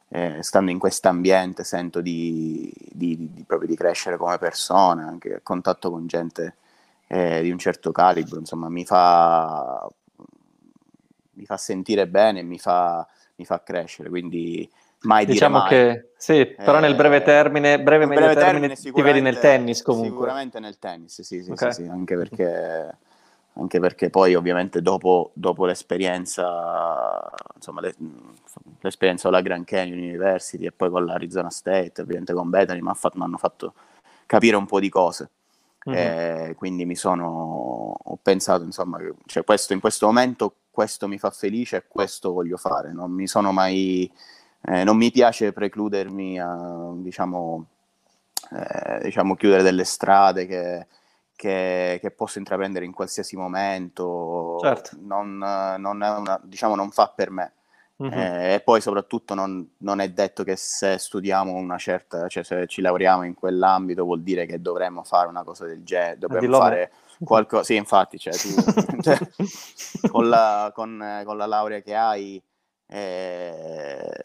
eh, 0.09 0.39
stando 0.41 0.71
in 0.71 0.79
questo 0.79 1.09
ambiente, 1.09 1.63
sento 1.63 2.01
di, 2.01 2.73
di, 2.91 3.31
di, 3.35 3.45
proprio 3.45 3.69
di 3.69 3.77
crescere 3.77 4.17
come 4.17 4.39
persona, 4.39 5.07
anche 5.07 5.35
a 5.35 5.41
contatto 5.43 5.91
con 5.91 6.07
gente 6.07 6.55
eh, 7.07 7.43
di 7.43 7.51
un 7.51 7.59
certo 7.59 7.93
calibro. 7.93 8.39
Insomma, 8.39 8.71
mi 8.71 8.87
fa, 8.87 9.87
mi 11.33 11.45
fa 11.45 11.59
sentire 11.59 12.07
bene, 12.07 12.43
mi 12.43 12.59
fa, 12.59 13.07
mi 13.35 13.45
fa 13.45 13.63
crescere. 13.63 14.09
Quindi 14.09 14.67
mai 15.03 15.27
diciamo 15.27 15.59
mai. 15.59 15.69
che 15.69 16.09
sì, 16.17 16.47
però 16.47 16.81
nel 16.81 16.95
breve 16.95 17.19
eh, 17.19 17.23
termine, 17.23 17.79
breve, 17.79 18.07
breve 18.07 18.35
termine, 18.35 18.69
termine 18.69 18.75
ti 18.75 19.03
vedi 19.03 19.21
nel 19.21 19.39
tennis 19.39 19.83
comunque. 19.83 20.13
Sicuramente 20.13 20.59
nel 20.61 20.79
tennis, 20.79 21.21
sì, 21.21 21.43
sì, 21.43 21.51
okay. 21.51 21.75
sì, 21.75 21.83
sì 21.83 21.89
anche 21.91 22.17
perché 22.17 22.97
anche 23.59 23.81
perché 23.81 24.09
poi 24.09 24.35
ovviamente 24.35 24.81
dopo, 24.81 25.31
dopo 25.35 25.67
l'esperienza, 25.67 27.31
insomma, 27.57 27.81
le, 27.81 27.95
l'esperienza 28.81 29.25
con 29.25 29.33
la 29.33 29.43
Grand 29.43 29.65
Canyon 29.65 29.99
University 29.99 30.65
e 30.65 30.73
poi 30.73 30.91
con 30.91 31.05
l'Arizona 31.05 31.51
State, 31.51 32.01
ovviamente 32.03 32.33
con 32.33 32.51
Bethany, 32.51 32.81
mi 32.81 32.93
hanno 33.19 33.37
fatto 33.37 33.75
capire 34.27 34.57
un 34.57 34.67
po' 34.67 34.81
di 34.81 34.89
cose. 34.89 35.31
Mm-hmm. 35.89 36.53
quindi 36.53 36.85
mi 36.85 36.97
sono, 36.97 37.97
ho 38.03 38.19
pensato, 38.21 38.63
insomma, 38.63 38.99
che, 38.99 39.15
cioè 39.25 39.43
questo, 39.43 39.73
in 39.73 39.81
questo 39.81 40.05
momento 40.07 40.57
questo 40.71 41.09
mi 41.09 41.19
fa 41.19 41.31
felice 41.31 41.77
e 41.77 41.85
questo 41.89 42.33
voglio 42.33 42.59
fare. 42.59 42.93
Non 42.93 43.11
mi 43.11 43.27
sono 43.27 43.53
mai, 43.53 44.11
eh, 44.67 44.85
non 44.85 44.99
mi 44.99 45.11
piace 45.11 45.53
precludermi 45.53 46.39
a, 46.39 46.91
diciamo, 46.95 47.67
eh, 48.53 49.01
diciamo, 49.03 49.35
chiudere 49.35 49.63
delle 49.63 49.85
strade 49.85 50.47
che 50.47 50.87
che, 51.39 51.99
che, 52.01 52.11
posso 52.11 52.39
intraprendere 52.39 52.85
in 52.85 52.93
qualsiasi 52.93 53.37
momento, 53.37 54.59
certo. 54.61 54.97
non, 55.01 55.39
non, 55.39 56.03
una, 56.03 56.41
diciamo, 56.43 56.75
non, 56.75 56.91
fa 56.91 57.13
per 57.15 57.31
me. 57.31 57.53
Mm-hmm. 58.03 58.13
Eh, 58.13 58.55
e 58.55 58.61
poi 58.61 58.81
soprattutto 58.81 59.35
non, 59.35 59.75
non, 59.79 60.01
è 60.01 60.11
detto 60.11 60.43
che 60.43 60.57
se 60.57 60.99
studiamo 60.99 61.53
una 61.53 61.79
certa, 61.79 62.27
cioè 62.27 62.43
se 62.43 62.67
ci 62.67 62.81
laureamo 62.81 63.23
in 63.23 63.35
quell'ambito 63.35 64.05
vuol 64.05 64.23
dire 64.23 64.47
che 64.47 64.61
dovremmo 64.61 65.05
fare 65.05 65.29
una 65.29 65.45
cosa 65.45 65.65
del 65.65 65.85
genere, 65.85 66.19
dovremmo 66.19 66.59
fare 66.59 66.91
qualcosa, 67.23 67.63
sì 67.63 67.77
infatti, 67.77 68.19
cioè, 68.19 68.33
tu, 68.33 68.99
cioè, 69.01 69.19
con, 70.11 70.29
la, 70.29 70.73
con, 70.75 71.23
con, 71.25 71.37
la, 71.37 71.47
laurea 71.47 71.81
che 71.81 71.95
hai 71.95 72.43
eh, 72.87 74.23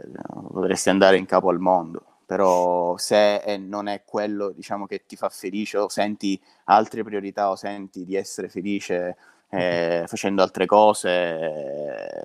potresti 0.52 0.90
andare 0.90 1.18
in 1.18 1.26
capo 1.26 1.50
al 1.50 1.60
mondo 1.60 2.13
però 2.34 2.98
se 2.98 3.44
non 3.60 3.86
è 3.86 4.02
quello 4.04 4.50
diciamo, 4.50 4.88
che 4.88 5.04
ti 5.06 5.16
fa 5.16 5.30
felice 5.30 5.78
o 5.78 5.88
senti 5.88 6.42
altre 6.64 7.04
priorità 7.04 7.52
o 7.52 7.56
senti 7.56 8.06
di 8.06 8.16
essere 8.16 8.50
felice 8.50 9.16
eh, 9.50 10.06
facendo 10.08 10.42
altre 10.42 10.66
cose, 10.66 11.10
eh, 11.12 12.24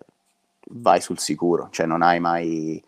vai 0.70 1.02
sul 1.02 1.18
sicuro, 1.18 1.68
cioè 1.70 1.84
non 1.84 2.00
hai 2.00 2.20
mai... 2.20 2.82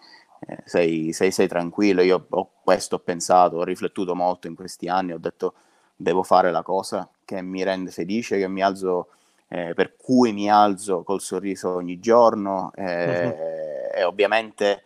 Eh, 0.46 0.62
sei, 0.64 1.12
sei, 1.12 1.30
sei, 1.30 1.46
tranquillo, 1.46 2.00
io 2.00 2.26
ho 2.26 2.50
questo 2.64 2.94
ho 2.94 3.00
pensato, 3.00 3.56
ho 3.56 3.64
riflettuto 3.64 4.14
molto 4.14 4.46
in 4.46 4.54
questi 4.54 4.88
anni, 4.88 5.12
ho 5.12 5.18
detto 5.18 5.52
devo 5.94 6.22
fare 6.22 6.50
la 6.50 6.62
cosa 6.62 7.06
che 7.26 7.42
mi 7.42 7.62
rende 7.62 7.90
felice, 7.90 8.38
che 8.38 8.48
mi 8.48 8.62
alzo, 8.62 9.08
eh, 9.48 9.74
per 9.74 9.94
cui 9.98 10.32
mi 10.32 10.50
alzo 10.50 11.02
col 11.02 11.20
sorriso 11.20 11.74
ogni 11.74 12.00
giorno 12.00 12.70
uh-huh. 12.74 12.82
e 12.82 14.04
ovviamente 14.04 14.84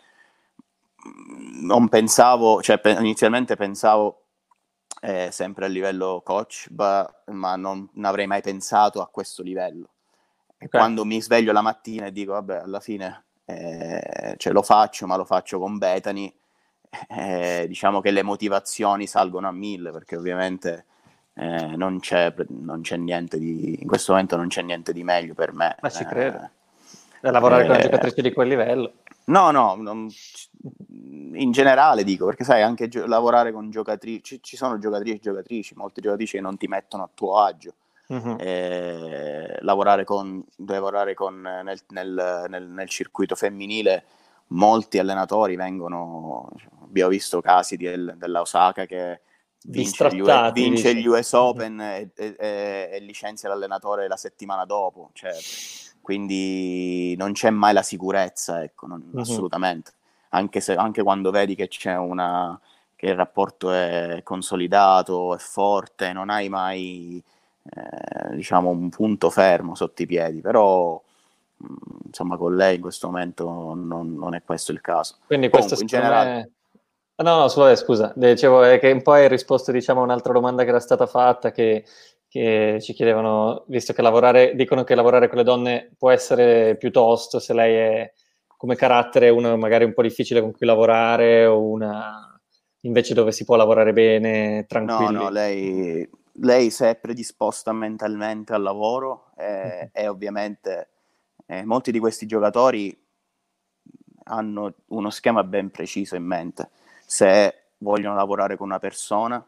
non 1.61 1.89
pensavo, 1.89 2.63
cioè 2.63 2.81
inizialmente 2.99 3.57
pensavo 3.57 4.25
eh, 5.01 5.29
sempre 5.31 5.67
a 5.67 5.69
livello 5.69 6.23
coach, 6.25 6.69
ma, 6.75 7.09
ma 7.27 7.57
non, 7.57 7.89
non, 7.93 8.05
avrei 8.05 8.27
mai 8.27 8.41
pensato 8.41 9.03
a 9.03 9.09
questo 9.09 9.43
livello. 9.43 9.89
E 10.57 10.67
okay. 10.67 10.81
quando 10.81 11.05
mi 11.05 11.21
sveglio 11.21 11.53
la 11.53 11.61
mattina 11.61 12.07
e 12.07 12.13
dico, 12.13 12.33
vabbè, 12.33 12.57
alla 12.59 12.81
fine 12.81 13.25
eh, 13.45 14.35
ce 14.37 14.51
lo 14.51 14.63
faccio, 14.63 15.07
ma 15.07 15.17
lo 15.17 15.25
faccio 15.25 15.59
con 15.59 15.77
Betani, 15.79 16.35
eh, 17.09 17.67
diciamo 17.69 18.01
che 18.01 18.11
le 18.11 18.23
motivazioni 18.23 19.07
salgono 19.07 19.49
a 19.49 19.53
mille, 19.53 19.91
perché 19.91 20.17
ovviamente 20.17 20.87
eh, 21.35 21.77
non 21.77 22.01
c'è, 22.01 22.33
non, 22.49 22.81
c'è, 22.81 22.97
niente 22.97 23.39
di, 23.39 23.79
in 23.81 23.87
questo 23.87 24.13
momento 24.13 24.37
non 24.37 24.49
c'è 24.49 24.63
niente 24.63 24.93
di 24.93 25.05
meglio 25.05 25.35
per 25.35 25.53
me. 25.53 25.77
Ma 25.81 25.91
ci 25.91 26.05
credo. 26.05 26.51
Eh, 27.21 27.31
lavorare 27.31 27.63
con 27.63 27.73
una 27.73 27.81
eh, 27.81 27.85
giocatrice 27.85 28.23
di 28.23 28.33
quel 28.33 28.49
livello. 28.49 28.93
No, 29.27 29.51
no, 29.51 29.75
non, 29.77 30.09
in 31.33 31.51
generale 31.51 32.05
dico, 32.05 32.27
perché 32.27 32.45
sai, 32.45 32.63
anche 32.63 32.89
gio- 32.89 33.07
lavorare 33.07 33.53
con 33.53 33.71
giocatrici, 33.71 34.41
ci 34.43 34.57
sono 34.57 34.79
giocatrici 34.79 35.17
e 35.17 35.21
giocatrici, 35.21 35.75
molte 35.77 36.01
giocatrici 36.01 36.37
che 36.37 36.43
non 36.43 36.57
ti 36.57 36.67
mettono 36.67 37.05
a 37.05 37.11
tuo 37.13 37.39
agio. 37.39 37.75
Uh-huh. 38.07 38.37
Eh, 38.39 39.57
lavorare 39.61 40.05
con, 40.05 40.45
lavorare 40.67 41.15
con 41.15 41.41
nel, 41.41 41.81
nel, 41.89 42.45
nel, 42.49 42.69
nel, 42.69 42.89
circuito 42.89 43.35
femminile, 43.35 44.05
molti 44.49 44.99
allenatori 44.99 45.57
vengono, 45.57 46.51
abbiamo 46.83 47.09
visto 47.09 47.41
casi 47.41 47.79
di, 47.79 47.87
della 48.17 48.43
Osaka 48.43 48.85
che 48.85 49.23
vince, 49.65 50.09
gli, 50.15 50.21
US, 50.21 50.53
vince 50.53 50.95
gli 50.95 51.07
US 51.07 51.33
Open 51.33 51.81
e, 51.81 52.11
e, 52.15 52.37
e, 52.39 52.91
e 52.93 53.01
licenzia 53.01 53.49
l'allenatore 53.49 54.07
la 54.07 54.19
settimana 54.19 54.67
dopo. 54.67 55.09
Cioè, 55.15 55.33
quindi 56.05 57.17
non 57.17 57.33
c'è 57.33 57.49
mai 57.49 57.73
la 57.73 57.83
sicurezza, 57.83 58.63
ecco, 58.63 58.87
non, 58.87 59.03
uh-huh. 59.11 59.21
assolutamente. 59.21 59.93
Anche, 60.29 60.61
se, 60.61 60.75
anche 60.75 61.03
quando 61.03 61.31
vedi 61.31 61.55
che 61.55 61.67
c'è 61.67 61.97
una 61.97 62.61
che 62.95 63.07
il 63.07 63.15
rapporto 63.15 63.73
è 63.73 64.21
consolidato, 64.23 65.35
è 65.35 65.39
forte, 65.39 66.13
non 66.13 66.29
hai 66.29 66.51
mai 66.51 67.23
eh, 67.63 68.35
diciamo 68.35 68.69
un 68.69 68.91
punto 68.91 69.31
fermo 69.31 69.75
sotto 69.75 70.03
i 70.03 70.07
piedi, 70.07 70.43
però 70.43 71.01
mm, 71.63 72.07
insomma 72.07 72.37
con 72.37 72.55
lei 72.55 72.75
in 72.75 72.83
questo 72.83 73.07
momento 73.07 73.47
non, 73.75 74.15
non 74.15 74.35
è 74.35 74.43
questo 74.43 74.73
il 74.73 74.83
caso. 74.83 75.17
Quindi 75.27 75.49
questo 75.49 75.81
in 75.81 75.87
generale... 75.87 76.31
Me... 76.35 76.51
No, 77.25 77.37
no, 77.37 77.49
scusa, 77.49 78.13
dicevo 78.15 78.63
è 78.63 78.79
che 78.79 78.91
un 78.91 79.01
po' 79.01 79.13
hai 79.13 79.29
risposto 79.29 79.73
diciamo, 79.73 80.01
a 80.01 80.05
un'altra 80.05 80.35
domanda 80.35 80.65
che 80.65 80.69
era 80.69 80.81
stata 80.81 81.07
fatta, 81.07 81.53
che 81.53 81.85
che 82.35 82.79
ci 82.81 82.95
chiedevano, 82.95 83.63
visto 83.69 83.93
che 83.93 84.03
lavorare, 84.03 84.57
dicono 84.57 84.83
che 84.83 84.97
lavorare 84.97 85.29
con 85.29 85.39
le 85.39 85.45
donne 85.45 85.93
può 85.97 86.11
essere 86.11 86.77
piuttosto, 86.77 87.39
se 87.39 87.55
lei 87.55 87.77
è 87.77 88.13
come 88.57 88.75
carattere 88.75 89.29
una 89.29 89.55
magari 89.55 89.85
un 89.85 89.95
po' 89.95 90.03
difficile 90.03 90.41
con 90.41 90.51
cui 90.51 90.67
lavorare 90.67 91.47
o 91.47 91.63
una 91.63 92.37
invece 92.81 93.15
dove 93.15 93.31
si 93.31 93.45
può 93.45 93.55
lavorare 93.55 93.93
bene, 93.93 94.67
tranquillo. 94.67 95.13
No, 95.13 95.23
no, 95.23 95.31
lei, 95.31 96.11
lei 96.41 96.71
se 96.71 96.91
è 96.91 96.97
predisposta 96.97 97.73
mentalmente 97.73 98.53
al 98.53 98.63
lavoro 98.63 99.31
eh, 99.37 99.91
e 99.93 100.09
ovviamente 100.09 100.89
eh, 101.47 101.65
molti 101.65 101.93
di 101.93 102.01
questi 102.01 102.27
giocatori 102.27 103.01
hanno 104.25 104.75
uno 104.89 105.11
schema 105.11 105.45
ben 105.45 105.71
preciso 105.71 106.17
in 106.17 106.25
mente. 106.25 106.71
Se 107.07 107.69
vogliono 107.79 108.17
lavorare 108.17 108.57
con 108.57 108.67
una 108.67 108.81
persona, 108.81 109.47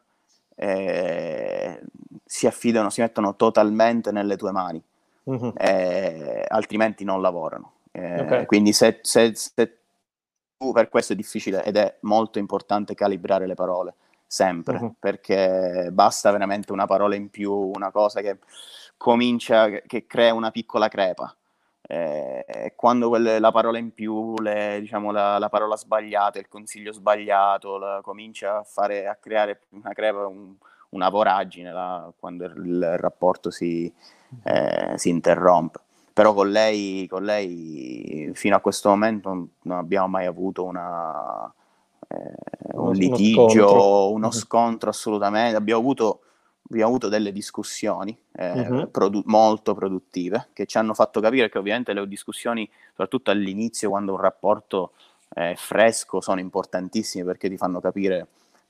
eh, 0.55 1.81
si 2.29 2.49
affidano, 2.49 2.91
si 2.91 3.01
mettono 3.01 3.37
totalmente 3.37 4.11
nelle 4.11 4.37
tue 4.37 4.51
mani, 4.51 4.83
uh-huh. 5.23 5.55
eh, 5.57 6.45
altrimenti 6.49 7.05
non 7.05 7.23
lavorano. 7.23 7.75
Eh, 7.93 8.21
okay. 8.21 8.47
Quindi 8.47 8.73
se, 8.73 8.99
se, 9.03 9.33
se, 9.35 9.79
tu 10.59 10.73
per 10.73 10.89
questo 10.89 11.13
è 11.13 11.17
difficile 11.17 11.65
ed 11.65 11.77
è 11.77 11.97
molto 12.01 12.39
importante 12.39 12.95
calibrare 12.95 13.47
le 13.47 13.55
parole 13.55 13.95
sempre, 14.27 14.77
uh-huh. 14.77 14.95
perché 14.99 15.89
basta 15.93 16.33
veramente 16.33 16.73
una 16.73 16.87
parola 16.87 17.15
in 17.15 17.31
più, 17.31 17.53
una 17.53 17.93
cosa 17.93 18.21
che 18.21 18.39
comincia, 18.97 19.69
che 19.69 20.07
crea 20.07 20.35
una 20.35 20.51
piccola 20.51 20.89
crepa. 20.89 21.35
Eh, 21.89 22.73
quando 22.75 23.09
quelle, 23.09 23.39
la 23.39 23.53
parola 23.53 23.79
in 23.79 23.95
più, 23.95 24.35
le, 24.41 24.79
diciamo, 24.81 25.13
la, 25.13 25.39
la, 25.39 25.49
parola 25.49 25.77
sbagliata, 25.77 26.41
il 26.41 26.49
consiglio 26.49 26.93
sbagliato, 26.93 27.79
la, 27.79 28.01
comincia 28.03 28.59
a, 28.59 28.65
fare, 28.65 29.07
a 29.07 29.15
creare 29.15 29.61
una 29.69 29.93
crepa, 29.93 30.27
un, 30.27 30.57
una 30.97 31.09
voragine 31.09 31.71
la, 31.73 32.11
quando 32.19 32.45
il 32.45 32.97
rapporto 32.99 33.51
si, 33.51 33.93
eh, 34.43 34.93
si, 34.97 35.09
interrompe. 35.09 35.81
Però 36.13 36.33
con 36.33 36.51
lei, 36.51 37.07
con 37.07 37.25
lei 37.25 38.31
fino 38.35 38.57
a 38.57 38.61
questo 38.61 38.89
momento 38.89 39.49
non 39.63 39.79
abbiamo 39.79 40.09
mai 40.09 40.27
avuto 40.27 40.65
una, 40.65 41.53
eh, 42.09 42.77
un 42.77 42.93
litigio, 42.93 43.43
uno 43.45 43.51
scontro. 43.51 44.11
uno 44.13 44.31
scontro 44.31 44.91
assolutamente. 44.91 45.57
Abbiamo 45.57 45.81
avuto 45.81 46.21
abbiamo 46.69 46.89
avuto 46.89 47.09
delle 47.09 47.31
discussioni 47.31 48.17
eh, 48.33 48.61
uh-huh. 48.61 48.91
produ- 48.91 49.25
molto 49.27 49.75
produttive 49.75 50.49
che 50.53 50.67
ci 50.67 50.79
hanno 50.79 50.95
fatto 50.95 51.21
capire 51.21 51.49
che 51.49 51.59
ovviamente 51.59 51.93
le 51.93 52.07
discussioni, 52.09 52.69
soprattutto 52.89 53.31
all'inizio, 53.31 53.91
quando 53.91 54.13
un 54.13 54.21
rapporto 54.21 54.93
è 55.29 55.55
fresco, 55.57 56.21
sono 56.21 56.41
importantissime 56.41 57.25
perché 57.25 57.49
ti 57.49 57.57
fanno 57.57 57.81
capire 57.81 58.27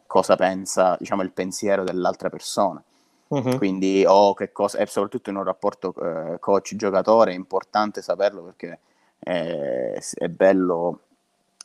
cosa 0.06 0.36
pensa, 0.36 0.96
diciamo, 0.98 1.22
il 1.22 1.32
pensiero 1.32 1.84
dell'altra 1.84 2.28
persona. 2.28 2.82
Uh-huh. 3.28 3.56
Quindi, 3.58 4.04
o 4.06 4.12
oh, 4.12 4.34
che 4.34 4.52
cosa, 4.52 4.78
e 4.78 4.86
soprattutto 4.86 5.30
in 5.30 5.36
un 5.36 5.44
rapporto 5.44 5.94
eh, 5.94 6.38
coach-giocatore 6.38 7.32
è 7.32 7.34
importante 7.34 8.00
saperlo 8.00 8.42
perché 8.42 8.78
eh, 9.18 10.00
è 10.14 10.28
bello 10.28 11.00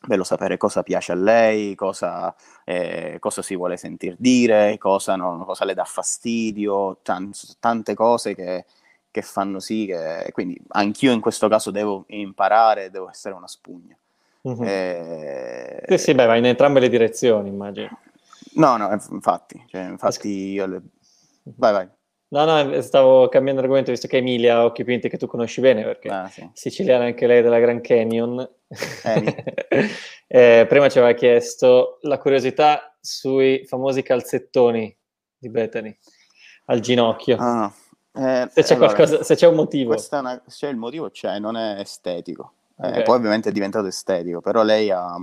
bello 0.03 0.23
sapere 0.23 0.57
cosa 0.57 0.81
piace 0.81 1.11
a 1.11 1.15
lei, 1.15 1.75
cosa, 1.75 2.33
eh, 2.63 3.17
cosa 3.19 3.41
si 3.41 3.55
vuole 3.55 3.77
sentir 3.77 4.15
dire, 4.17 4.77
cosa, 4.79 5.15
non, 5.15 5.45
cosa 5.45 5.63
le 5.63 5.75
dà 5.75 5.83
fastidio, 5.83 6.97
tan- 7.03 7.31
tante 7.59 7.93
cose 7.93 8.33
che, 8.33 8.65
che, 9.11 9.21
fanno 9.21 9.59
sì 9.59 9.85
che... 9.85 10.31
Quindi 10.31 10.59
anch'io 10.69 11.11
in 11.11 11.19
questo 11.21 11.47
caso 11.47 11.69
devo 11.69 12.05
imparare, 12.07 12.89
devo 12.89 13.09
essere 13.09 13.35
una 13.35 13.47
spugna. 13.47 13.95
Mm-hmm. 14.47 14.63
Eh... 14.63 15.83
Sì, 15.87 15.97
sì, 15.99 16.13
beh, 16.15 16.25
va 16.25 16.35
in 16.35 16.45
entrambe 16.45 16.79
le 16.79 16.89
direzioni, 16.89 17.49
immagino. 17.49 17.99
No, 18.53 18.77
no, 18.77 18.91
infatti, 18.91 19.63
cioè, 19.67 19.83
infatti 19.83 20.29
io 20.29 20.65
le... 20.65 20.81
Vai, 21.43 21.71
vai. 21.71 21.89
No, 22.29 22.45
no, 22.45 22.81
stavo 22.81 23.27
cambiando 23.27 23.61
argomento 23.61 23.91
visto 23.91 24.07
che 24.07 24.17
Emilia 24.17 24.63
Occhi 24.63 24.85
Pinti 24.85 25.09
che 25.09 25.17
tu 25.17 25.27
conosci 25.27 25.59
bene 25.59 25.83
perché 25.83 26.07
ah, 26.07 26.29
sì. 26.29 26.49
siciliana 26.53 27.03
anche 27.03 27.27
lei 27.27 27.41
della 27.41 27.59
Grand 27.59 27.81
Canyon. 27.81 28.49
Eh, 29.03 29.89
eh, 30.27 30.65
prima 30.67 30.87
ci 30.87 30.97
aveva 30.97 31.13
chiesto 31.13 31.97
la 32.03 32.17
curiosità 32.17 32.95
sui 33.01 33.65
famosi 33.65 34.01
calzettoni 34.01 34.95
di 35.37 35.49
Bethany 35.49 35.97
al 36.65 36.79
ginocchio. 36.79 37.35
Ah, 37.37 37.73
eh, 38.13 38.49
se, 38.51 38.63
c'è 38.63 38.75
allora, 38.75 38.93
qualcosa, 38.93 39.23
se 39.23 39.35
c'è 39.35 39.47
un 39.47 39.55
motivo. 39.55 39.95
Una, 40.11 40.41
c'è 40.47 40.69
il 40.69 40.77
motivo, 40.77 41.09
c'è, 41.09 41.37
non 41.37 41.57
è 41.57 41.79
estetico. 41.79 42.53
Eh, 42.81 42.87
okay. 42.87 43.03
poi 43.03 43.17
ovviamente 43.17 43.49
è 43.49 43.51
diventato 43.51 43.87
estetico, 43.87 44.39
però 44.39 44.63
lei 44.63 44.89
ha, 44.89 45.17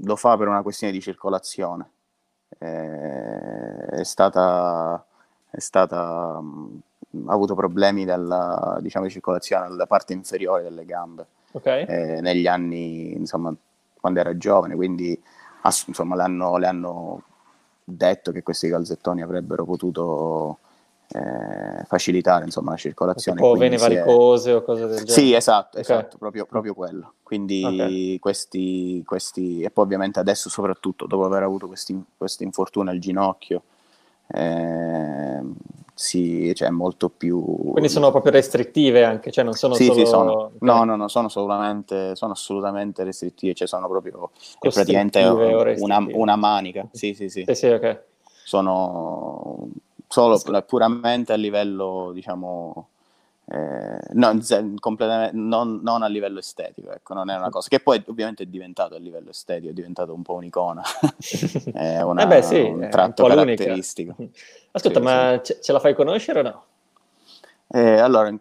lo 0.00 0.16
fa 0.16 0.36
per 0.36 0.48
una 0.48 0.60
questione 0.60 0.92
di 0.92 1.00
circolazione. 1.00 1.90
Eh, 2.58 3.86
è 3.86 4.04
stata 4.04 5.04
è 5.56 5.60
stata, 5.60 6.38
mh, 6.40 6.82
ha 7.26 7.32
avuto 7.32 7.54
problemi 7.54 8.04
della 8.04 8.78
diciamo, 8.80 9.06
di 9.06 9.10
circolazione 9.10 9.64
alla 9.66 9.86
parte 9.86 10.12
inferiore 10.12 10.62
delle 10.62 10.84
gambe 10.84 11.26
okay. 11.52 11.86
eh, 11.86 12.20
negli 12.20 12.46
anni, 12.46 13.14
insomma, 13.14 13.54
quando 13.98 14.20
era 14.20 14.36
giovane, 14.36 14.74
quindi 14.74 15.20
ass- 15.62 15.86
insomma, 15.88 16.14
le 16.14 16.66
hanno 16.66 17.22
detto 17.82 18.32
che 18.32 18.42
questi 18.42 18.68
calzettoni 18.68 19.22
avrebbero 19.22 19.64
potuto 19.64 20.58
eh, 21.08 21.84
facilitare 21.84 22.44
insomma, 22.44 22.72
la 22.72 22.76
circolazione. 22.76 23.40
Tipo 23.40 23.54
vene 23.54 23.76
varicose 23.76 24.50
è... 24.50 24.54
o 24.56 24.62
cose 24.62 24.86
del 24.86 25.04
genere? 25.04 25.12
Sì, 25.12 25.34
esatto, 25.34 25.78
okay. 25.78 25.82
esatto 25.82 26.16
proprio, 26.18 26.46
proprio, 26.46 26.74
quello. 26.74 27.14
Quindi 27.22 27.62
okay. 27.64 28.18
questi, 28.18 29.02
questi, 29.04 29.62
e 29.62 29.70
poi 29.70 29.84
ovviamente 29.84 30.18
adesso 30.18 30.48
soprattutto 30.48 31.06
dopo 31.06 31.24
aver 31.24 31.42
avuto 31.42 31.66
questi, 31.66 32.00
questi 32.16 32.44
infortuni 32.44 32.90
al 32.90 32.98
ginocchio, 32.98 33.62
eh, 34.28 35.40
sì, 35.94 36.52
cioè 36.54 36.70
molto 36.70 37.08
più... 37.08 37.42
Quindi 37.70 37.88
sono 37.88 38.10
proprio 38.10 38.32
restrittive 38.32 39.04
anche, 39.04 39.30
cioè 39.30 39.44
non 39.44 39.54
sono 39.54 39.74
sì, 39.74 39.86
solo... 39.86 39.98
Sì, 39.98 40.06
sono, 40.06 40.50
no, 40.60 40.84
no, 40.84 40.96
no, 40.96 41.08
sono 41.08 41.28
solamente, 41.28 42.14
sono 42.16 42.32
assolutamente 42.32 43.02
restrittive, 43.02 43.54
cioè 43.54 43.66
sono 43.68 43.88
proprio 43.88 44.30
praticamente 44.58 45.22
una, 45.78 46.04
una, 46.12 46.36
manica, 46.36 46.86
sì, 46.92 47.14
sì, 47.14 47.28
sì. 47.28 47.44
Sì, 47.46 47.54
sì, 47.54 47.68
ok. 47.68 48.02
Sono 48.44 49.68
solo 50.08 50.40
puramente 50.66 51.32
a 51.32 51.36
livello, 51.36 52.10
diciamo, 52.12 52.88
eh, 53.48 53.98
no, 54.14 54.40
non, 55.32 55.80
non, 55.82 56.02
a 56.02 56.08
livello 56.08 56.40
estetico, 56.40 56.90
ecco, 56.90 57.14
non 57.14 57.30
è 57.30 57.36
una 57.36 57.48
cosa 57.48 57.68
che 57.68 57.78
poi 57.78 58.02
ovviamente 58.06 58.42
è 58.42 58.46
diventato 58.46 58.96
a 58.96 58.98
livello 58.98 59.30
estetico, 59.30 59.70
è 59.70 59.72
diventato 59.72 60.12
un 60.12 60.22
po' 60.22 60.34
un'icona, 60.34 60.82
è 61.72 62.00
una, 62.02 62.22
eh 62.22 62.26
beh, 62.26 62.42
sì, 62.42 62.60
un 62.60 62.88
tratto 62.90 63.24
un 63.24 63.28
caratteristico. 63.30 64.16
Ascolta, 64.72 64.98
sì, 64.98 65.04
ma 65.04 65.40
sì. 65.42 65.56
Ce, 65.62 65.72
la 65.72 65.78
fai 65.78 65.94
conoscere 65.94 66.40
o 66.40 66.42
no? 66.42 66.64
Eh, 67.68 67.98
allora, 67.98 68.28
in 68.28 68.38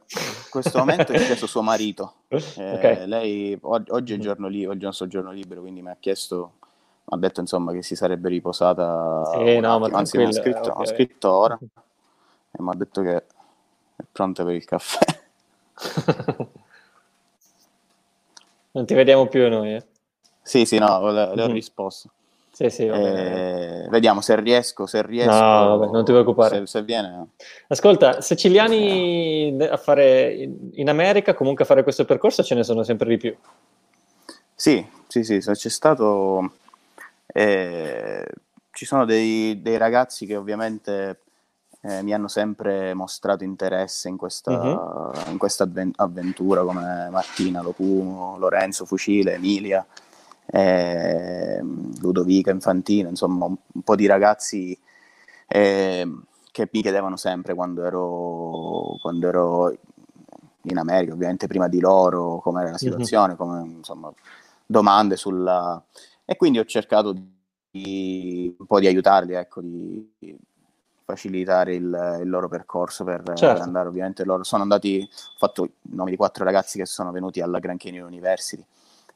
questo 0.49 0.77
momento 0.79 1.11
è 1.11 1.23
chiesto 1.23 1.47
suo 1.47 1.61
marito. 1.61 2.13
Eh, 2.57 2.73
okay. 2.73 3.05
Lei 3.05 3.57
oggi 3.61 4.13
è 4.13 4.15
il 4.15 4.21
giorno 4.21 4.47
lì, 4.47 4.65
oggi 4.65 4.77
è 4.77 4.81
il 4.81 4.85
nostro 4.85 5.07
giorno 5.07 5.31
libero, 5.31 5.61
quindi 5.61 5.81
mi 5.81 5.89
ha 5.89 5.97
chiesto, 5.97 6.53
ha 7.07 7.17
detto 7.17 7.39
insomma 7.39 7.71
che 7.71 7.83
si 7.83 7.95
sarebbe 7.95 8.29
riposata. 8.29 9.23
Sì, 9.33 9.59
no, 9.59 9.79
ma 9.79 9.87
Anzi, 9.91 10.17
mi 10.17 10.25
ha 10.25 10.31
scritto, 10.31 10.71
okay. 10.71 10.85
scritto 10.87 11.31
ora 11.31 11.57
e 11.61 12.61
mi 12.61 12.69
ha 12.69 12.75
detto 12.75 13.01
che 13.01 13.15
è 13.15 14.03
pronta 14.11 14.43
per 14.43 14.55
il 14.55 14.65
caffè. 14.65 15.05
non 18.71 18.85
ti 18.85 18.93
vediamo 18.93 19.27
più 19.27 19.47
noi, 19.49 19.75
eh? 19.75 19.85
Sì, 20.41 20.65
sì, 20.65 20.77
no, 20.77 21.11
le, 21.11 21.35
le 21.35 21.43
ho 21.43 21.47
mhm. 21.47 21.53
risposto. 21.53 22.09
Sì, 22.55 22.69
sì, 22.69 22.85
eh, 22.85 23.85
vediamo 23.89 24.21
se 24.21 24.39
riesco, 24.39 24.85
se 24.85 25.01
riesco. 25.01 25.29
No, 25.29 25.77
vabbè, 25.77 25.91
non 25.91 26.05
ti 26.05 26.13
preoccupare. 26.13 26.59
Se, 26.59 26.67
se 26.67 26.83
viene. 26.83 27.31
Ascolta, 27.67 28.21
siciliani 28.21 29.57
a 29.59 29.75
fare 29.75 30.53
in 30.71 30.87
America, 30.87 31.33
comunque 31.33 31.65
a 31.65 31.67
fare 31.67 31.83
questo 31.83 32.05
percorso 32.05 32.43
ce 32.43 32.55
ne 32.55 32.63
sono 32.63 32.83
sempre 32.83 33.09
di 33.09 33.17
più. 33.17 33.35
Sì, 34.53 34.87
sì, 35.07 35.23
sì, 35.25 35.39
c'è 35.39 35.69
stato... 35.69 36.51
Eh, 37.37 38.25
ci 38.71 38.85
sono 38.85 39.03
dei, 39.03 39.61
dei, 39.61 39.75
ragazzi 39.75 40.25
che 40.25 40.37
ovviamente 40.37 41.19
eh, 41.81 42.01
mi 42.01 42.13
hanno 42.13 42.29
sempre 42.29 42.93
mostrato 42.93 43.43
interesse 43.43 44.07
in 44.07 44.15
questa, 44.15 44.57
uh-huh. 44.57 45.31
in 45.31 45.37
questa 45.37 45.69
avventura 45.97 46.63
come 46.63 47.09
Martina 47.11 47.61
Lopumo, 47.61 48.37
Lorenzo 48.37 48.85
Fucile, 48.85 49.33
Emilia, 49.33 49.85
eh, 50.45 51.59
Ludovica 51.99 52.51
Infantino, 52.51 53.09
insomma 53.09 53.47
un 53.47 53.81
po' 53.83 53.95
di 53.97 54.05
ragazzi 54.05 54.77
eh, 55.45 56.09
che 56.51 56.69
mi 56.71 56.81
chiedevano 56.81 57.17
sempre 57.17 57.53
quando 57.53 57.83
ero, 57.83 58.97
quando 59.01 59.27
ero 59.27 59.77
in 60.61 60.77
America, 60.77 61.11
ovviamente 61.11 61.47
prima 61.47 61.67
di 61.67 61.81
loro, 61.81 62.39
com'era 62.39 62.71
la 62.71 62.77
situazione, 62.77 63.33
uh-huh. 63.33 63.37
come, 63.37 63.61
insomma, 63.75 64.09
domande 64.65 65.17
sulla... 65.17 65.83
E 66.25 66.35
quindi 66.35 66.59
ho 66.59 66.65
cercato 66.65 67.15
di, 67.71 68.55
un 68.57 68.65
po' 68.65 68.79
di 68.79 68.87
aiutarli, 68.87 69.33
ecco, 69.33 69.61
di, 69.61 70.11
facilitare 71.05 71.75
il, 71.75 72.19
il 72.21 72.27
loro 72.27 72.49
percorso 72.49 73.03
per, 73.03 73.21
certo. 73.35 73.61
andare 73.61 73.87
ovviamente 73.87 74.25
loro 74.25 74.43
sono 74.43 74.63
andati 74.63 75.07
ho 75.07 75.37
fatto 75.37 75.63
i 75.63 75.71
nomi 75.95 76.09
di 76.09 76.17
quattro 76.17 76.43
ragazzi 76.43 76.79
che 76.79 76.85
sono 76.87 77.11
venuti 77.11 77.41
alla 77.41 77.59
Grand 77.59 77.79
Canyon 77.79 78.07
University 78.07 78.65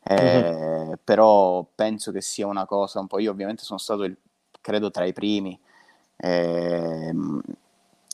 eh, 0.03 0.15
mm-hmm. 0.15 0.93
però 1.03 1.65
penso 1.73 2.11
che 2.11 2.21
sia 2.21 2.45
una 2.45 2.65
cosa 2.65 2.99
un 2.99 3.07
po' 3.07 3.17
io 3.17 3.31
ovviamente 3.31 3.63
sono 3.63 3.79
stato 3.79 4.03
il, 4.03 4.15
credo 4.61 4.91
tra 4.91 5.03
i 5.03 5.13
primi 5.13 5.59
eh, 6.15 7.13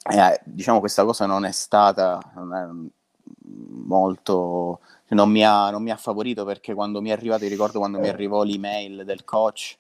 eh, 0.09 0.41
diciamo 0.45 0.79
questa 0.79 1.03
cosa 1.03 1.25
non 1.25 1.43
è 1.43 1.51
stata 1.51 2.17
non 2.35 2.53
è 2.53 2.65
molto 3.47 4.79
non 5.09 5.29
mi, 5.29 5.45
ha, 5.45 5.69
non 5.69 5.83
mi 5.83 5.91
ha 5.91 5.97
favorito 5.97 6.43
perché 6.45 6.73
quando 6.73 7.01
mi 7.01 7.09
è 7.09 7.13
arrivato, 7.13 7.45
ricordo 7.45 7.79
quando 7.79 7.99
mi 7.99 8.09
arrivò 8.09 8.41
l'email 8.41 9.03
del 9.05 9.23
coach, 9.23 9.77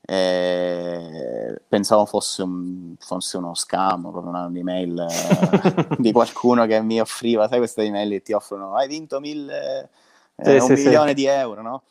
eh, 0.00 1.60
pensavo 1.68 2.06
fosse, 2.06 2.42
un, 2.42 2.94
fosse, 2.98 3.36
uno 3.36 3.54
scam, 3.54 4.10
proprio 4.10 4.32
un'email 4.32 5.06
eh, 5.08 5.96
di 5.98 6.12
qualcuno 6.12 6.64
che 6.66 6.80
mi 6.80 7.00
offriva, 7.00 7.48
sai 7.48 7.58
queste 7.58 7.82
email 7.82 8.08
che 8.10 8.22
ti 8.22 8.32
offrono, 8.32 8.74
hai 8.74 8.86
vinto 8.86 9.18
mille, 9.18 9.90
eh, 10.36 10.60
sì, 10.60 10.70
un 10.70 10.76
sì, 10.76 10.84
milione 10.84 11.08
sì. 11.08 11.14
di 11.14 11.24
euro, 11.26 11.62
no? 11.62 11.82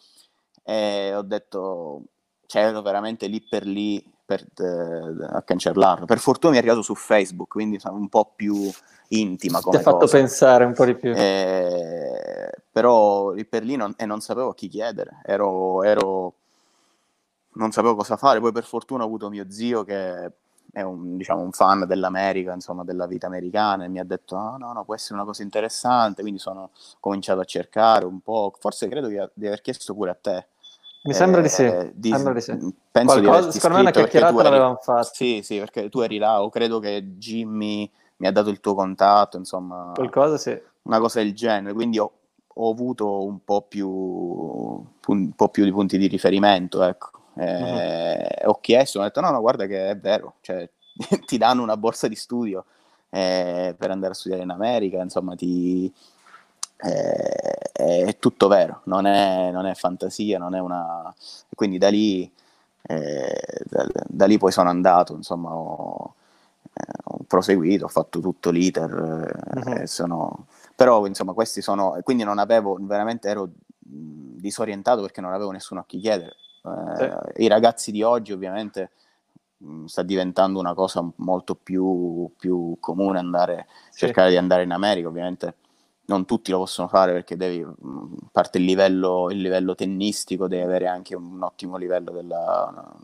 E 0.63 1.13
ho 1.13 1.21
detto, 1.21 2.01
cioè 2.45 2.63
ero 2.63 2.81
veramente 2.81 3.27
lì 3.27 3.41
per 3.41 3.65
lì 3.65 4.03
per, 4.27 4.45
eh, 4.57 5.25
a 5.25 5.41
cancellarlo. 5.41 6.05
Per 6.05 6.19
fortuna 6.19 6.51
mi 6.51 6.57
è 6.57 6.59
arrivato 6.59 6.81
su 6.81 6.93
Facebook, 6.95 7.47
quindi 7.47 7.79
sono 7.79 7.95
un 7.95 8.09
po' 8.09 8.33
più 8.35 8.69
intima 9.09 9.61
come 9.61 9.77
Ti 9.77 9.81
ha 9.81 9.85
fatto 9.89 10.05
pensare 10.05 10.65
un 10.65 10.73
po' 10.73 10.83
di 10.83 10.95
più. 10.95 11.13
Eh, 11.15 12.51
però 12.69 13.31
lì 13.31 13.45
per 13.45 13.63
lì 13.63 13.77
non, 13.77 13.93
e 13.97 14.05
non 14.05 14.19
sapevo 14.19 14.49
a 14.49 14.53
chi 14.53 14.67
chiedere, 14.67 15.21
ero, 15.23 15.81
ero 15.83 16.33
non 17.53 17.71
sapevo 17.71 17.95
cosa 17.95 18.17
fare. 18.17 18.41
Poi 18.41 18.51
per 18.51 18.65
fortuna 18.65 19.03
ho 19.03 19.05
avuto 19.05 19.29
mio 19.29 19.45
zio 19.49 19.85
che 19.85 20.31
è 20.73 20.81
un, 20.81 21.15
diciamo, 21.15 21.41
un 21.41 21.53
fan 21.53 21.85
dell'America, 21.87 22.51
insomma, 22.51 22.83
della 22.83 23.07
vita 23.07 23.27
americana, 23.27 23.85
e 23.85 23.87
mi 23.87 23.99
ha 23.99 24.03
detto: 24.03 24.35
oh, 24.35 24.57
no, 24.57 24.73
no, 24.73 24.83
può 24.83 24.93
essere 24.93 25.15
una 25.15 25.23
cosa 25.23 25.41
interessante. 25.41 26.21
Quindi 26.21 26.39
sono 26.39 26.71
cominciato 26.99 27.39
a 27.39 27.45
cercare 27.45 28.03
un 28.03 28.19
po'. 28.19 28.53
Forse 28.59 28.89
credo 28.89 29.07
di, 29.07 29.17
di 29.33 29.47
aver 29.47 29.61
chiesto 29.61 29.93
pure 29.95 30.11
a 30.11 30.17
te. 30.19 30.47
Mi 31.03 31.13
sembra 31.13 31.41
di 31.41 31.49
sì. 31.49 31.63
Eh, 31.63 31.91
di, 31.93 32.09
sembra 32.09 32.33
di 32.33 32.41
sì. 32.41 32.57
Penso 32.91 33.21
Qualcosa, 33.21 33.47
di 33.47 33.51
secondo 33.53 33.75
me 33.75 33.81
una 33.81 33.91
chiacchierata 33.91 34.43
l'avevamo 34.43 34.79
fatta. 34.81 35.03
Sì, 35.03 35.41
sì, 35.43 35.57
perché 35.57 35.89
tu 35.89 35.99
eri 35.99 36.17
là, 36.17 36.43
o 36.43 36.49
credo 36.49 36.79
che 36.79 37.17
Jimmy 37.17 37.89
mi 38.17 38.27
ha 38.27 38.31
dato 38.31 38.49
il 38.49 38.59
tuo 38.59 38.73
contatto, 38.73 39.37
insomma. 39.37 39.91
Qualcosa, 39.93 40.37
sì. 40.37 40.59
Una 40.83 40.99
cosa 40.99 41.21
del 41.21 41.33
genere. 41.33 41.73
Quindi 41.73 41.99
ho, 41.99 42.11
ho 42.47 42.71
avuto 42.71 43.23
un 43.23 43.43
po, 43.43 43.61
più, 43.61 43.87
un 43.87 45.31
po' 45.35 45.49
più 45.49 45.63
di 45.63 45.71
punti 45.71 45.97
di 45.97 46.07
riferimento, 46.07 46.83
ecco. 46.83 47.09
Eh, 47.35 48.41
uh-huh. 48.43 48.49
Ho 48.49 48.59
chiesto, 48.59 48.99
ho 48.99 49.03
detto 49.03 49.21
no, 49.21 49.29
no, 49.29 49.39
guarda 49.39 49.67
che 49.67 49.91
è 49.91 49.97
vero, 49.97 50.35
cioè, 50.41 50.67
ti 51.25 51.37
danno 51.37 51.61
una 51.61 51.77
borsa 51.77 52.07
di 52.07 52.15
studio 52.15 52.65
eh, 53.09 53.75
per 53.77 53.91
andare 53.91 54.13
a 54.13 54.15
studiare 54.15 54.43
in 54.43 54.49
America, 54.49 55.01
insomma, 55.01 55.35
ti, 55.35 55.93
eh, 56.77 58.03
è 58.05 58.17
tutto 58.19 58.47
vero, 58.47 58.81
non 58.85 59.05
è, 59.05 59.49
non 59.51 59.65
è, 59.65 59.73
fantasia, 59.73 60.37
non 60.37 60.55
è 60.55 60.59
una... 60.59 61.13
Quindi 61.55 61.77
da 61.77 61.89
lì, 61.89 62.31
eh, 62.83 63.63
da, 63.65 63.87
da, 64.07 64.25
lì 64.25 64.37
poi 64.37 64.51
sono 64.51 64.69
andato, 64.69 65.13
insomma, 65.13 65.53
ho, 65.53 66.13
eh, 66.73 66.83
ho 67.05 67.19
proseguito, 67.27 67.85
ho 67.85 67.89
fatto 67.89 68.19
tutto 68.19 68.51
l'iter, 68.51 69.35
uh-huh. 69.55 69.85
sono... 69.85 70.45
però 70.75 71.05
insomma 71.07 71.33
questi 71.33 71.61
sono... 71.61 71.97
Quindi 72.03 72.23
non 72.23 72.37
avevo, 72.37 72.77
veramente 72.79 73.27
ero 73.27 73.49
disorientato 73.79 75.01
perché 75.01 75.21
non 75.21 75.33
avevo 75.33 75.51
nessuno 75.51 75.81
a 75.81 75.85
chi 75.85 75.99
chiedere. 75.99 76.35
Eh, 76.63 77.17
sì. 77.35 77.43
I 77.43 77.47
ragazzi 77.47 77.91
di 77.91 78.03
oggi 78.03 78.31
ovviamente 78.33 78.91
sta 79.85 80.03
diventando 80.03 80.59
una 80.59 80.75
cosa 80.75 81.03
molto 81.15 81.55
più, 81.55 82.29
più 82.37 82.77
comune 82.79 83.17
andare, 83.17 83.65
sì. 83.89 83.99
cercare 83.99 84.29
di 84.29 84.37
andare 84.37 84.63
in 84.63 84.71
America, 84.71 85.07
ovviamente 85.07 85.55
non 86.07 86.25
tutti 86.25 86.51
lo 86.51 86.59
possono 86.59 86.87
fare 86.87 87.11
perché 87.11 87.35
devi, 87.35 87.61
a 87.61 87.75
parte 88.31 88.57
il 88.57 88.65
livello, 88.65 89.29
il 89.29 89.41
livello 89.41 89.75
tennistico, 89.75 90.47
devi 90.47 90.63
avere 90.63 90.87
anche 90.87 91.15
un 91.15 91.41
ottimo 91.41 91.77
livello 91.77 92.11
della, 92.11 92.95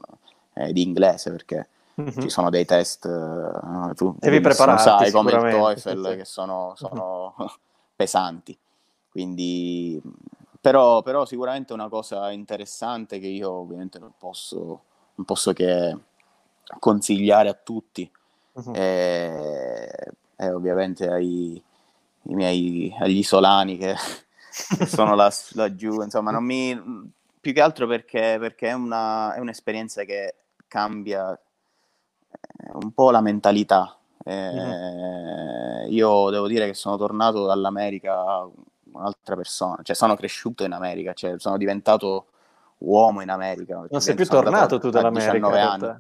eh, 0.53 0.71
di 0.71 0.83
inglese 0.83 1.31
perché 1.31 1.67
mm-hmm. 2.01 2.19
ci 2.19 2.29
sono 2.29 2.49
dei 2.49 2.65
test, 2.65 3.05
uh, 3.05 3.93
tu 3.93 4.15
devi 4.19 4.39
prepararti 4.39 4.83
sai 4.83 5.11
come 5.11 5.31
il 5.31 5.51
TOEFL 5.51 6.09
sì. 6.11 6.15
che 6.17 6.25
sono, 6.25 6.73
sono 6.75 7.35
mm-hmm. 7.37 7.49
pesanti. 7.95 8.57
Quindi, 9.09 10.01
però, 10.59 11.01
però 11.01 11.25
sicuramente 11.25 11.71
è 11.71 11.75
una 11.75 11.89
cosa 11.89 12.31
interessante 12.31 13.19
che 13.19 13.27
io 13.27 13.51
ovviamente 13.51 13.99
non 13.99 14.13
posso, 14.17 14.81
non 15.13 15.25
posso 15.25 15.53
che 15.53 15.95
consigliare 16.79 17.49
a 17.49 17.53
tutti 17.53 18.09
uh-huh. 18.53 18.73
e, 18.73 19.91
e, 20.35 20.51
ovviamente 20.51 21.07
ai, 21.07 21.61
miei, 22.23 22.95
agli 22.99 23.17
isolani 23.17 23.77
che, 23.77 23.95
che 24.77 24.85
sono 24.87 25.15
là, 25.15 25.31
laggiù, 25.51 26.01
insomma, 26.01 26.31
non 26.31 26.43
mi, 26.43 27.11
più 27.39 27.53
che 27.53 27.61
altro 27.61 27.87
perché, 27.87 28.37
perché 28.39 28.69
è, 28.69 28.73
una, 28.73 29.33
è 29.35 29.39
un'esperienza 29.39 30.03
che 30.03 30.35
cambia 30.67 31.33
eh, 31.33 32.71
un 32.73 32.91
po' 32.93 33.11
la 33.11 33.21
mentalità. 33.21 33.97
Eh, 34.23 34.49
uh-huh. 34.49 35.91
Io 35.91 36.29
devo 36.29 36.47
dire 36.47 36.65
che 36.67 36.73
sono 36.73 36.95
tornato 36.97 37.45
dall'America 37.45 38.47
un'altra 38.93 39.35
persona, 39.35 39.79
cioè 39.83 39.95
sono 39.95 40.15
cresciuto 40.15 40.63
in 40.63 40.71
America, 40.71 41.13
cioè 41.13 41.35
sono 41.37 41.57
diventato 41.57 42.27
uomo 42.79 43.21
in 43.21 43.29
America. 43.29 43.85
Non 43.89 44.01
sei 44.01 44.15
più 44.15 44.25
tornato 44.25 44.79
tu 44.79 44.89
dall'America? 44.89 45.31
19 45.33 45.59
anni. 45.59 45.99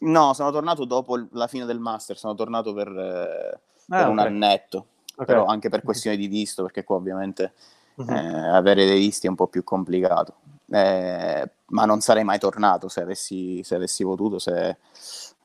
No, 0.00 0.32
sono 0.32 0.50
tornato 0.50 0.84
dopo 0.84 1.26
la 1.32 1.46
fine 1.46 1.64
del 1.64 1.78
master, 1.78 2.16
sono 2.16 2.34
tornato 2.34 2.72
per, 2.72 2.88
eh, 2.88 3.60
ah, 3.88 3.96
per 3.98 4.08
un 4.08 4.18
annetto, 4.18 4.86
okay. 5.14 5.26
però 5.26 5.46
anche 5.46 5.68
per 5.68 5.82
questione 5.82 6.16
di 6.16 6.26
visto, 6.26 6.62
perché 6.62 6.84
qua 6.84 6.96
ovviamente 6.96 7.52
uh-huh. 7.94 8.10
eh, 8.10 8.48
avere 8.48 8.86
dei 8.86 8.98
visti 8.98 9.26
è 9.26 9.30
un 9.30 9.36
po' 9.36 9.46
più 9.46 9.64
complicato. 9.64 10.34
Eh, 10.66 11.50
ma 11.66 11.84
non 11.84 12.00
sarei 12.00 12.24
mai 12.24 12.38
tornato 12.38 12.88
se 12.88 13.00
avessi, 13.00 13.62
se 13.62 13.74
avessi 13.74 14.02
potuto, 14.02 14.38
se, 14.38 14.76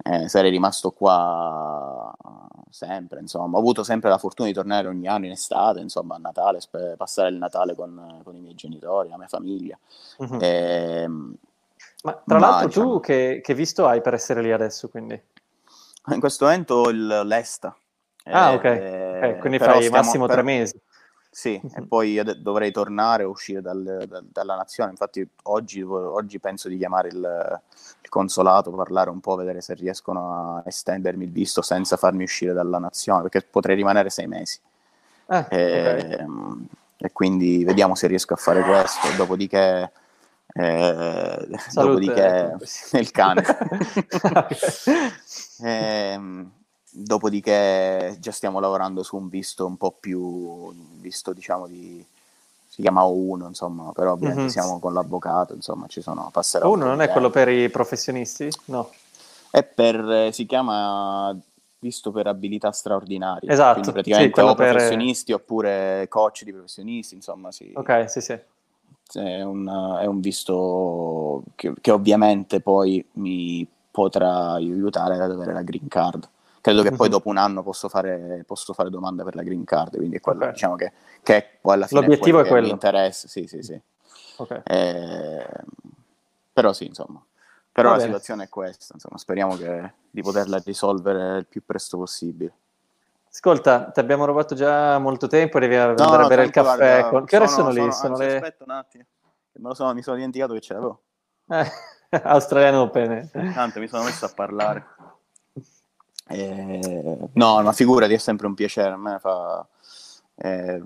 eh, 0.03 0.29
sarei 0.29 0.49
rimasto 0.49 0.91
qua 0.91 2.13
sempre, 2.69 3.19
insomma, 3.19 3.57
ho 3.57 3.59
avuto 3.59 3.83
sempre 3.83 4.09
la 4.09 4.17
fortuna 4.17 4.47
di 4.47 4.53
tornare 4.53 4.87
ogni 4.87 5.07
anno 5.07 5.25
in 5.25 5.31
estate, 5.31 5.81
insomma, 5.81 6.15
a 6.15 6.19
Natale, 6.19 6.61
sp- 6.61 6.95
passare 6.95 7.29
il 7.29 7.35
Natale 7.35 7.75
con, 7.75 8.21
con, 8.23 8.35
i 8.35 8.39
miei 8.39 8.55
genitori, 8.55 9.09
la 9.09 9.17
mia 9.17 9.27
famiglia. 9.27 9.77
Uh-huh. 10.17 10.37
E, 10.39 11.07
ma 12.03 12.21
tra 12.25 12.39
ma, 12.39 12.47
l'altro 12.47 12.67
diciamo, 12.67 12.91
tu 12.93 12.99
che, 13.01 13.41
che, 13.43 13.53
visto 13.53 13.85
hai 13.85 14.01
per 14.01 14.13
essere 14.13 14.41
lì 14.41 14.51
adesso, 14.51 14.87
quindi? 14.87 15.21
In 16.11 16.19
questo 16.19 16.45
momento 16.45 16.89
il, 16.89 17.21
l'Esta. 17.25 17.75
Ah, 18.25 18.53
ok. 18.53 18.63
Eh, 18.63 19.37
quindi 19.39 19.57
fai 19.57 19.83
stiamo, 19.83 19.97
massimo 19.97 20.25
per, 20.25 20.35
tre 20.35 20.43
mesi. 20.43 20.79
Sì, 21.31 21.59
e 21.75 21.81
poi 21.83 22.21
dovrei 22.41 22.71
tornare 22.71 23.23
o 23.23 23.29
uscire 23.29 23.61
dal, 23.61 24.05
dal, 24.07 24.25
dalla 24.31 24.55
nazione. 24.55 24.91
Infatti, 24.91 25.27
oggi, 25.43 25.81
oggi, 25.81 26.39
penso 26.39 26.67
di 26.69 26.77
chiamare 26.77 27.09
il, 27.09 27.61
il, 28.01 28.09
consolato, 28.09 28.71
parlare 28.71 29.09
un 29.09 29.19
po', 29.19 29.35
vedere 29.35 29.61
se 29.61 29.73
riescono 29.73 30.57
a 30.57 30.63
estendermi 30.65 31.25
il 31.25 31.31
visto 31.31 31.61
senza 31.61 31.97
farmi 31.97 32.23
uscire 32.23 32.53
dalla 32.53 32.79
nazione, 32.79 33.21
perché 33.21 33.41
potrei 33.41 33.75
rimanere 33.75 34.09
sei 34.09 34.27
mesi. 34.27 34.59
Ah, 35.27 35.45
e, 35.49 36.15
okay. 36.17 36.67
e, 36.97 37.11
quindi 37.11 37.63
vediamo 37.63 37.95
se 37.95 38.07
riesco 38.07 38.33
a 38.33 38.37
fare 38.37 38.63
questo. 38.63 39.07
Dopodiché, 39.15 39.91
eh, 40.53 41.47
dopodiché 41.73 42.55
il 42.93 43.11
cane. 43.11 43.43
e, 45.61 46.19
Dopodiché 47.01 48.17
già 48.19 48.31
stiamo 48.31 48.59
lavorando 48.59 49.03
su 49.03 49.15
un 49.15 49.29
visto 49.29 49.65
un 49.65 49.77
po' 49.77 49.95
più, 49.97 50.73
visto 50.99 51.31
diciamo 51.31 51.65
di, 51.65 52.05
si 52.67 52.81
chiama 52.81 53.03
O1, 53.03 53.47
insomma, 53.47 53.91
però 53.93 54.11
ovviamente 54.11 54.41
mm-hmm. 54.41 54.51
siamo 54.51 54.79
con 54.79 54.93
l'avvocato, 54.93 55.53
insomma, 55.53 55.87
ci 55.87 56.01
sono 56.01 56.29
passerà. 56.31 56.65
O1 56.65 56.77
non 56.77 57.01
è 57.01 57.09
quello 57.09 57.29
per 57.29 57.47
i 57.47 57.69
professionisti? 57.69 58.49
No. 58.65 58.89
È 59.49 59.63
per, 59.63 60.33
si 60.33 60.45
chiama 60.45 61.35
visto 61.79 62.11
per 62.11 62.27
abilità 62.27 62.71
straordinarie. 62.71 63.49
Esatto. 63.49 63.79
Quindi 63.79 63.91
praticamente 63.91 64.41
sì, 64.41 64.47
o 64.47 64.53
professionisti 64.53 65.31
per... 65.31 65.41
oppure 65.41 66.05
coach 66.09 66.43
di 66.43 66.51
professionisti, 66.51 67.15
insomma, 67.15 67.51
sì. 67.51 67.71
Ok, 67.75 68.09
sì, 68.09 68.21
sì. 68.21 68.37
È 69.11 69.41
un, 69.41 69.97
è 70.01 70.05
un 70.05 70.19
visto 70.19 71.43
che, 71.55 71.73
che 71.79 71.91
ovviamente 71.91 72.59
poi 72.59 73.03
mi 73.13 73.65
potrà 73.89 74.51
aiutare 74.51 75.15
ad 75.15 75.31
avere 75.31 75.53
la 75.53 75.63
green 75.63 75.87
card. 75.87 76.27
Credo 76.73 76.89
che 76.89 76.95
poi 76.95 77.07
mhm. 77.07 77.13
dopo 77.13 77.29
un 77.29 77.37
anno 77.37 77.63
posso 77.63 77.89
fare, 77.89 78.43
posso 78.45 78.73
fare 78.73 78.89
domanda 78.89 79.23
per 79.23 79.35
la 79.35 79.43
green 79.43 79.63
card, 79.63 79.97
quindi 79.97 80.17
è 80.17 80.19
quello 80.19 80.39
okay. 80.39 80.53
diciamo 80.53 80.75
che, 80.75 80.91
che 81.23 81.57
poi 81.61 81.73
alla 81.73 81.87
fine 81.87 82.01
L'obiettivo 82.01 82.39
è 82.39 82.41
quello, 82.41 82.45
è 82.45 82.49
quello. 82.49 82.67
mi 82.67 82.71
interessa, 82.71 83.27
sì, 83.27 83.47
sì, 83.47 83.61
sì. 83.61 83.81
Okay. 84.37 84.61
Eh, 84.63 85.47
però 86.53 86.73
sì, 86.73 86.85
insomma. 86.85 87.23
Però 87.71 87.89
Va 87.89 87.95
la 87.95 88.01
bene. 88.01 88.13
situazione 88.13 88.43
è 88.45 88.49
questa, 88.49 88.93
insomma, 88.93 89.17
speriamo 89.17 89.55
che, 89.55 89.93
di 90.09 90.21
poterla 90.21 90.61
risolvere 90.65 91.37
il 91.37 91.45
più 91.45 91.63
presto 91.65 91.97
possibile. 91.97 92.51
Ascolta, 93.31 93.91
ti 93.91 93.99
abbiamo 93.99 94.25
rubato 94.25 94.55
già 94.55 94.97
molto 94.97 95.27
tempo, 95.27 95.59
devi 95.59 95.75
andare 95.75 96.17
no, 96.17 96.25
a 96.25 96.27
bere 96.27 96.43
il 96.43 96.49
caffè. 96.49 97.07
Guarda. 97.09 97.23
Che 97.25 97.37
ore 97.37 97.47
sono, 97.47 97.71
sono 97.71 97.85
lì? 97.85 97.91
Sono, 97.91 98.15
sono 98.15 98.17
le... 98.17 98.35
Aspetta 98.35 98.63
un 98.63 98.71
attimo, 98.71 99.73
sono, 99.73 99.93
mi 99.93 100.01
sono 100.01 100.15
dimenticato 100.15 100.53
che 100.53 100.61
ce 100.61 100.73
l'avevo. 100.73 101.01
Eh, 101.47 101.71
Australiano 102.23 102.81
Open. 102.81 103.29
Tanto 103.31 103.79
mi 103.79 103.87
sono 103.87 104.03
messo 104.03 104.25
a 104.25 104.31
parlare. 104.33 104.85
Eh, 106.31 107.29
no, 107.33 107.61
ma 107.61 107.71
figurati, 107.71 108.13
è 108.13 108.17
sempre 108.17 108.47
un 108.47 108.53
piacere, 108.53 108.91
a 108.91 108.97
me 108.97 109.17
fa... 109.19 109.67
Eh, 110.35 110.81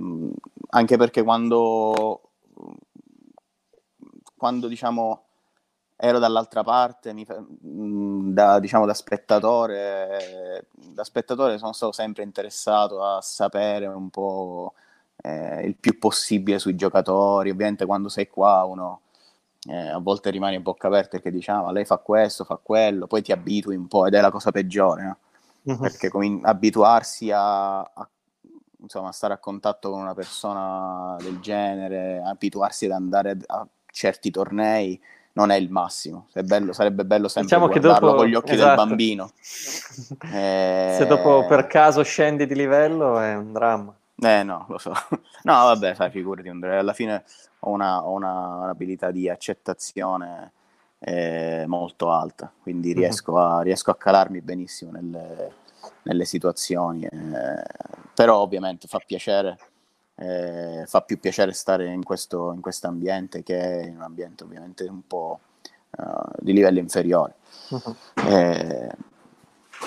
anche 0.70 0.98
perché 0.98 1.22
quando, 1.22 2.22
quando 4.36 4.68
diciamo 4.68 5.26
ero 5.96 6.20
dall'altra 6.20 6.64
parte, 6.64 7.14
mi, 7.14 7.26
da, 8.34 8.60
diciamo, 8.60 8.86
da 8.86 8.94
spettatore, 8.94 10.68
da 10.76 11.04
spettatore 11.04 11.58
sono 11.58 11.74
stato 11.74 11.92
sempre 11.92 12.24
interessato 12.24 13.04
a 13.04 13.22
sapere 13.22 13.86
un 13.88 14.10
po' 14.10 14.74
eh, 15.24 15.66
il 15.66 15.76
più 15.76 15.98
possibile 16.00 16.60
sui 16.60 16.76
giocatori. 16.76 17.50
Ovviamente 17.52 17.86
quando 17.86 18.10
sei 18.10 18.28
qua 18.28 18.64
uno 18.64 19.02
eh, 19.70 19.90
a 19.90 20.00
volte 20.00 20.30
rimani 20.30 20.56
a 20.56 20.60
bocca 20.60 20.88
aperta 20.88 21.10
perché 21.12 21.32
diciamo 21.32 21.72
lei 21.72 21.86
fa 21.86 21.98
questo, 21.98 22.44
fa 22.44 22.60
quello, 22.62 23.08
poi 23.08 23.22
ti 23.22 23.32
abitui 23.32 23.76
un 23.76 23.88
po' 23.88 24.06
ed 24.08 24.14
è 24.16 24.22
la 24.22 24.32
cosa 24.32 24.52
peggiore. 24.52 25.04
No? 25.04 25.18
Uh-huh. 25.64 25.78
perché 25.78 26.10
com- 26.10 26.42
abituarsi 26.44 27.32
a, 27.32 27.80
a, 27.80 28.10
insomma, 28.82 29.10
a 29.10 29.12
stare 29.12 29.34
a 29.34 29.38
contatto 29.38 29.92
con 29.92 30.02
una 30.02 30.14
persona 30.14 31.16
del 31.20 31.40
genere, 31.40 32.22
abituarsi 32.24 32.86
ad 32.86 32.92
andare 32.92 33.38
a, 33.46 33.68
certi 33.94 34.32
tornei 34.32 35.00
non 35.34 35.50
è 35.50 35.56
il 35.56 35.70
massimo. 35.70 36.28
È 36.34 36.42
bello, 36.42 36.74
sarebbe 36.74 37.06
bello 37.06 37.28
sempre 37.28 37.56
diciamo 37.56 37.68
guardarlo 37.72 38.08
dopo, 38.08 38.20
con 38.20 38.28
gli 38.28 38.36
occhi 38.36 38.54
esatto. 38.54 38.68
del 38.68 38.88
bambino. 38.88 39.32
eh... 40.34 40.96
Se 40.98 41.06
dopo 41.06 41.46
per 41.48 41.68
caso 41.68 42.04
scendi 42.04 42.46
di 42.46 42.56
livello 42.56 43.20
è 43.20 43.36
un 43.36 43.52
dramma. 43.52 43.96
Eh 44.16 44.44
no, 44.44 44.66
lo 44.70 44.78
so. 44.78 44.94
No, 45.44 45.54
vabbè, 45.54 45.96
fai 45.96 46.10
figurati, 46.10 46.48
Andrea. 46.50 46.80
Alla 46.80 46.94
fine 46.94 47.24
ho, 47.60 47.72
una, 47.72 48.06
ho 48.06 48.12
una, 48.12 48.58
un'abilità 48.58 49.12
di 49.12 49.28
accettazione 49.30 50.52
eh, 51.06 51.66
molto 51.68 52.12
alta, 52.12 52.52
quindi 52.62 52.90
mhm. 52.90 52.96
riesco 52.96 53.38
a, 53.38 53.62
riesco 53.62 53.92
a 53.92 53.96
calarmi 53.96 54.42
benissimo 54.42 54.92
nelle, 54.92 55.52
nelle 56.04 56.26
situazioni, 56.26 57.04
eh, 57.04 57.64
però 58.14 58.38
ovviamente 58.40 58.88
fa 58.88 59.00
piacere, 59.06 59.58
eh, 60.16 60.84
fa 60.88 61.02
più 61.02 61.20
piacere 61.20 61.52
stare 61.52 61.92
in 61.92 62.04
questo 62.04 62.54
in 62.54 62.62
ambiente 62.84 63.44
che 63.44 63.84
in 63.86 63.96
un 63.96 64.04
ambiente 64.04 64.44
ovviamente 64.44 64.86
un 64.86 65.06
po' 65.06 65.40
uh, 65.98 66.04
di 66.40 66.54
livello 66.54 66.80
inferiore. 66.80 67.36
Uh-huh. 67.70 67.96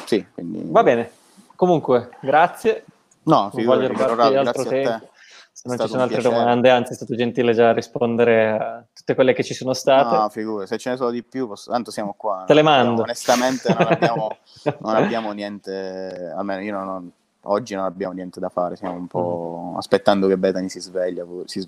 sì, 0.04 0.26
quindi... 0.34 0.62
Va 0.66 0.82
bene, 0.82 1.10
comunque 1.54 2.10
grazie. 2.20 2.84
No, 3.22 3.50
figurati, 3.52 3.86
voglio 3.86 4.08
rubarti 4.08 4.36
altro 4.36 4.64
tempo 4.64 5.14
se 5.56 5.68
non 5.68 5.78
ci 5.78 5.88
sono 5.88 6.02
altre 6.02 6.18
piacere. 6.18 6.38
domande, 6.38 6.68
anzi 6.68 6.92
è 6.92 6.94
stato 6.94 7.16
gentile 7.16 7.54
già 7.54 7.70
a 7.70 7.72
rispondere 7.72 8.50
a 8.50 8.84
tutte 8.92 9.14
quelle 9.14 9.32
che 9.32 9.42
ci 9.42 9.54
sono 9.54 9.72
state. 9.72 10.14
No, 10.14 10.28
figure, 10.28 10.66
se 10.66 10.76
ce 10.76 10.90
ne 10.90 10.96
sono 10.96 11.08
di 11.08 11.22
più, 11.22 11.48
posso... 11.48 11.70
tanto 11.70 11.90
siamo 11.90 12.12
qua. 12.14 12.44
Te 12.46 12.52
le 12.52 12.60
mando. 12.60 13.02
onestamente 13.02 13.74
non 13.76 13.86
abbiamo, 13.90 14.36
non 14.80 14.94
abbiamo, 14.94 15.32
niente, 15.32 16.30
almeno 16.36 16.60
io 16.60 16.78
non, 16.78 17.10
oggi 17.44 17.74
non 17.74 17.84
abbiamo 17.84 18.12
niente 18.12 18.38
da 18.38 18.50
fare, 18.50 18.76
stiamo 18.76 18.96
un 18.96 19.06
po' 19.06 19.70
mm. 19.72 19.76
aspettando 19.78 20.26
che 20.26 20.36
Betani 20.36 20.68
si 20.68 20.78
sveglia, 20.78 21.24
si 21.46 21.66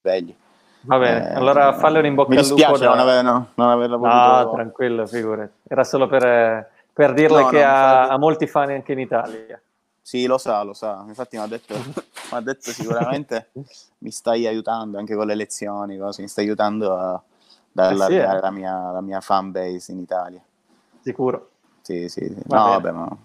svegli. 0.00 0.34
Va 0.80 0.98
bene, 0.98 1.32
eh, 1.32 1.34
allora 1.34 1.74
falle 1.74 1.98
un 1.98 2.06
in 2.06 2.14
bocca 2.14 2.38
al 2.38 2.46
lupo. 2.46 2.54
Mi 2.72 2.78
da... 2.78 2.88
non, 2.88 2.98
aver, 3.00 3.22
no, 3.22 3.48
non 3.52 3.68
averla 3.68 3.96
voluto... 3.96 4.16
No, 4.16 4.50
tranquillo, 4.52 5.06
figure. 5.06 5.52
Era 5.68 5.84
solo 5.84 6.06
per, 6.06 6.70
per 6.90 7.12
dirle 7.12 7.42
no, 7.42 7.48
che 7.48 7.62
ha, 7.62 8.08
ha 8.08 8.16
molti 8.16 8.46
fan 8.46 8.70
anche 8.70 8.92
in 8.92 9.00
Italia. 9.00 9.60
Sì, 10.06 10.26
lo 10.26 10.38
sa, 10.38 10.62
lo 10.62 10.72
sa. 10.72 11.02
Infatti 11.08 11.36
mi 11.36 11.42
ha 11.42 11.48
detto, 11.48 11.74
detto 12.40 12.70
sicuramente 12.70 13.50
mi 13.98 14.12
stai 14.12 14.46
aiutando 14.46 14.98
anche 14.98 15.16
con 15.16 15.26
le 15.26 15.34
lezioni, 15.34 15.98
così, 15.98 16.22
mi 16.22 16.28
stai 16.28 16.44
aiutando 16.44 16.96
a, 16.96 17.14
ad 17.14 17.22
allargare 17.74 18.14
eh 18.14 18.30
sì, 18.30 18.36
eh. 18.36 18.40
la, 18.40 18.50
mia, 18.52 18.90
la 18.92 19.00
mia 19.00 19.20
fan 19.20 19.50
base 19.50 19.90
in 19.90 19.98
Italia. 19.98 20.40
Sicuro. 21.00 21.50
Sì, 21.82 22.08
sì, 22.08 22.24
sì. 22.24 22.40
Va 22.44 22.56
no, 22.56 22.64
vabbè, 22.68 22.90
ma... 22.92 23.16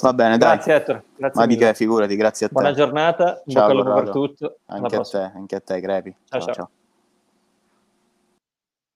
Va 0.00 0.12
bene, 0.14 0.38
grazie 0.38 0.72
dai. 0.72 0.80
Ettore. 0.80 1.04
Grazie 1.14 1.40
ma 1.40 1.46
mille. 1.46 1.58
di 1.58 1.64
che, 1.66 1.74
figurati, 1.74 2.16
grazie 2.16 2.46
a 2.46 2.48
te. 2.48 2.54
Buona 2.54 2.72
giornata, 2.72 3.42
ciao, 3.48 3.92
per 3.92 4.08
tutto. 4.08 4.60
Anche 4.64 4.96
a 4.96 5.00
te, 5.02 5.18
anche 5.34 5.56
a 5.56 5.60
te, 5.60 5.80
Crepi. 5.82 6.16
ciao. 6.24 6.40
ciao. 6.40 6.54
ciao. 6.54 6.54
ciao. 6.54 6.70